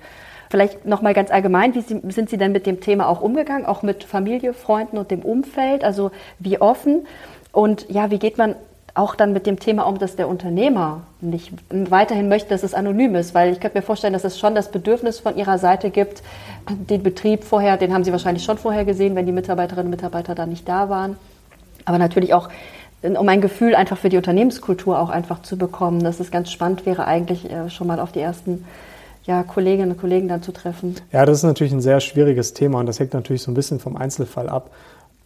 Vielleicht 0.50 0.84
noch 0.84 1.02
mal 1.02 1.14
ganz 1.14 1.30
allgemein, 1.30 1.74
wie 1.74 1.80
sind 2.12 2.28
Sie 2.28 2.36
denn 2.36 2.52
mit 2.52 2.66
dem 2.66 2.80
Thema 2.80 3.08
auch 3.08 3.22
umgegangen, 3.22 3.64
auch 3.64 3.82
mit 3.82 4.04
Familie, 4.04 4.52
Freunden 4.52 4.98
und 4.98 5.10
dem 5.10 5.22
Umfeld? 5.22 5.82
Also 5.82 6.10
wie 6.38 6.60
offen? 6.60 7.06
Und 7.52 7.88
ja, 7.88 8.10
wie 8.10 8.18
geht 8.18 8.38
man 8.38 8.54
auch 8.94 9.14
dann 9.14 9.32
mit 9.32 9.46
dem 9.46 9.58
Thema 9.58 9.84
um, 9.84 9.98
dass 9.98 10.16
der 10.16 10.28
Unternehmer 10.28 11.02
nicht 11.20 11.52
weiterhin 11.70 12.28
möchte, 12.28 12.50
dass 12.50 12.62
es 12.62 12.74
anonym 12.74 13.14
ist, 13.14 13.34
weil 13.34 13.52
ich 13.52 13.60
könnte 13.60 13.78
mir 13.78 13.82
vorstellen, 13.82 14.12
dass 14.12 14.24
es 14.24 14.38
schon 14.38 14.54
das 14.54 14.70
Bedürfnis 14.70 15.18
von 15.18 15.36
Ihrer 15.36 15.58
Seite 15.58 15.90
gibt, 15.90 16.22
den 16.68 17.02
Betrieb 17.02 17.44
vorher, 17.44 17.78
den 17.78 17.94
haben 17.94 18.04
Sie 18.04 18.12
wahrscheinlich 18.12 18.44
schon 18.44 18.58
vorher 18.58 18.84
gesehen, 18.84 19.14
wenn 19.14 19.24
die 19.24 19.32
Mitarbeiterinnen 19.32 19.86
und 19.86 19.90
Mitarbeiter 19.90 20.34
da 20.34 20.44
nicht 20.44 20.68
da 20.68 20.90
waren, 20.90 21.16
aber 21.86 21.98
natürlich 21.98 22.34
auch 22.34 22.50
um 23.02 23.28
ein 23.28 23.40
Gefühl 23.40 23.74
einfach 23.74 23.98
für 23.98 24.10
die 24.10 24.16
Unternehmenskultur 24.16 24.98
auch 24.98 25.10
einfach 25.10 25.42
zu 25.42 25.56
bekommen, 25.56 26.04
dass 26.04 26.20
es 26.20 26.30
ganz 26.30 26.52
spannend 26.52 26.86
wäre, 26.86 27.06
eigentlich 27.06 27.50
äh, 27.50 27.68
schon 27.68 27.86
mal 27.86 27.98
auf 27.98 28.12
die 28.12 28.20
ersten 28.20 28.64
ja, 29.24 29.42
Kolleginnen 29.42 29.92
und 29.92 29.98
Kollegen 30.00 30.28
dann 30.28 30.42
zu 30.42 30.52
treffen. 30.52 30.96
Ja, 31.12 31.24
das 31.26 31.38
ist 31.38 31.44
natürlich 31.44 31.72
ein 31.72 31.80
sehr 31.80 32.00
schwieriges 32.00 32.54
Thema 32.54 32.78
und 32.80 32.86
das 32.86 33.00
hängt 33.00 33.14
natürlich 33.14 33.42
so 33.42 33.50
ein 33.50 33.54
bisschen 33.54 33.80
vom 33.80 33.96
Einzelfall 33.96 34.48
ab. 34.48 34.70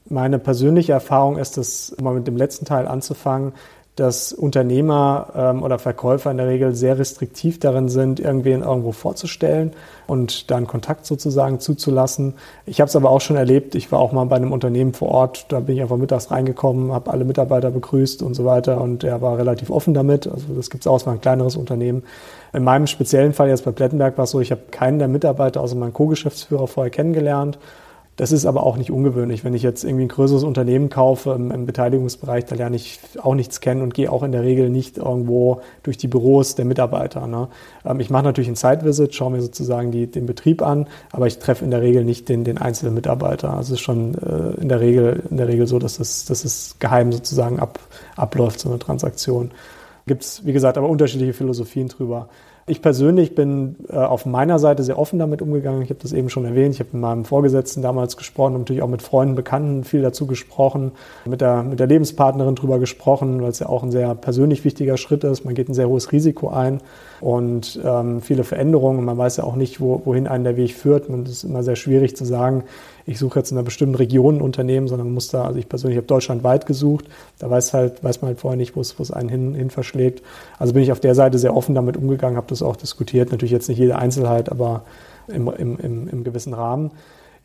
Meine 0.08 0.38
persönliche 0.38 0.92
Erfahrung 0.92 1.36
ist 1.36 1.58
es, 1.58 1.96
mal 2.00 2.14
mit 2.14 2.26
dem 2.26 2.36
letzten 2.36 2.64
Teil 2.64 2.86
anzufangen, 2.86 3.52
dass 3.96 4.34
Unternehmer 4.34 5.32
ähm, 5.34 5.62
oder 5.62 5.78
Verkäufer 5.78 6.30
in 6.30 6.36
der 6.36 6.46
Regel 6.46 6.74
sehr 6.74 6.98
restriktiv 6.98 7.58
darin 7.58 7.88
sind, 7.88 8.20
irgendwen 8.20 8.62
irgendwo 8.62 8.92
vorzustellen 8.92 9.72
und 10.06 10.50
dann 10.50 10.66
Kontakt 10.66 11.06
sozusagen 11.06 11.60
zuzulassen. 11.60 12.34
Ich 12.66 12.80
habe 12.80 12.90
es 12.90 12.94
aber 12.94 13.10
auch 13.10 13.22
schon 13.22 13.36
erlebt. 13.36 13.74
Ich 13.74 13.90
war 13.90 13.98
auch 13.98 14.12
mal 14.12 14.26
bei 14.26 14.36
einem 14.36 14.52
Unternehmen 14.52 14.92
vor 14.92 15.08
Ort. 15.08 15.46
Da 15.48 15.60
bin 15.60 15.76
ich 15.76 15.82
einfach 15.82 15.96
mittags 15.96 16.30
reingekommen, 16.30 16.92
habe 16.92 17.10
alle 17.10 17.24
Mitarbeiter 17.24 17.70
begrüßt 17.70 18.22
und 18.22 18.34
so 18.34 18.44
weiter 18.44 18.82
und 18.82 19.02
er 19.02 19.22
war 19.22 19.38
relativ 19.38 19.70
offen 19.70 19.94
damit. 19.94 20.26
Also 20.26 20.48
das 20.54 20.68
gibt 20.68 20.82
es 20.82 20.86
auch, 20.86 20.96
es 20.96 21.06
war 21.06 21.14
ein 21.14 21.20
kleineres 21.22 21.56
Unternehmen. 21.56 22.04
In 22.52 22.64
meinem 22.64 22.86
speziellen 22.86 23.32
Fall 23.32 23.48
jetzt 23.48 23.64
bei 23.64 23.72
Plettenberg 23.72 24.18
war 24.18 24.24
es 24.24 24.30
so, 24.30 24.40
ich 24.40 24.50
habe 24.50 24.60
keinen 24.70 24.98
der 24.98 25.08
Mitarbeiter 25.08 25.62
außer 25.62 25.74
meinen 25.74 25.94
Co-Geschäftsführer 25.94 26.66
vorher 26.66 26.90
kennengelernt 26.90 27.58
das 28.16 28.32
ist 28.32 28.46
aber 28.46 28.62
auch 28.62 28.78
nicht 28.78 28.90
ungewöhnlich. 28.90 29.44
Wenn 29.44 29.52
ich 29.52 29.62
jetzt 29.62 29.84
irgendwie 29.84 30.06
ein 30.06 30.08
größeres 30.08 30.42
Unternehmen 30.42 30.88
kaufe 30.88 31.32
im, 31.32 31.50
im, 31.50 31.66
Beteiligungsbereich, 31.66 32.46
da 32.46 32.54
lerne 32.54 32.76
ich 32.76 32.98
auch 33.22 33.34
nichts 33.34 33.60
kennen 33.60 33.82
und 33.82 33.92
gehe 33.92 34.10
auch 34.10 34.22
in 34.22 34.32
der 34.32 34.42
Regel 34.42 34.70
nicht 34.70 34.96
irgendwo 34.96 35.60
durch 35.82 35.98
die 35.98 36.08
Büros 36.08 36.54
der 36.54 36.64
Mitarbeiter. 36.64 37.26
Ne? 37.26 37.48
Ähm, 37.84 38.00
ich 38.00 38.08
mache 38.08 38.24
natürlich 38.24 38.48
einen 38.48 38.56
Site-Visit, 38.56 39.14
schaue 39.14 39.32
mir 39.32 39.42
sozusagen 39.42 39.90
die, 39.90 40.06
den 40.06 40.24
Betrieb 40.24 40.62
an, 40.62 40.86
aber 41.12 41.26
ich 41.26 41.38
treffe 41.38 41.64
in 41.64 41.70
der 41.70 41.82
Regel 41.82 42.04
nicht 42.04 42.30
den, 42.30 42.44
den 42.44 42.56
einzelnen 42.56 42.94
Mitarbeiter. 42.94 43.50
Also 43.50 43.74
es 43.74 43.80
ist 43.80 43.84
schon 43.84 44.14
äh, 44.14 44.60
in, 44.62 44.70
der 44.70 44.80
Regel, 44.80 45.22
in 45.30 45.36
der 45.36 45.48
Regel 45.48 45.66
so, 45.66 45.78
dass 45.78 46.00
es, 46.00 46.24
dass 46.24 46.44
es 46.44 46.76
geheim 46.78 47.12
sozusagen 47.12 47.60
ab, 47.60 47.78
abläuft, 48.16 48.60
so 48.60 48.70
eine 48.70 48.78
Transaktion. 48.78 49.50
Gibt 50.06 50.22
es, 50.22 50.46
wie 50.46 50.54
gesagt, 50.54 50.78
aber 50.78 50.88
unterschiedliche 50.88 51.34
Philosophien 51.34 51.88
drüber. 51.88 52.28
Ich 52.68 52.82
persönlich 52.82 53.36
bin 53.36 53.76
äh, 53.88 53.94
auf 53.94 54.26
meiner 54.26 54.58
Seite 54.58 54.82
sehr 54.82 54.98
offen 54.98 55.20
damit 55.20 55.40
umgegangen. 55.40 55.82
Ich 55.82 55.90
habe 55.90 56.00
das 56.02 56.12
eben 56.12 56.28
schon 56.28 56.44
erwähnt. 56.44 56.74
Ich 56.74 56.80
habe 56.80 56.90
mit 56.94 57.00
meinem 57.00 57.24
Vorgesetzten 57.24 57.80
damals 57.80 58.16
gesprochen, 58.16 58.58
natürlich 58.58 58.82
auch 58.82 58.88
mit 58.88 59.02
Freunden, 59.02 59.36
Bekannten 59.36 59.84
viel 59.84 60.02
dazu 60.02 60.26
gesprochen, 60.26 60.90
mit 61.26 61.40
der, 61.40 61.62
mit 61.62 61.78
der 61.78 61.86
Lebenspartnerin 61.86 62.56
drüber 62.56 62.80
gesprochen, 62.80 63.40
weil 63.40 63.50
es 63.50 63.60
ja 63.60 63.68
auch 63.68 63.84
ein 63.84 63.92
sehr 63.92 64.16
persönlich 64.16 64.64
wichtiger 64.64 64.96
Schritt 64.96 65.22
ist. 65.22 65.44
Man 65.44 65.54
geht 65.54 65.68
ein 65.68 65.74
sehr 65.74 65.88
hohes 65.88 66.10
Risiko 66.10 66.48
ein 66.48 66.80
und 67.20 67.80
ähm, 67.84 68.20
viele 68.20 68.42
Veränderungen. 68.42 69.04
Man 69.04 69.16
weiß 69.16 69.36
ja 69.36 69.44
auch 69.44 69.54
nicht, 69.54 69.80
wo, 69.80 70.02
wohin 70.04 70.26
einen 70.26 70.42
der 70.42 70.56
Weg 70.56 70.74
führt. 70.74 71.08
Und 71.08 71.28
es 71.28 71.34
ist 71.34 71.44
immer 71.44 71.62
sehr 71.62 71.76
schwierig 71.76 72.16
zu 72.16 72.24
sagen, 72.24 72.64
ich 73.06 73.18
suche 73.18 73.38
jetzt 73.38 73.52
in 73.52 73.56
einer 73.56 73.64
bestimmten 73.64 73.94
Region 73.94 74.36
ein 74.36 74.40
Unternehmen, 74.42 74.88
sondern 74.88 75.12
muss 75.12 75.28
da, 75.28 75.44
also 75.44 75.58
ich 75.58 75.68
persönlich 75.68 75.96
habe 75.96 76.06
deutschlandweit 76.06 76.66
gesucht, 76.66 77.06
da 77.38 77.48
weiß 77.48 77.72
halt, 77.72 78.02
weiß 78.02 78.20
man 78.20 78.30
halt 78.30 78.40
vorher 78.40 78.56
nicht, 78.56 78.74
wo 78.74 78.80
es, 78.80 78.98
wo 78.98 79.02
es 79.02 79.12
einen 79.12 79.28
hin, 79.28 79.54
hin 79.54 79.70
verschlägt. 79.70 80.22
Also 80.58 80.72
bin 80.72 80.82
ich 80.82 80.92
auf 80.92 81.00
der 81.00 81.14
Seite 81.14 81.38
sehr 81.38 81.56
offen 81.56 81.74
damit 81.74 81.96
umgegangen, 81.96 82.36
habe 82.36 82.48
das 82.48 82.62
auch 82.62 82.76
diskutiert, 82.76 83.30
natürlich 83.30 83.52
jetzt 83.52 83.68
nicht 83.68 83.78
jede 83.78 83.96
Einzelheit, 83.96 84.50
aber 84.50 84.82
im, 85.28 85.48
im, 85.48 85.78
im, 85.78 86.08
im 86.08 86.24
gewissen 86.24 86.52
Rahmen. 86.52 86.90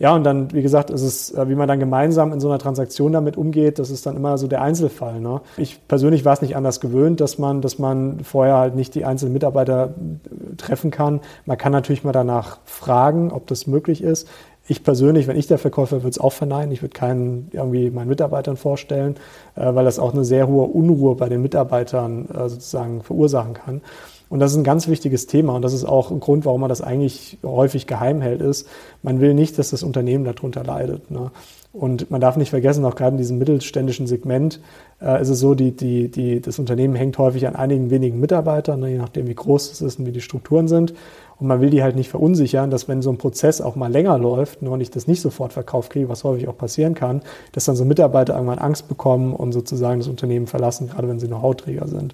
Ja, 0.02 0.16
und 0.16 0.24
dann, 0.24 0.52
wie 0.52 0.64
gesagt, 0.64 0.90
ist 0.90 1.04
es, 1.04 1.32
äh, 1.32 1.48
wie 1.48 1.54
man 1.54 1.68
dann 1.68 1.80
gemeinsam 1.80 2.34
in 2.34 2.40
so 2.40 2.50
einer 2.50 2.58
Transaktion 2.58 3.12
damit 3.12 3.38
umgeht, 3.38 3.78
das 3.78 3.92
ist 3.92 4.08
dann 4.08 4.16
immer 4.16 4.40
so 4.40 4.48
der 4.48 4.64
Einzelfall. 4.64 5.20
Ne? 5.20 5.42
Ich 5.58 5.88
persönlich 5.88 6.26
war 6.26 6.34
es 6.34 6.42
nicht 6.42 6.56
anders 6.56 6.80
gewöhnt, 6.80 7.22
dass 7.22 7.38
man, 7.38 7.62
dass 7.62 7.78
man 7.78 8.22
vorher 8.24 8.58
halt 8.58 8.76
nicht 8.76 8.96
die 8.96 9.06
einzelnen 9.06 9.34
Mitarbeiter 9.34 9.94
äh, 9.94 10.56
treffen 10.56 10.90
kann. 10.90 11.20
Man 11.46 11.60
kann 11.60 11.72
natürlich 11.72 12.04
mal 12.04 12.14
danach 12.14 12.58
fragen, 12.66 13.32
ob 13.32 13.46
das 13.46 13.68
möglich 13.68 14.04
ist. 14.04 14.28
Ich 14.72 14.86
persönlich, 14.86 15.28
wenn 15.28 15.36
ich 15.36 15.48
der 15.48 15.58
Verkäufer, 15.58 15.98
würde 15.98 16.12
es 16.12 16.18
auch 16.18 16.32
verneinen. 16.32 16.72
Ich 16.72 16.82
würde 16.82 16.94
keinen 16.94 17.50
irgendwie 17.52 17.90
meinen 17.90 18.08
Mitarbeitern 18.08 18.56
vorstellen, 18.56 19.18
äh, 19.58 19.76
weil 19.76 19.84
das 19.84 20.00
auch 20.00 20.14
eine 20.14 20.24
sehr 20.24 20.48
hohe 20.48 20.66
Unruhe 20.66 21.16
bei 21.16 21.28
den 21.28 21.42
Mitarbeitern 21.42 22.30
äh, 22.30 22.48
sozusagen 22.48 23.04
verursachen 23.04 23.54
kann. 23.54 23.82
Und 24.30 24.40
das 24.40 24.52
ist 24.52 24.58
ein 24.58 24.64
ganz 24.64 24.88
wichtiges 24.88 25.28
Thema 25.28 25.58
und 25.58 25.62
das 25.62 25.74
ist 25.74 25.84
auch 25.84 26.10
ein 26.10 26.22
Grund, 26.22 26.46
warum 26.46 26.62
man 26.62 26.70
das 26.70 26.82
eigentlich 26.82 27.38
häufig 27.44 27.86
geheim 27.86 28.22
hält, 28.22 28.40
ist, 28.40 28.66
man 29.04 29.20
will 29.20 29.34
nicht, 29.34 29.60
dass 29.60 29.72
das 29.72 29.84
Unternehmen 29.84 30.24
darunter 30.24 30.64
leidet. 30.64 31.12
Ne? 31.12 31.32
Und 31.74 32.10
man 32.10 32.22
darf 32.22 32.38
nicht 32.38 32.50
vergessen, 32.50 32.86
auch 32.86 32.96
gerade 32.96 33.12
in 33.12 33.18
diesem 33.18 33.40
mittelständischen 33.40 34.08
Segment 34.08 34.62
äh, 35.02 35.22
ist 35.22 35.28
es 35.28 35.40
so, 35.40 35.54
die, 35.54 35.72
die, 35.72 36.10
die, 36.10 36.40
das 36.40 36.60
Unternehmen 36.60 36.96
hängt 36.96 37.18
häufig 37.18 37.46
an 37.46 37.58
einigen 37.58 37.90
wenigen 37.90 38.22
Mitarbeitern, 38.22 38.80
ne, 38.80 38.92
je 38.92 38.98
nachdem 38.98 39.28
wie 39.28 39.36
groß 39.36 39.72
es 39.74 39.82
ist 39.82 40.00
und 40.00 40.06
wie 40.06 40.14
die 40.14 40.22
Strukturen 40.22 40.70
sind. 40.70 40.94
Und 41.42 41.48
man 41.48 41.60
will 41.60 41.72
die 41.72 41.82
halt 41.82 41.96
nicht 41.96 42.10
verunsichern, 42.10 42.70
dass 42.70 42.88
wenn 42.88 43.02
so 43.02 43.10
ein 43.10 43.18
Prozess 43.18 43.62
auch 43.62 43.76
mal 43.76 43.92
länger 43.92 44.18
läuft 44.20 44.62
nur 44.62 44.80
ich 44.80 44.92
das 44.92 45.08
nicht 45.08 45.22
sofort 45.22 45.54
verkauft 45.54 45.92
kriege, 45.92 46.08
was 46.08 46.24
häufig 46.24 46.48
auch 46.48 46.58
passieren 46.58 46.94
kann, 46.94 47.22
dass 47.52 47.66
dann 47.66 47.76
so 47.76 47.84
Mitarbeiter 47.84 48.36
irgendwann 48.36 48.60
Angst 48.60 48.88
bekommen 48.88 49.34
und 49.34 49.52
sozusagen 49.52 50.00
das 50.00 50.08
Unternehmen 50.08 50.46
verlassen, 50.46 50.88
gerade 50.88 51.08
wenn 51.08 51.20
sie 51.20 51.28
noch 51.28 51.42
Hautträger 51.42 51.88
sind. 51.88 52.14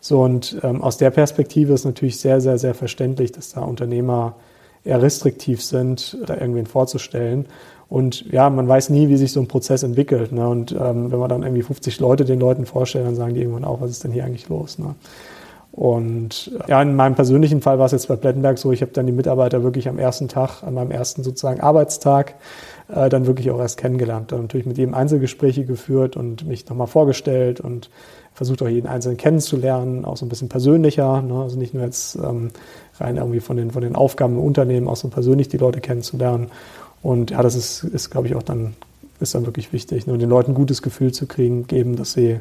So 0.00 0.22
und 0.22 0.58
ähm, 0.62 0.80
aus 0.80 0.96
der 0.96 1.10
Perspektive 1.10 1.72
ist 1.72 1.84
natürlich 1.84 2.20
sehr, 2.20 2.40
sehr, 2.40 2.56
sehr 2.58 2.72
verständlich, 2.72 3.32
dass 3.32 3.50
da 3.50 3.62
Unternehmer 3.62 4.36
eher 4.84 5.02
restriktiv 5.02 5.62
sind, 5.62 6.16
da 6.26 6.36
irgendwen 6.36 6.66
vorzustellen. 6.66 7.46
Und 7.88 8.30
ja, 8.30 8.48
man 8.48 8.68
weiß 8.68 8.90
nie, 8.90 9.08
wie 9.08 9.16
sich 9.16 9.32
so 9.32 9.40
ein 9.40 9.48
Prozess 9.48 9.82
entwickelt. 9.82 10.30
Ne? 10.30 10.48
Und 10.48 10.72
ähm, 10.72 11.10
wenn 11.10 11.18
man 11.18 11.28
dann 11.28 11.42
irgendwie 11.42 11.62
50 11.62 11.98
Leute 11.98 12.24
den 12.24 12.38
Leuten 12.38 12.64
vorstellt, 12.64 13.06
dann 13.06 13.16
sagen 13.16 13.34
die 13.34 13.40
irgendwann 13.40 13.64
auch, 13.64 13.80
was 13.80 13.90
ist 13.90 14.04
denn 14.04 14.12
hier 14.12 14.24
eigentlich 14.24 14.48
los? 14.48 14.78
Ne? 14.78 14.94
Und 15.72 16.50
ja, 16.66 16.82
in 16.82 16.96
meinem 16.96 17.14
persönlichen 17.14 17.62
Fall 17.62 17.78
war 17.78 17.86
es 17.86 17.92
jetzt 17.92 18.08
bei 18.08 18.16
Plettenberg 18.16 18.58
so, 18.58 18.72
ich 18.72 18.82
habe 18.82 18.92
dann 18.92 19.06
die 19.06 19.12
Mitarbeiter 19.12 19.62
wirklich 19.62 19.88
am 19.88 19.98
ersten 19.98 20.26
Tag, 20.26 20.62
an 20.62 20.74
meinem 20.74 20.90
ersten 20.90 21.22
sozusagen 21.22 21.60
Arbeitstag, 21.60 22.34
äh, 22.88 23.08
dann 23.08 23.26
wirklich 23.26 23.50
auch 23.50 23.60
erst 23.60 23.78
kennengelernt. 23.78 24.32
Dann 24.32 24.42
natürlich 24.42 24.66
mit 24.66 24.78
jedem 24.78 24.94
Einzelgespräche 24.94 25.64
geführt 25.64 26.16
und 26.16 26.46
mich 26.46 26.68
nochmal 26.68 26.88
vorgestellt 26.88 27.60
und 27.60 27.90
versucht 28.34 28.62
auch 28.62 28.68
jeden 28.68 28.86
Einzelnen 28.86 29.16
kennenzulernen, 29.16 30.04
auch 30.04 30.16
so 30.16 30.24
ein 30.24 30.28
bisschen 30.28 30.48
persönlicher, 30.48 31.22
ne? 31.22 31.42
also 31.42 31.58
nicht 31.58 31.74
nur 31.74 31.82
jetzt 31.82 32.16
ähm, 32.16 32.50
rein 32.98 33.16
irgendwie 33.16 33.40
von 33.40 33.56
den, 33.56 33.72
von 33.72 33.82
den 33.82 33.96
Aufgaben 33.96 34.34
im 34.34 34.44
Unternehmen, 34.44 34.88
auch 34.88 34.96
so 34.96 35.08
persönlich 35.08 35.48
die 35.48 35.58
Leute 35.58 35.80
kennenzulernen. 35.80 36.48
Und 37.02 37.32
ja, 37.32 37.42
das 37.42 37.56
ist, 37.56 37.84
ist 37.84 38.10
glaube 38.10 38.28
ich, 38.28 38.36
auch 38.36 38.42
dann, 38.42 38.74
ist 39.20 39.34
dann 39.34 39.44
wirklich 39.44 39.72
wichtig, 39.72 40.06
ne? 40.06 40.16
den 40.18 40.28
Leuten 40.28 40.52
ein 40.52 40.54
gutes 40.54 40.82
Gefühl 40.82 41.12
zu 41.12 41.26
kriegen, 41.26 41.66
geben, 41.66 41.96
dass 41.96 42.12
sie 42.12 42.38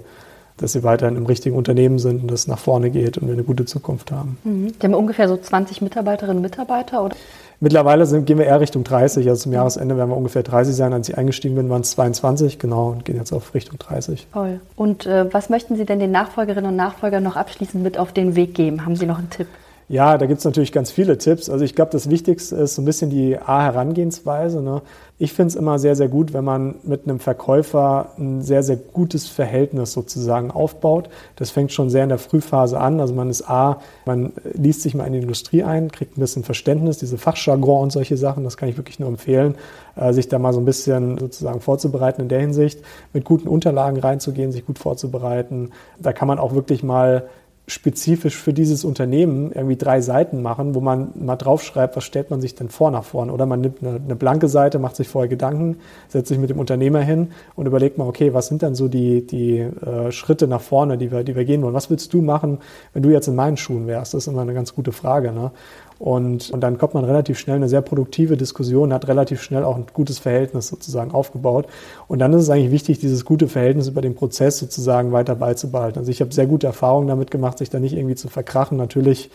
dass 0.57 0.73
sie 0.73 0.83
weiterhin 0.83 1.15
im 1.15 1.25
richtigen 1.25 1.55
Unternehmen 1.55 1.99
sind 1.99 2.23
und 2.23 2.31
es 2.31 2.47
nach 2.47 2.59
vorne 2.59 2.89
geht 2.89 3.17
und 3.17 3.27
wir 3.27 3.33
eine 3.33 3.43
gute 3.43 3.65
Zukunft 3.65 4.11
haben. 4.11 4.37
Mhm. 4.43 4.73
Die 4.79 4.85
haben 4.85 4.93
ungefähr 4.93 5.27
so 5.27 5.37
20 5.37 5.81
Mitarbeiterinnen 5.81 6.37
und 6.37 6.43
Mitarbeiter, 6.43 7.03
oder? 7.03 7.15
Mittlerweile 7.59 8.05
sind, 8.05 8.25
gehen 8.25 8.37
wir 8.37 8.45
eher 8.45 8.59
Richtung 8.59 8.83
30. 8.83 9.27
Also 9.27 9.43
zum 9.43 9.53
Jahresende 9.53 9.97
werden 9.97 10.09
wir 10.11 10.17
ungefähr 10.17 10.43
30 10.43 10.75
sein. 10.75 10.93
Als 10.93 11.09
ich 11.09 11.17
eingestiegen 11.17 11.55
bin, 11.55 11.69
waren 11.69 11.81
es 11.81 11.91
22, 11.91 12.59
genau, 12.59 12.89
und 12.89 13.03
gehen 13.05 13.15
jetzt 13.15 13.33
auf 13.33 13.55
Richtung 13.55 13.79
30. 13.79 14.27
Toll. 14.31 14.59
Und 14.75 15.07
äh, 15.07 15.33
was 15.33 15.49
möchten 15.49 15.75
Sie 15.75 15.85
denn 15.85 15.99
den 15.99 16.11
Nachfolgerinnen 16.11 16.69
und 16.69 16.75
Nachfolgern 16.75 17.23
noch 17.23 17.35
abschließend 17.35 17.83
mit 17.83 17.97
auf 17.97 18.11
den 18.11 18.35
Weg 18.35 18.53
geben? 18.53 18.85
Haben 18.85 18.95
Sie 18.95 19.07
noch 19.07 19.17
einen 19.17 19.31
Tipp? 19.31 19.47
Ja, 19.89 20.17
da 20.17 20.25
gibt's 20.25 20.43
natürlich 20.43 20.73
ganz 20.73 20.91
viele 20.91 21.17
Tipps. 21.17 21.49
Also 21.49 21.63
ich 21.63 21.73
glaube, 21.73 21.91
das 21.91 22.09
Wichtigste 22.09 22.57
ist 22.57 22.75
so 22.75 22.81
ein 22.81 22.85
bisschen 22.85 23.09
die 23.09 23.37
A-Herangehensweise. 23.37 24.61
Ne? 24.61 24.81
Ich 25.17 25.31
finde 25.31 25.47
es 25.47 25.55
immer 25.55 25.79
sehr, 25.79 25.95
sehr 25.95 26.09
gut, 26.09 26.33
wenn 26.33 26.43
man 26.43 26.75
mit 26.83 27.05
einem 27.05 27.21
Verkäufer 27.21 28.11
ein 28.17 28.41
sehr, 28.41 28.63
sehr 28.63 28.75
gutes 28.75 29.29
Verhältnis 29.29 29.93
sozusagen 29.93 30.51
aufbaut. 30.51 31.07
Das 31.37 31.51
fängt 31.51 31.71
schon 31.71 31.89
sehr 31.89 32.03
in 32.03 32.09
der 32.09 32.17
Frühphase 32.17 32.77
an. 32.77 32.99
Also 32.99 33.13
man 33.13 33.29
ist 33.29 33.49
A, 33.49 33.79
man 34.05 34.33
liest 34.53 34.81
sich 34.81 34.93
mal 34.93 35.05
in 35.05 35.13
die 35.13 35.19
Industrie 35.19 35.63
ein, 35.63 35.89
kriegt 35.89 36.17
ein 36.17 36.21
bisschen 36.21 36.43
Verständnis, 36.43 36.97
diese 36.97 37.17
Fachjargon 37.17 37.83
und 37.83 37.91
solche 37.93 38.17
Sachen, 38.17 38.43
das 38.43 38.57
kann 38.57 38.67
ich 38.67 38.75
wirklich 38.75 38.99
nur 38.99 39.07
empfehlen, 39.07 39.55
äh, 39.95 40.11
sich 40.11 40.27
da 40.27 40.37
mal 40.37 40.51
so 40.51 40.59
ein 40.59 40.65
bisschen 40.65 41.17
sozusagen 41.17 41.61
vorzubereiten 41.61 42.23
in 42.23 42.27
der 42.27 42.41
Hinsicht, 42.41 42.81
mit 43.13 43.23
guten 43.23 43.47
Unterlagen 43.47 43.99
reinzugehen, 43.99 44.51
sich 44.51 44.65
gut 44.65 44.79
vorzubereiten. 44.79 45.71
Da 45.97 46.11
kann 46.11 46.27
man 46.27 46.39
auch 46.39 46.53
wirklich 46.53 46.83
mal 46.83 47.29
spezifisch 47.69 48.37
für 48.37 48.53
dieses 48.53 48.85
Unternehmen 48.85 49.51
irgendwie 49.51 49.75
drei 49.75 49.99
Seiten 49.99 50.41
machen, 50.41 50.73
wo 50.73 50.79
man 50.79 51.09
mal 51.15 51.35
draufschreibt, 51.35 51.97
was 51.97 52.05
stellt 52.05 52.29
man 52.29 52.39
sich 52.39 52.55
denn 52.55 52.69
vor 52.69 52.91
nach 52.91 53.03
vorne. 53.03 53.33
Oder 53.33 53.45
man 53.45 53.59
nimmt 53.59 53.83
eine, 53.83 53.99
eine, 54.03 54.15
blanke 54.15 54.47
Seite, 54.47 54.79
macht 54.79 54.95
sich 54.95 55.09
vorher 55.09 55.27
Gedanken, 55.27 55.77
setzt 56.07 56.29
sich 56.29 56.37
mit 56.37 56.49
dem 56.49 56.59
Unternehmer 56.59 57.01
hin 57.01 57.31
und 57.55 57.65
überlegt 57.65 57.97
mal, 57.97 58.07
okay, 58.07 58.33
was 58.33 58.47
sind 58.47 58.63
dann 58.63 58.73
so 58.73 58.87
die, 58.87 59.27
die 59.27 59.57
äh, 59.59 60.11
Schritte 60.13 60.47
nach 60.47 60.61
vorne, 60.61 60.97
die 60.97 61.11
wir, 61.11 61.25
die 61.25 61.35
wir 61.35 61.43
gehen 61.43 61.61
wollen? 61.61 61.73
Was 61.73 61.89
würdest 61.89 62.13
du 62.13 62.21
machen, 62.21 62.59
wenn 62.93 63.03
du 63.03 63.09
jetzt 63.09 63.27
in 63.27 63.35
meinen 63.35 63.57
Schuhen 63.57 63.85
wärst? 63.85 64.13
Das 64.13 64.23
ist 64.23 64.27
immer 64.27 64.43
eine 64.43 64.53
ganz 64.53 64.73
gute 64.73 64.93
Frage. 64.93 65.33
Ne? 65.33 65.51
Und, 65.99 66.51
und 66.51 66.61
dann 66.61 66.77
kommt 66.77 66.93
man 66.93 67.05
relativ 67.05 67.39
schnell 67.39 67.57
in 67.57 67.63
eine 67.63 67.69
sehr 67.69 67.81
produktive 67.81 68.37
Diskussion, 68.37 68.93
hat 68.93 69.07
relativ 69.07 69.41
schnell 69.41 69.63
auch 69.63 69.75
ein 69.75 69.85
gutes 69.93 70.19
Verhältnis 70.19 70.67
sozusagen 70.67 71.11
aufgebaut. 71.11 71.67
Und 72.07 72.19
dann 72.19 72.33
ist 72.33 72.43
es 72.43 72.49
eigentlich 72.49 72.71
wichtig, 72.71 72.99
dieses 72.99 73.25
gute 73.25 73.47
Verhältnis 73.47 73.87
über 73.87 74.01
den 74.01 74.15
Prozess 74.15 74.59
sozusagen 74.59 75.11
weiter 75.11 75.35
beizubehalten. 75.35 75.99
Also 75.99 76.11
ich 76.11 76.21
habe 76.21 76.33
sehr 76.33 76.47
gute 76.47 76.67
Erfahrungen 76.67 77.07
damit 77.07 77.31
gemacht, 77.31 77.57
sich 77.57 77.69
da 77.69 77.79
nicht 77.79 77.93
irgendwie 77.93 78.15
zu 78.15 78.27
verkrachen. 78.27 78.77
Natürlich 78.77 79.31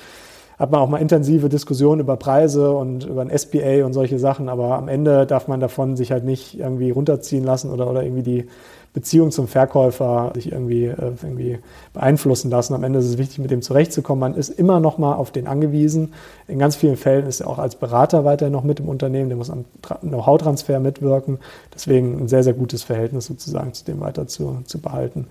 hat 0.58 0.70
man 0.70 0.80
auch 0.80 0.88
mal 0.88 0.98
intensive 0.98 1.48
Diskussionen 1.48 2.00
über 2.00 2.16
Preise 2.16 2.70
und 2.70 3.04
über 3.04 3.22
ein 3.22 3.36
SPA 3.36 3.84
und 3.84 3.94
solche 3.94 4.20
Sachen, 4.20 4.48
aber 4.48 4.76
am 4.76 4.86
Ende 4.86 5.26
darf 5.26 5.48
man 5.48 5.58
davon 5.58 5.96
sich 5.96 6.12
halt 6.12 6.24
nicht 6.24 6.58
irgendwie 6.58 6.90
runterziehen 6.90 7.42
lassen 7.42 7.70
oder, 7.70 7.90
oder 7.90 8.04
irgendwie 8.04 8.22
die 8.22 8.46
Beziehung 8.92 9.30
zum 9.30 9.48
Verkäufer 9.48 10.32
sich 10.34 10.52
irgendwie, 10.52 10.84
äh, 10.84 11.12
irgendwie 11.22 11.58
beeinflussen 11.94 12.50
lassen. 12.50 12.74
Am 12.74 12.84
Ende 12.84 12.98
ist 12.98 13.06
es 13.06 13.18
wichtig, 13.18 13.38
mit 13.38 13.50
dem 13.50 13.62
zurechtzukommen. 13.62 14.20
Man 14.20 14.34
ist 14.34 14.50
immer 14.50 14.80
noch 14.80 14.98
mal 14.98 15.14
auf 15.14 15.30
den 15.30 15.46
angewiesen. 15.46 16.12
In 16.46 16.58
ganz 16.58 16.76
vielen 16.76 16.96
Fällen 16.96 17.26
ist 17.26 17.40
er 17.40 17.48
auch 17.48 17.58
als 17.58 17.76
Berater 17.76 18.24
weiterhin 18.24 18.52
noch 18.52 18.64
mit 18.64 18.80
im 18.80 18.88
Unternehmen. 18.88 19.30
Der 19.30 19.38
muss 19.38 19.50
am 19.50 19.64
Know-how-Transfer 20.02 20.78
mitwirken. 20.78 21.38
Deswegen 21.74 22.20
ein 22.20 22.28
sehr, 22.28 22.42
sehr 22.42 22.52
gutes 22.52 22.82
Verhältnis 22.82 23.26
sozusagen 23.26 23.72
zu 23.72 23.84
dem 23.84 24.00
weiter 24.00 24.26
zu, 24.26 24.58
zu 24.66 24.78
behalten. 24.78 25.26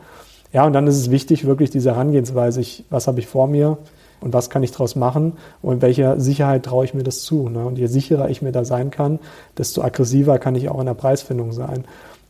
Ja, 0.54 0.66
und 0.66 0.74
dann 0.74 0.88
ist 0.88 0.98
es 0.98 1.12
wichtig, 1.12 1.46
wirklich 1.46 1.70
diese 1.70 1.92
Herangehensweise, 1.92 2.60
ich, 2.60 2.84
was 2.90 3.08
habe 3.08 3.20
ich 3.20 3.28
vor 3.28 3.48
mir 3.48 3.78
und 4.22 4.34
was 4.34 4.50
kann 4.50 4.64
ich 4.64 4.72
daraus 4.72 4.96
machen 4.96 5.34
und 5.62 5.76
in 5.76 5.82
welcher 5.82 6.20
Sicherheit 6.20 6.64
traue 6.64 6.86
ich 6.86 6.94
mir 6.94 7.04
das 7.04 7.22
zu. 7.22 7.48
Ne? 7.48 7.66
Und 7.66 7.78
je 7.78 7.88
sicherer 7.88 8.30
ich 8.30 8.42
mir 8.42 8.52
da 8.52 8.66
sein 8.66 8.92
kann, 8.92 9.20
desto 9.58 9.82
aggressiver 9.82 10.40
kann 10.40 10.56
ich 10.56 10.70
auch 10.70 10.80
in 10.80 10.88
der 10.88 10.94
Preisfindung 10.94 11.54
sein. 11.54 11.86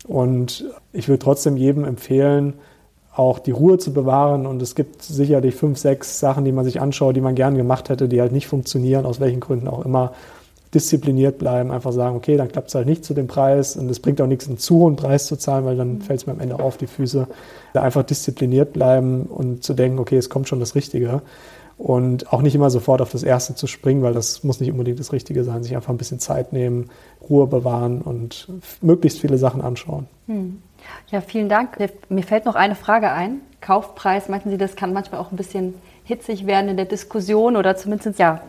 Und 0.07 0.65
ich 0.93 1.07
würde 1.07 1.19
trotzdem 1.19 1.57
jedem 1.57 1.85
empfehlen, 1.85 2.53
auch 3.13 3.39
die 3.39 3.51
Ruhe 3.51 3.77
zu 3.77 3.93
bewahren. 3.93 4.45
Und 4.45 4.61
es 4.61 4.75
gibt 4.75 5.01
sicherlich 5.01 5.55
fünf, 5.55 5.77
sechs 5.77 6.19
Sachen, 6.19 6.45
die 6.45 6.51
man 6.51 6.65
sich 6.65 6.81
anschaut, 6.81 7.15
die 7.15 7.21
man 7.21 7.35
gern 7.35 7.55
gemacht 7.55 7.89
hätte, 7.89 8.07
die 8.07 8.21
halt 8.21 8.31
nicht 8.31 8.47
funktionieren, 8.47 9.05
aus 9.05 9.19
welchen 9.19 9.39
Gründen 9.39 9.67
auch 9.67 9.85
immer. 9.85 10.13
Diszipliniert 10.73 11.37
bleiben, 11.37 11.69
einfach 11.69 11.91
sagen, 11.91 12.15
okay, 12.15 12.37
dann 12.37 12.47
klappt 12.47 12.69
es 12.69 12.75
halt 12.75 12.87
nicht 12.87 13.03
zu 13.03 13.13
dem 13.13 13.27
Preis 13.27 13.75
und 13.75 13.91
es 13.91 13.99
bringt 13.99 14.21
auch 14.21 14.27
nichts, 14.27 14.47
einen 14.47 14.57
zu 14.57 14.75
hohen 14.75 14.95
Preis 14.95 15.27
zu 15.27 15.35
zahlen, 15.35 15.65
weil 15.65 15.75
dann 15.75 16.01
fällt 16.01 16.21
es 16.21 16.27
mir 16.27 16.31
am 16.31 16.39
Ende 16.39 16.61
auf 16.61 16.77
die 16.77 16.87
Füße. 16.87 17.27
Einfach 17.73 18.03
diszipliniert 18.03 18.71
bleiben 18.71 19.23
und 19.23 19.65
zu 19.65 19.73
denken, 19.73 19.99
okay, 19.99 20.15
es 20.15 20.29
kommt 20.29 20.47
schon 20.47 20.61
das 20.61 20.73
Richtige 20.75 21.21
und 21.81 22.31
auch 22.31 22.43
nicht 22.43 22.53
immer 22.53 22.69
sofort 22.69 23.01
auf 23.01 23.11
das 23.11 23.23
Erste 23.23 23.55
zu 23.55 23.65
springen, 23.65 24.03
weil 24.03 24.13
das 24.13 24.43
muss 24.43 24.59
nicht 24.59 24.71
unbedingt 24.71 24.99
das 24.99 25.11
Richtige 25.13 25.43
sein. 25.43 25.63
Sich 25.63 25.75
einfach 25.75 25.89
ein 25.89 25.97
bisschen 25.97 26.19
Zeit 26.19 26.53
nehmen, 26.53 26.91
Ruhe 27.27 27.47
bewahren 27.47 28.01
und 28.01 28.47
möglichst 28.81 29.19
viele 29.19 29.39
Sachen 29.39 29.61
anschauen. 29.61 30.05
Hm. 30.27 30.61
Ja, 31.09 31.21
vielen 31.21 31.49
Dank. 31.49 31.77
Mir 32.09 32.23
fällt 32.23 32.45
noch 32.45 32.53
eine 32.53 32.75
Frage 32.75 33.11
ein. 33.11 33.41
Kaufpreis, 33.61 34.29
meinten 34.29 34.51
Sie, 34.51 34.57
das 34.57 34.75
kann 34.75 34.93
manchmal 34.93 35.21
auch 35.21 35.31
ein 35.31 35.37
bisschen 35.37 35.73
hitzig 36.03 36.45
werden 36.45 36.69
in 36.69 36.77
der 36.77 36.85
Diskussion 36.85 37.55
oder 37.55 37.75
zumindest, 37.75 38.19
ja, 38.19 38.41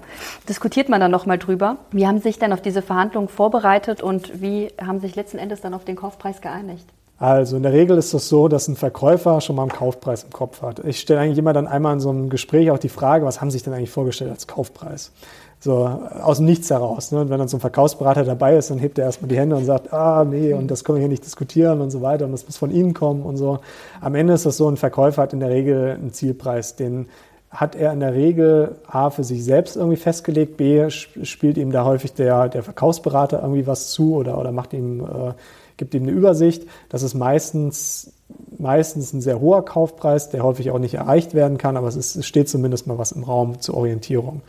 diskutiert 0.46 0.90
man 0.90 1.00
da 1.00 1.08
nochmal 1.08 1.38
drüber. 1.38 1.78
Wie 1.90 2.06
haben 2.06 2.18
Sie 2.18 2.24
sich 2.24 2.38
denn 2.38 2.52
auf 2.52 2.60
diese 2.60 2.82
Verhandlungen 2.82 3.28
vorbereitet 3.28 4.02
und 4.02 4.42
wie 4.42 4.68
haben 4.78 5.00
Sie 5.00 5.06
sich 5.06 5.16
letzten 5.16 5.38
Endes 5.38 5.62
dann 5.62 5.72
auf 5.72 5.86
den 5.86 5.96
Kaufpreis 5.96 6.42
geeinigt? 6.42 6.86
Also 7.22 7.56
in 7.56 7.62
der 7.62 7.72
Regel 7.72 7.96
ist 7.98 8.12
das 8.14 8.28
so, 8.28 8.48
dass 8.48 8.66
ein 8.66 8.74
Verkäufer 8.74 9.40
schon 9.40 9.54
mal 9.54 9.62
einen 9.62 9.70
Kaufpreis 9.70 10.24
im 10.24 10.30
Kopf 10.30 10.60
hat. 10.60 10.80
Ich 10.84 10.98
stelle 10.98 11.20
eigentlich 11.20 11.38
immer 11.38 11.52
dann 11.52 11.68
einmal 11.68 11.92
in 11.92 12.00
so 12.00 12.10
einem 12.10 12.30
Gespräch 12.30 12.72
auch 12.72 12.80
die 12.80 12.88
Frage, 12.88 13.24
was 13.24 13.40
haben 13.40 13.48
Sie 13.48 13.58
sich 13.58 13.62
denn 13.62 13.72
eigentlich 13.72 13.92
vorgestellt 13.92 14.32
als 14.32 14.48
Kaufpreis? 14.48 15.12
So 15.60 15.84
aus 15.84 16.38
dem 16.38 16.46
Nichts 16.46 16.68
heraus. 16.68 17.12
Ne? 17.12 17.20
Und 17.20 17.30
wenn 17.30 17.38
dann 17.38 17.46
so 17.46 17.58
ein 17.58 17.60
Verkaufsberater 17.60 18.24
dabei 18.24 18.56
ist, 18.56 18.70
dann 18.70 18.80
hebt 18.80 18.98
er 18.98 19.04
erstmal 19.04 19.28
die 19.28 19.38
Hände 19.38 19.54
und 19.54 19.64
sagt, 19.66 19.92
ah 19.92 20.24
nee, 20.24 20.52
und 20.52 20.68
das 20.68 20.82
können 20.82 20.96
wir 20.96 21.02
hier 21.02 21.08
nicht 21.08 21.24
diskutieren 21.24 21.80
und 21.80 21.92
so 21.92 22.02
weiter 22.02 22.24
und 22.24 22.32
das 22.32 22.44
muss 22.44 22.56
von 22.56 22.72
Ihnen 22.72 22.92
kommen 22.92 23.22
und 23.22 23.36
so. 23.36 23.60
Am 24.00 24.16
Ende 24.16 24.32
ist 24.32 24.44
das 24.44 24.56
so, 24.56 24.68
ein 24.68 24.76
Verkäufer 24.76 25.22
hat 25.22 25.32
in 25.32 25.38
der 25.38 25.50
Regel 25.50 25.92
einen 25.92 26.12
Zielpreis, 26.12 26.74
den 26.74 27.06
hat 27.52 27.76
er 27.76 27.92
in 27.92 28.00
der 28.00 28.14
Regel 28.14 28.74
A 28.88 29.10
für 29.10 29.22
sich 29.22 29.44
selbst 29.44 29.76
irgendwie 29.76 29.98
festgelegt, 29.98 30.56
B 30.56 30.90
spielt 30.90 31.56
ihm 31.56 31.70
da 31.70 31.84
häufig 31.84 32.14
der, 32.14 32.48
der 32.48 32.64
Verkaufsberater 32.64 33.42
irgendwie 33.42 33.68
was 33.68 33.92
zu 33.92 34.16
oder, 34.16 34.38
oder 34.38 34.50
macht 34.50 34.72
ihm 34.72 35.02
äh, 35.02 35.34
gibt 35.76 35.94
ihm 35.94 36.02
eine 36.02 36.12
Übersicht. 36.12 36.66
Das 36.88 37.02
ist 37.02 37.14
meistens, 37.14 38.12
meistens 38.58 39.12
ein 39.12 39.20
sehr 39.20 39.40
hoher 39.40 39.64
Kaufpreis, 39.64 40.30
der 40.30 40.42
häufig 40.42 40.70
auch 40.70 40.78
nicht 40.78 40.94
erreicht 40.94 41.34
werden 41.34 41.58
kann, 41.58 41.76
aber 41.76 41.88
es, 41.88 41.96
ist, 41.96 42.16
es 42.16 42.26
steht 42.26 42.48
zumindest 42.48 42.86
mal 42.86 42.98
was 42.98 43.12
im 43.12 43.24
Raum 43.24 43.60
zur 43.60 43.76
Orientierung. 43.76 44.42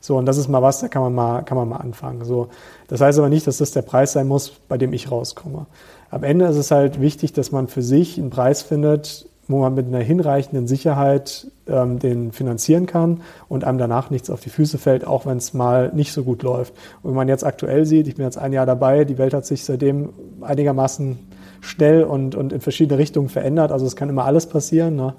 So, 0.00 0.16
und 0.16 0.26
das 0.26 0.38
ist 0.38 0.48
mal 0.48 0.62
was, 0.62 0.80
da 0.80 0.88
kann 0.88 1.02
man 1.02 1.14
mal, 1.14 1.42
kann 1.42 1.58
man 1.58 1.68
mal 1.68 1.76
anfangen. 1.76 2.24
So, 2.24 2.48
das 2.88 3.00
heißt 3.00 3.18
aber 3.18 3.28
nicht, 3.28 3.46
dass 3.46 3.58
das 3.58 3.70
der 3.70 3.82
Preis 3.82 4.12
sein 4.12 4.26
muss, 4.26 4.50
bei 4.68 4.78
dem 4.78 4.92
ich 4.92 5.10
rauskomme. 5.10 5.66
Am 6.10 6.24
Ende 6.24 6.46
ist 6.46 6.56
es 6.56 6.70
halt 6.70 7.00
wichtig, 7.00 7.32
dass 7.34 7.52
man 7.52 7.68
für 7.68 7.82
sich 7.82 8.18
einen 8.18 8.30
Preis 8.30 8.62
findet, 8.62 9.29
wo 9.50 9.60
man 9.60 9.74
mit 9.74 9.86
einer 9.86 10.00
hinreichenden 10.00 10.66
Sicherheit 10.66 11.48
ähm, 11.66 11.98
den 11.98 12.32
finanzieren 12.32 12.86
kann 12.86 13.20
und 13.48 13.64
einem 13.64 13.78
danach 13.78 14.10
nichts 14.10 14.30
auf 14.30 14.40
die 14.40 14.50
Füße 14.50 14.78
fällt, 14.78 15.06
auch 15.06 15.26
wenn 15.26 15.38
es 15.38 15.54
mal 15.54 15.90
nicht 15.94 16.12
so 16.12 16.24
gut 16.24 16.42
läuft. 16.42 16.74
Und 17.02 17.10
wenn 17.10 17.16
man 17.16 17.28
jetzt 17.28 17.44
aktuell 17.44 17.86
sieht, 17.86 18.08
ich 18.08 18.16
bin 18.16 18.24
jetzt 18.24 18.38
ein 18.38 18.52
Jahr 18.52 18.66
dabei, 18.66 19.04
die 19.04 19.18
Welt 19.18 19.34
hat 19.34 19.46
sich 19.46 19.64
seitdem 19.64 20.10
einigermaßen 20.40 21.18
schnell 21.60 22.04
und, 22.04 22.34
und 22.34 22.52
in 22.52 22.60
verschiedene 22.60 22.98
Richtungen 22.98 23.28
verändert. 23.28 23.72
Also 23.72 23.86
es 23.86 23.96
kann 23.96 24.08
immer 24.08 24.24
alles 24.24 24.46
passieren. 24.46 24.96
Ne? 24.96 25.14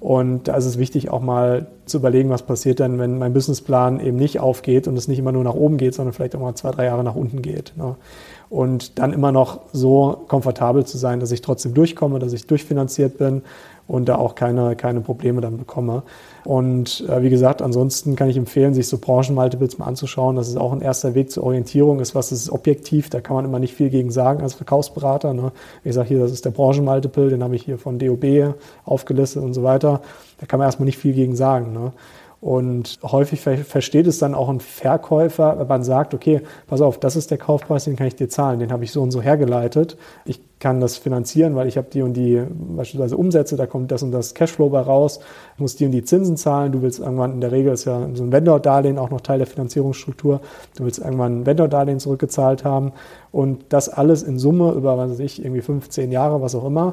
Und 0.00 0.48
da 0.48 0.56
ist 0.56 0.64
es 0.66 0.78
wichtig, 0.78 1.10
auch 1.10 1.22
mal 1.22 1.66
zu 1.86 1.98
überlegen, 1.98 2.30
was 2.30 2.42
passiert 2.42 2.80
dann, 2.80 2.98
wenn 2.98 3.18
mein 3.18 3.32
Businessplan 3.32 4.00
eben 4.00 4.16
nicht 4.16 4.40
aufgeht 4.40 4.88
und 4.88 4.96
es 4.96 5.08
nicht 5.08 5.18
immer 5.18 5.32
nur 5.32 5.44
nach 5.44 5.54
oben 5.54 5.76
geht, 5.76 5.94
sondern 5.94 6.12
vielleicht 6.12 6.34
auch 6.36 6.40
mal 6.40 6.54
zwei, 6.54 6.72
drei 6.72 6.86
Jahre 6.86 7.04
nach 7.04 7.14
unten 7.14 7.42
geht. 7.42 7.72
Ne? 7.76 7.96
Und 8.50 8.98
dann 8.98 9.12
immer 9.12 9.32
noch 9.32 9.60
so 9.72 10.24
komfortabel 10.28 10.84
zu 10.84 10.98
sein, 10.98 11.20
dass 11.20 11.32
ich 11.32 11.40
trotzdem 11.40 11.74
durchkomme, 11.74 12.18
dass 12.18 12.32
ich 12.32 12.46
durchfinanziert 12.46 13.18
bin 13.18 13.42
und 13.86 14.08
da 14.08 14.16
auch 14.16 14.34
keine, 14.34 14.76
keine 14.76 15.00
Probleme 15.00 15.40
dann 15.40 15.58
bekomme. 15.58 16.02
Und 16.44 17.04
äh, 17.08 17.22
wie 17.22 17.30
gesagt, 17.30 17.62
ansonsten 17.62 18.16
kann 18.16 18.28
ich 18.28 18.36
empfehlen, 18.36 18.74
sich 18.74 18.88
so 18.88 18.98
Branchenmultiples 18.98 19.78
mal 19.78 19.86
anzuschauen. 19.86 20.36
Das 20.36 20.48
ist 20.48 20.56
auch 20.56 20.72
ein 20.72 20.80
erster 20.80 21.14
Weg 21.14 21.30
zur 21.30 21.44
Orientierung, 21.44 22.00
ist 22.00 22.14
was 22.14 22.32
ist 22.32 22.50
objektiv, 22.50 23.10
da 23.10 23.20
kann 23.20 23.36
man 23.36 23.44
immer 23.44 23.58
nicht 23.58 23.74
viel 23.74 23.90
gegen 23.90 24.10
sagen 24.10 24.42
als 24.42 24.54
Verkaufsberater. 24.54 25.32
Ne? 25.32 25.52
Wie 25.82 25.88
gesagt, 25.88 26.08
hier, 26.08 26.18
das 26.18 26.32
ist 26.32 26.44
der 26.44 26.50
Branchenmultiple, 26.50 27.30
den 27.30 27.42
habe 27.42 27.56
ich 27.56 27.62
hier 27.62 27.78
von 27.78 27.98
DOB 27.98 28.54
aufgelistet 28.84 29.42
und 29.42 29.54
so 29.54 29.62
weiter. 29.62 30.02
Da 30.38 30.46
kann 30.46 30.58
man 30.58 30.68
erstmal 30.68 30.86
nicht 30.86 30.98
viel 30.98 31.14
gegen 31.14 31.36
sagen. 31.36 31.72
Ne? 31.72 31.92
Und 32.44 32.98
häufig 33.02 33.40
versteht 33.40 34.06
es 34.06 34.18
dann 34.18 34.34
auch 34.34 34.50
ein 34.50 34.60
Verkäufer, 34.60 35.58
wenn 35.58 35.66
man 35.66 35.82
sagt, 35.82 36.12
okay, 36.12 36.42
pass 36.66 36.82
auf, 36.82 37.00
das 37.00 37.16
ist 37.16 37.30
der 37.30 37.38
Kaufpreis, 37.38 37.84
den 37.84 37.96
kann 37.96 38.06
ich 38.06 38.16
dir 38.16 38.28
zahlen, 38.28 38.58
den 38.58 38.70
habe 38.70 38.84
ich 38.84 38.92
so 38.92 39.00
und 39.00 39.12
so 39.12 39.22
hergeleitet. 39.22 39.96
Ich 40.26 40.40
kann 40.58 40.78
das 40.78 40.98
finanzieren, 40.98 41.56
weil 41.56 41.68
ich 41.68 41.78
habe 41.78 41.86
die 41.90 42.02
und 42.02 42.12
die 42.12 42.42
beispielsweise 42.76 43.16
Umsätze, 43.16 43.56
da 43.56 43.64
kommt 43.64 43.90
das 43.92 44.02
und 44.02 44.12
das 44.12 44.34
Cashflow 44.34 44.68
bei 44.68 44.80
raus, 44.80 45.20
ich 45.54 45.60
muss 45.60 45.76
die 45.76 45.86
und 45.86 45.92
die 45.92 46.04
Zinsen 46.04 46.36
zahlen, 46.36 46.72
du 46.72 46.82
willst 46.82 46.98
irgendwann, 46.98 47.32
in 47.32 47.40
der 47.40 47.50
Regel 47.50 47.72
ist 47.72 47.86
ja 47.86 48.06
so 48.12 48.22
ein 48.22 48.30
Vendor-Darlehen 48.30 48.98
auch 48.98 49.08
noch 49.08 49.22
Teil 49.22 49.38
der 49.38 49.46
Finanzierungsstruktur, 49.46 50.42
du 50.76 50.84
willst 50.84 50.98
irgendwann 50.98 51.40
ein 51.40 51.46
Vendor-Darlehen 51.46 51.98
zurückgezahlt 51.98 52.62
haben. 52.62 52.92
Und 53.32 53.64
das 53.70 53.88
alles 53.88 54.22
in 54.22 54.38
Summe 54.38 54.72
über, 54.72 54.98
was 54.98 55.12
weiß 55.12 55.20
ich, 55.20 55.42
irgendwie 55.42 55.62
15 55.62 56.12
Jahre, 56.12 56.42
was 56.42 56.54
auch 56.54 56.66
immer, 56.66 56.92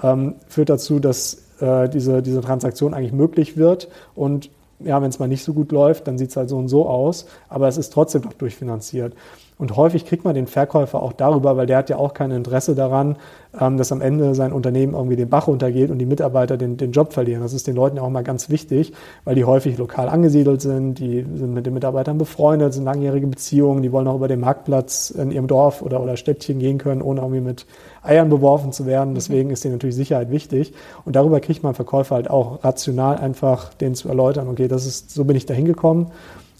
ähm, 0.00 0.36
führt 0.46 0.70
dazu, 0.70 1.00
dass 1.00 1.42
äh, 1.58 1.88
diese, 1.88 2.22
diese 2.22 2.40
Transaktion 2.40 2.94
eigentlich 2.94 3.12
möglich 3.12 3.56
wird. 3.56 3.88
Und 4.14 4.48
ja, 4.84 5.00
wenn 5.00 5.10
es 5.10 5.18
mal 5.18 5.28
nicht 5.28 5.44
so 5.44 5.52
gut 5.52 5.72
läuft, 5.72 6.06
dann 6.06 6.18
sieht 6.18 6.30
es 6.30 6.36
halt 6.36 6.48
so 6.48 6.58
und 6.58 6.68
so 6.68 6.86
aus, 6.86 7.26
aber 7.48 7.68
es 7.68 7.76
ist 7.76 7.92
trotzdem 7.92 8.22
noch 8.22 8.32
durchfinanziert. 8.34 9.14
Und 9.62 9.76
häufig 9.76 10.06
kriegt 10.06 10.24
man 10.24 10.34
den 10.34 10.48
Verkäufer 10.48 11.00
auch 11.00 11.12
darüber, 11.12 11.56
weil 11.56 11.66
der 11.66 11.76
hat 11.76 11.88
ja 11.88 11.96
auch 11.96 12.14
kein 12.14 12.32
Interesse 12.32 12.74
daran, 12.74 13.14
ähm, 13.60 13.76
dass 13.76 13.92
am 13.92 14.00
Ende 14.00 14.34
sein 14.34 14.52
Unternehmen 14.52 14.94
irgendwie 14.94 15.14
den 15.14 15.28
Bach 15.28 15.46
runtergeht 15.46 15.92
und 15.92 16.00
die 16.00 16.04
Mitarbeiter 16.04 16.56
den, 16.56 16.78
den 16.78 16.90
Job 16.90 17.12
verlieren. 17.12 17.42
Das 17.42 17.52
ist 17.52 17.68
den 17.68 17.76
Leuten 17.76 17.98
ja 17.98 18.02
auch 18.02 18.10
mal 18.10 18.24
ganz 18.24 18.50
wichtig, 18.50 18.92
weil 19.22 19.36
die 19.36 19.44
häufig 19.44 19.78
lokal 19.78 20.08
angesiedelt 20.08 20.62
sind, 20.62 20.98
die 20.98 21.24
sind 21.34 21.54
mit 21.54 21.64
den 21.64 21.74
Mitarbeitern 21.74 22.18
befreundet, 22.18 22.74
sind 22.74 22.86
langjährige 22.86 23.28
Beziehungen, 23.28 23.84
die 23.84 23.92
wollen 23.92 24.08
auch 24.08 24.16
über 24.16 24.26
den 24.26 24.40
Marktplatz 24.40 25.10
in 25.10 25.30
ihrem 25.30 25.46
Dorf 25.46 25.80
oder, 25.80 26.02
oder 26.02 26.16
Städtchen 26.16 26.58
gehen 26.58 26.78
können, 26.78 27.00
ohne 27.00 27.20
irgendwie 27.20 27.40
mit 27.40 27.64
Eiern 28.02 28.30
beworfen 28.30 28.72
zu 28.72 28.84
werden. 28.84 29.14
Deswegen 29.14 29.50
ist 29.50 29.62
denen 29.62 29.74
natürlich 29.74 29.94
Sicherheit 29.94 30.32
wichtig. 30.32 30.72
Und 31.04 31.14
darüber 31.14 31.38
kriegt 31.38 31.62
man 31.62 31.74
Verkäufer 31.74 32.16
halt 32.16 32.28
auch 32.28 32.64
rational 32.64 33.16
einfach 33.16 33.74
denen 33.74 33.94
zu 33.94 34.08
erläutern, 34.08 34.48
okay, 34.48 34.66
das 34.66 34.86
ist, 34.86 35.12
so 35.12 35.22
bin 35.22 35.36
ich 35.36 35.46
da 35.46 35.54
hingekommen 35.54 36.08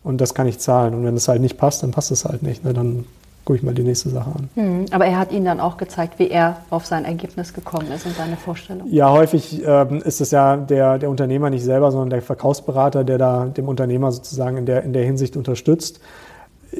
und 0.04 0.20
das 0.20 0.34
kann 0.34 0.46
ich 0.46 0.58
zahlen. 0.58 0.94
Und 0.94 1.04
wenn 1.04 1.16
es 1.16 1.28
halt 1.28 1.40
nicht 1.40 1.58
passt, 1.58 1.82
dann 1.82 1.90
passt 1.90 2.10
es 2.10 2.24
halt 2.24 2.42
nicht. 2.42 2.64
Ne? 2.64 2.72
Dann 2.72 3.04
gucke 3.44 3.56
ich 3.56 3.62
mal 3.62 3.74
die 3.74 3.82
nächste 3.82 4.08
Sache 4.08 4.30
an. 4.30 4.48
Mhm, 4.54 4.86
aber 4.92 5.06
er 5.06 5.18
hat 5.18 5.32
Ihnen 5.32 5.44
dann 5.44 5.60
auch 5.60 5.76
gezeigt, 5.76 6.18
wie 6.18 6.28
er 6.28 6.58
auf 6.70 6.86
sein 6.86 7.04
Ergebnis 7.04 7.52
gekommen 7.52 7.90
ist 7.90 8.06
und 8.06 8.14
seine 8.14 8.36
Vorstellung. 8.36 8.86
Ja, 8.88 9.10
häufig 9.10 9.62
ähm, 9.66 10.00
ist 10.02 10.20
es 10.20 10.30
ja 10.30 10.56
der, 10.56 10.98
der 10.98 11.10
Unternehmer 11.10 11.50
nicht 11.50 11.64
selber, 11.64 11.90
sondern 11.90 12.10
der 12.10 12.22
Verkaufsberater, 12.22 13.04
der 13.04 13.18
da 13.18 13.46
dem 13.46 13.68
Unternehmer 13.68 14.12
sozusagen 14.12 14.58
in 14.58 14.66
der, 14.66 14.84
in 14.84 14.92
der 14.92 15.04
Hinsicht 15.04 15.36
unterstützt 15.36 16.00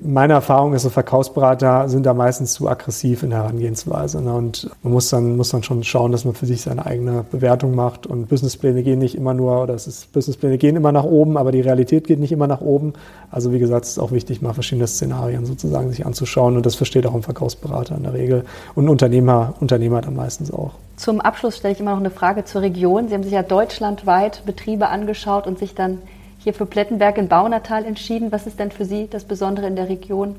meine 0.00 0.32
Erfahrung 0.32 0.72
ist, 0.74 0.82
so 0.82 0.90
Verkaufsberater 0.90 1.88
sind 1.88 2.06
da 2.06 2.14
meistens 2.14 2.54
zu 2.54 2.68
aggressiv 2.68 3.22
in 3.22 3.30
der 3.30 3.40
Herangehensweise. 3.40 4.22
Ne? 4.22 4.32
Und 4.32 4.70
man 4.82 4.92
muss 4.92 5.10
dann, 5.10 5.36
muss 5.36 5.50
dann 5.50 5.62
schon 5.62 5.84
schauen, 5.84 6.12
dass 6.12 6.24
man 6.24 6.34
für 6.34 6.46
sich 6.46 6.62
seine 6.62 6.86
eigene 6.86 7.24
Bewertung 7.30 7.74
macht. 7.74 8.06
Und 8.06 8.28
Businesspläne 8.28 8.82
gehen 8.82 8.98
nicht 8.98 9.14
immer 9.14 9.34
nur, 9.34 9.62
oder 9.62 9.74
es 9.74 9.86
ist, 9.86 10.12
Businesspläne 10.12 10.56
gehen 10.58 10.76
immer 10.76 10.92
nach 10.92 11.04
oben, 11.04 11.36
aber 11.36 11.52
die 11.52 11.60
Realität 11.60 12.06
geht 12.06 12.20
nicht 12.20 12.32
immer 12.32 12.46
nach 12.46 12.60
oben. 12.60 12.94
Also 13.30 13.52
wie 13.52 13.58
gesagt, 13.58 13.84
es 13.84 13.92
ist 13.92 13.98
auch 13.98 14.12
wichtig, 14.12 14.40
mal 14.40 14.54
verschiedene 14.54 14.86
Szenarien 14.86 15.44
sozusagen 15.44 15.90
sich 15.90 16.06
anzuschauen. 16.06 16.56
Und 16.56 16.64
das 16.64 16.74
versteht 16.74 17.06
auch 17.06 17.14
ein 17.14 17.22
Verkaufsberater 17.22 17.96
in 17.96 18.04
der 18.04 18.14
Regel. 18.14 18.44
Und 18.74 18.86
ein 18.86 18.88
Unternehmer, 18.88 19.54
Unternehmer 19.60 20.00
dann 20.00 20.16
meistens 20.16 20.50
auch. 20.52 20.72
Zum 20.96 21.20
Abschluss 21.20 21.56
stelle 21.56 21.74
ich 21.74 21.80
immer 21.80 21.92
noch 21.92 21.98
eine 21.98 22.10
Frage 22.10 22.44
zur 22.44 22.62
Region. 22.62 23.08
Sie 23.08 23.14
haben 23.14 23.24
sich 23.24 23.32
ja 23.32 23.42
deutschlandweit 23.42 24.42
Betriebe 24.46 24.88
angeschaut 24.88 25.46
und 25.46 25.58
sich 25.58 25.74
dann 25.74 25.98
hier 26.42 26.54
für 26.54 26.66
Plettenberg 26.66 27.18
in 27.18 27.28
Baunatal 27.28 27.84
entschieden. 27.84 28.32
Was 28.32 28.46
ist 28.46 28.58
denn 28.58 28.72
für 28.72 28.84
Sie 28.84 29.08
das 29.08 29.24
Besondere 29.24 29.66
in 29.66 29.76
der 29.76 29.88
Region? 29.88 30.34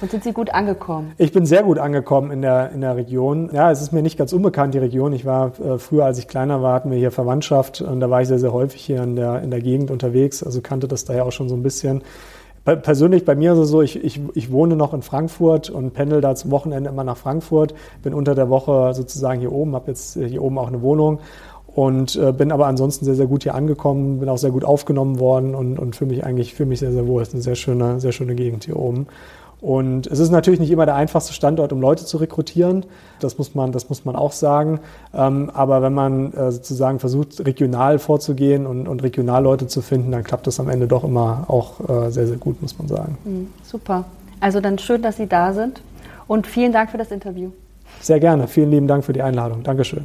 Und 0.00 0.10
sind 0.10 0.24
Sie 0.24 0.32
gut 0.32 0.50
angekommen? 0.50 1.12
Ich 1.18 1.32
bin 1.32 1.46
sehr 1.46 1.62
gut 1.62 1.78
angekommen 1.78 2.30
in 2.30 2.42
der, 2.42 2.72
in 2.72 2.80
der 2.80 2.96
Region. 2.96 3.50
Ja, 3.52 3.70
es 3.70 3.80
ist 3.80 3.92
mir 3.92 4.02
nicht 4.02 4.18
ganz 4.18 4.32
unbekannt, 4.32 4.74
die 4.74 4.78
Region. 4.78 5.12
Ich 5.12 5.24
war 5.24 5.52
äh, 5.60 5.78
früher, 5.78 6.04
als 6.04 6.18
ich 6.18 6.28
kleiner 6.28 6.62
war, 6.62 6.74
hatten 6.74 6.90
wir 6.90 6.98
hier 6.98 7.10
Verwandtschaft 7.10 7.80
und 7.80 8.00
da 8.00 8.10
war 8.10 8.22
ich 8.22 8.28
sehr, 8.28 8.38
sehr 8.38 8.52
häufig 8.52 8.80
hier 8.82 9.02
in 9.02 9.16
der, 9.16 9.42
in 9.42 9.50
der 9.50 9.60
Gegend 9.60 9.90
unterwegs, 9.90 10.42
also 10.42 10.60
kannte 10.60 10.88
das 10.88 11.04
daher 11.04 11.26
auch 11.26 11.32
schon 11.32 11.48
so 11.48 11.54
ein 11.54 11.62
bisschen. 11.62 12.02
Persönlich 12.64 13.26
bei 13.26 13.34
mir 13.34 13.52
ist 13.52 13.58
es 13.58 13.68
so, 13.68 13.82
ich, 13.82 14.02
ich, 14.02 14.22
ich 14.32 14.50
wohne 14.50 14.74
noch 14.74 14.94
in 14.94 15.02
Frankfurt 15.02 15.68
und 15.68 15.92
pendel 15.92 16.22
da 16.22 16.34
zum 16.34 16.50
Wochenende 16.50 16.88
immer 16.88 17.04
nach 17.04 17.18
Frankfurt, 17.18 17.74
bin 18.02 18.14
unter 18.14 18.34
der 18.34 18.48
Woche 18.48 18.94
sozusagen 18.94 19.40
hier 19.40 19.52
oben, 19.52 19.74
habe 19.74 19.88
jetzt 19.88 20.14
hier 20.14 20.42
oben 20.42 20.56
auch 20.56 20.68
eine 20.68 20.80
Wohnung 20.80 21.20
und 21.74 22.16
äh, 22.16 22.32
bin 22.32 22.52
aber 22.52 22.66
ansonsten 22.66 23.04
sehr, 23.04 23.16
sehr 23.16 23.26
gut 23.26 23.42
hier 23.42 23.54
angekommen, 23.54 24.20
bin 24.20 24.28
auch 24.28 24.38
sehr 24.38 24.52
gut 24.52 24.64
aufgenommen 24.64 25.18
worden 25.18 25.54
und, 25.54 25.78
und 25.78 25.96
fühle 25.96 26.10
mich 26.10 26.24
eigentlich 26.24 26.54
fühle 26.54 26.68
mich 26.68 26.80
sehr, 26.80 26.92
sehr 26.92 27.06
wohl. 27.06 27.20
Es 27.22 27.28
ist 27.28 27.34
eine 27.34 27.42
sehr 27.42 27.56
schöne, 27.56 28.00
sehr 28.00 28.12
schöne 28.12 28.34
Gegend 28.34 28.64
hier 28.64 28.76
oben. 28.76 29.06
Und 29.60 30.06
es 30.08 30.18
ist 30.18 30.30
natürlich 30.30 30.60
nicht 30.60 30.70
immer 30.70 30.84
der 30.84 30.94
einfachste 30.94 31.32
Standort, 31.32 31.72
um 31.72 31.80
Leute 31.80 32.04
zu 32.04 32.18
rekrutieren. 32.18 32.84
Das 33.18 33.38
muss 33.38 33.54
man, 33.54 33.72
das 33.72 33.88
muss 33.88 34.04
man 34.04 34.14
auch 34.14 34.32
sagen. 34.32 34.78
Ähm, 35.14 35.50
aber 35.54 35.80
wenn 35.80 35.94
man 35.94 36.34
äh, 36.34 36.52
sozusagen 36.52 36.98
versucht, 36.98 37.44
regional 37.46 37.98
vorzugehen 37.98 38.66
und, 38.66 38.86
und 38.86 39.02
regional 39.02 39.42
Leute 39.42 39.66
zu 39.66 39.80
finden, 39.80 40.12
dann 40.12 40.22
klappt 40.22 40.46
das 40.46 40.60
am 40.60 40.68
Ende 40.68 40.86
doch 40.86 41.02
immer 41.02 41.46
auch 41.48 41.80
äh, 41.80 42.10
sehr, 42.10 42.26
sehr 42.26 42.36
gut, 42.36 42.60
muss 42.60 42.78
man 42.78 42.88
sagen. 42.88 43.16
Mhm, 43.24 43.46
super. 43.62 44.04
Also 44.38 44.60
dann 44.60 44.78
schön, 44.78 45.00
dass 45.00 45.16
Sie 45.16 45.26
da 45.26 45.54
sind. 45.54 45.80
Und 46.26 46.46
vielen 46.46 46.72
Dank 46.72 46.90
für 46.90 46.98
das 46.98 47.10
Interview. 47.10 47.50
Sehr 48.02 48.20
gerne. 48.20 48.48
Vielen 48.48 48.70
lieben 48.70 48.86
Dank 48.86 49.02
für 49.02 49.14
die 49.14 49.22
Einladung. 49.22 49.62
Dankeschön. 49.62 50.04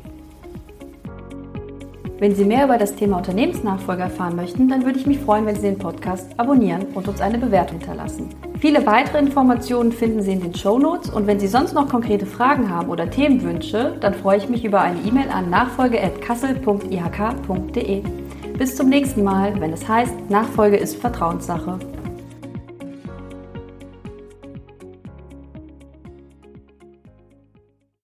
Wenn 2.19 2.35
Sie 2.35 2.43
mehr 2.43 2.65
über 2.65 2.77
das 2.77 2.95
Thema 2.95 3.15
Unternehmensnachfolge 3.17 4.03
erfahren 4.03 4.35
möchten, 4.35 4.67
dann 4.67 4.83
würde 4.83 4.99
ich 4.99 5.07
mich 5.07 5.19
freuen, 5.19 5.45
wenn 5.45 5.55
Sie 5.55 5.61
den 5.61 5.77
Podcast 5.77 6.37
abonnieren 6.37 6.87
und 6.93 7.07
uns 7.07 7.21
eine 7.21 7.37
Bewertung 7.37 7.77
hinterlassen. 7.77 8.27
Viele 8.59 8.85
weitere 8.85 9.19
Informationen 9.19 9.93
finden 9.93 10.21
Sie 10.21 10.33
in 10.33 10.41
den 10.41 10.53
Show 10.53 10.77
Notes 10.77 11.09
und 11.09 11.27
wenn 11.27 11.39
Sie 11.39 11.47
sonst 11.47 11.71
noch 11.73 11.87
konkrete 11.87 12.25
Fragen 12.25 12.69
haben 12.69 12.89
oder 12.89 13.09
Themenwünsche, 13.09 13.95
dann 14.01 14.13
freue 14.13 14.37
ich 14.37 14.49
mich 14.49 14.65
über 14.65 14.81
eine 14.81 14.99
E-Mail 14.99 15.29
an 15.29 15.49
nachfolge.kassel.ihk.de. 15.49 18.03
Bis 18.57 18.75
zum 18.75 18.89
nächsten 18.89 19.23
Mal, 19.23 19.61
wenn 19.61 19.71
es 19.71 19.87
heißt, 19.87 20.29
Nachfolge 20.29 20.75
ist 20.75 20.97
Vertrauenssache. 20.97 21.79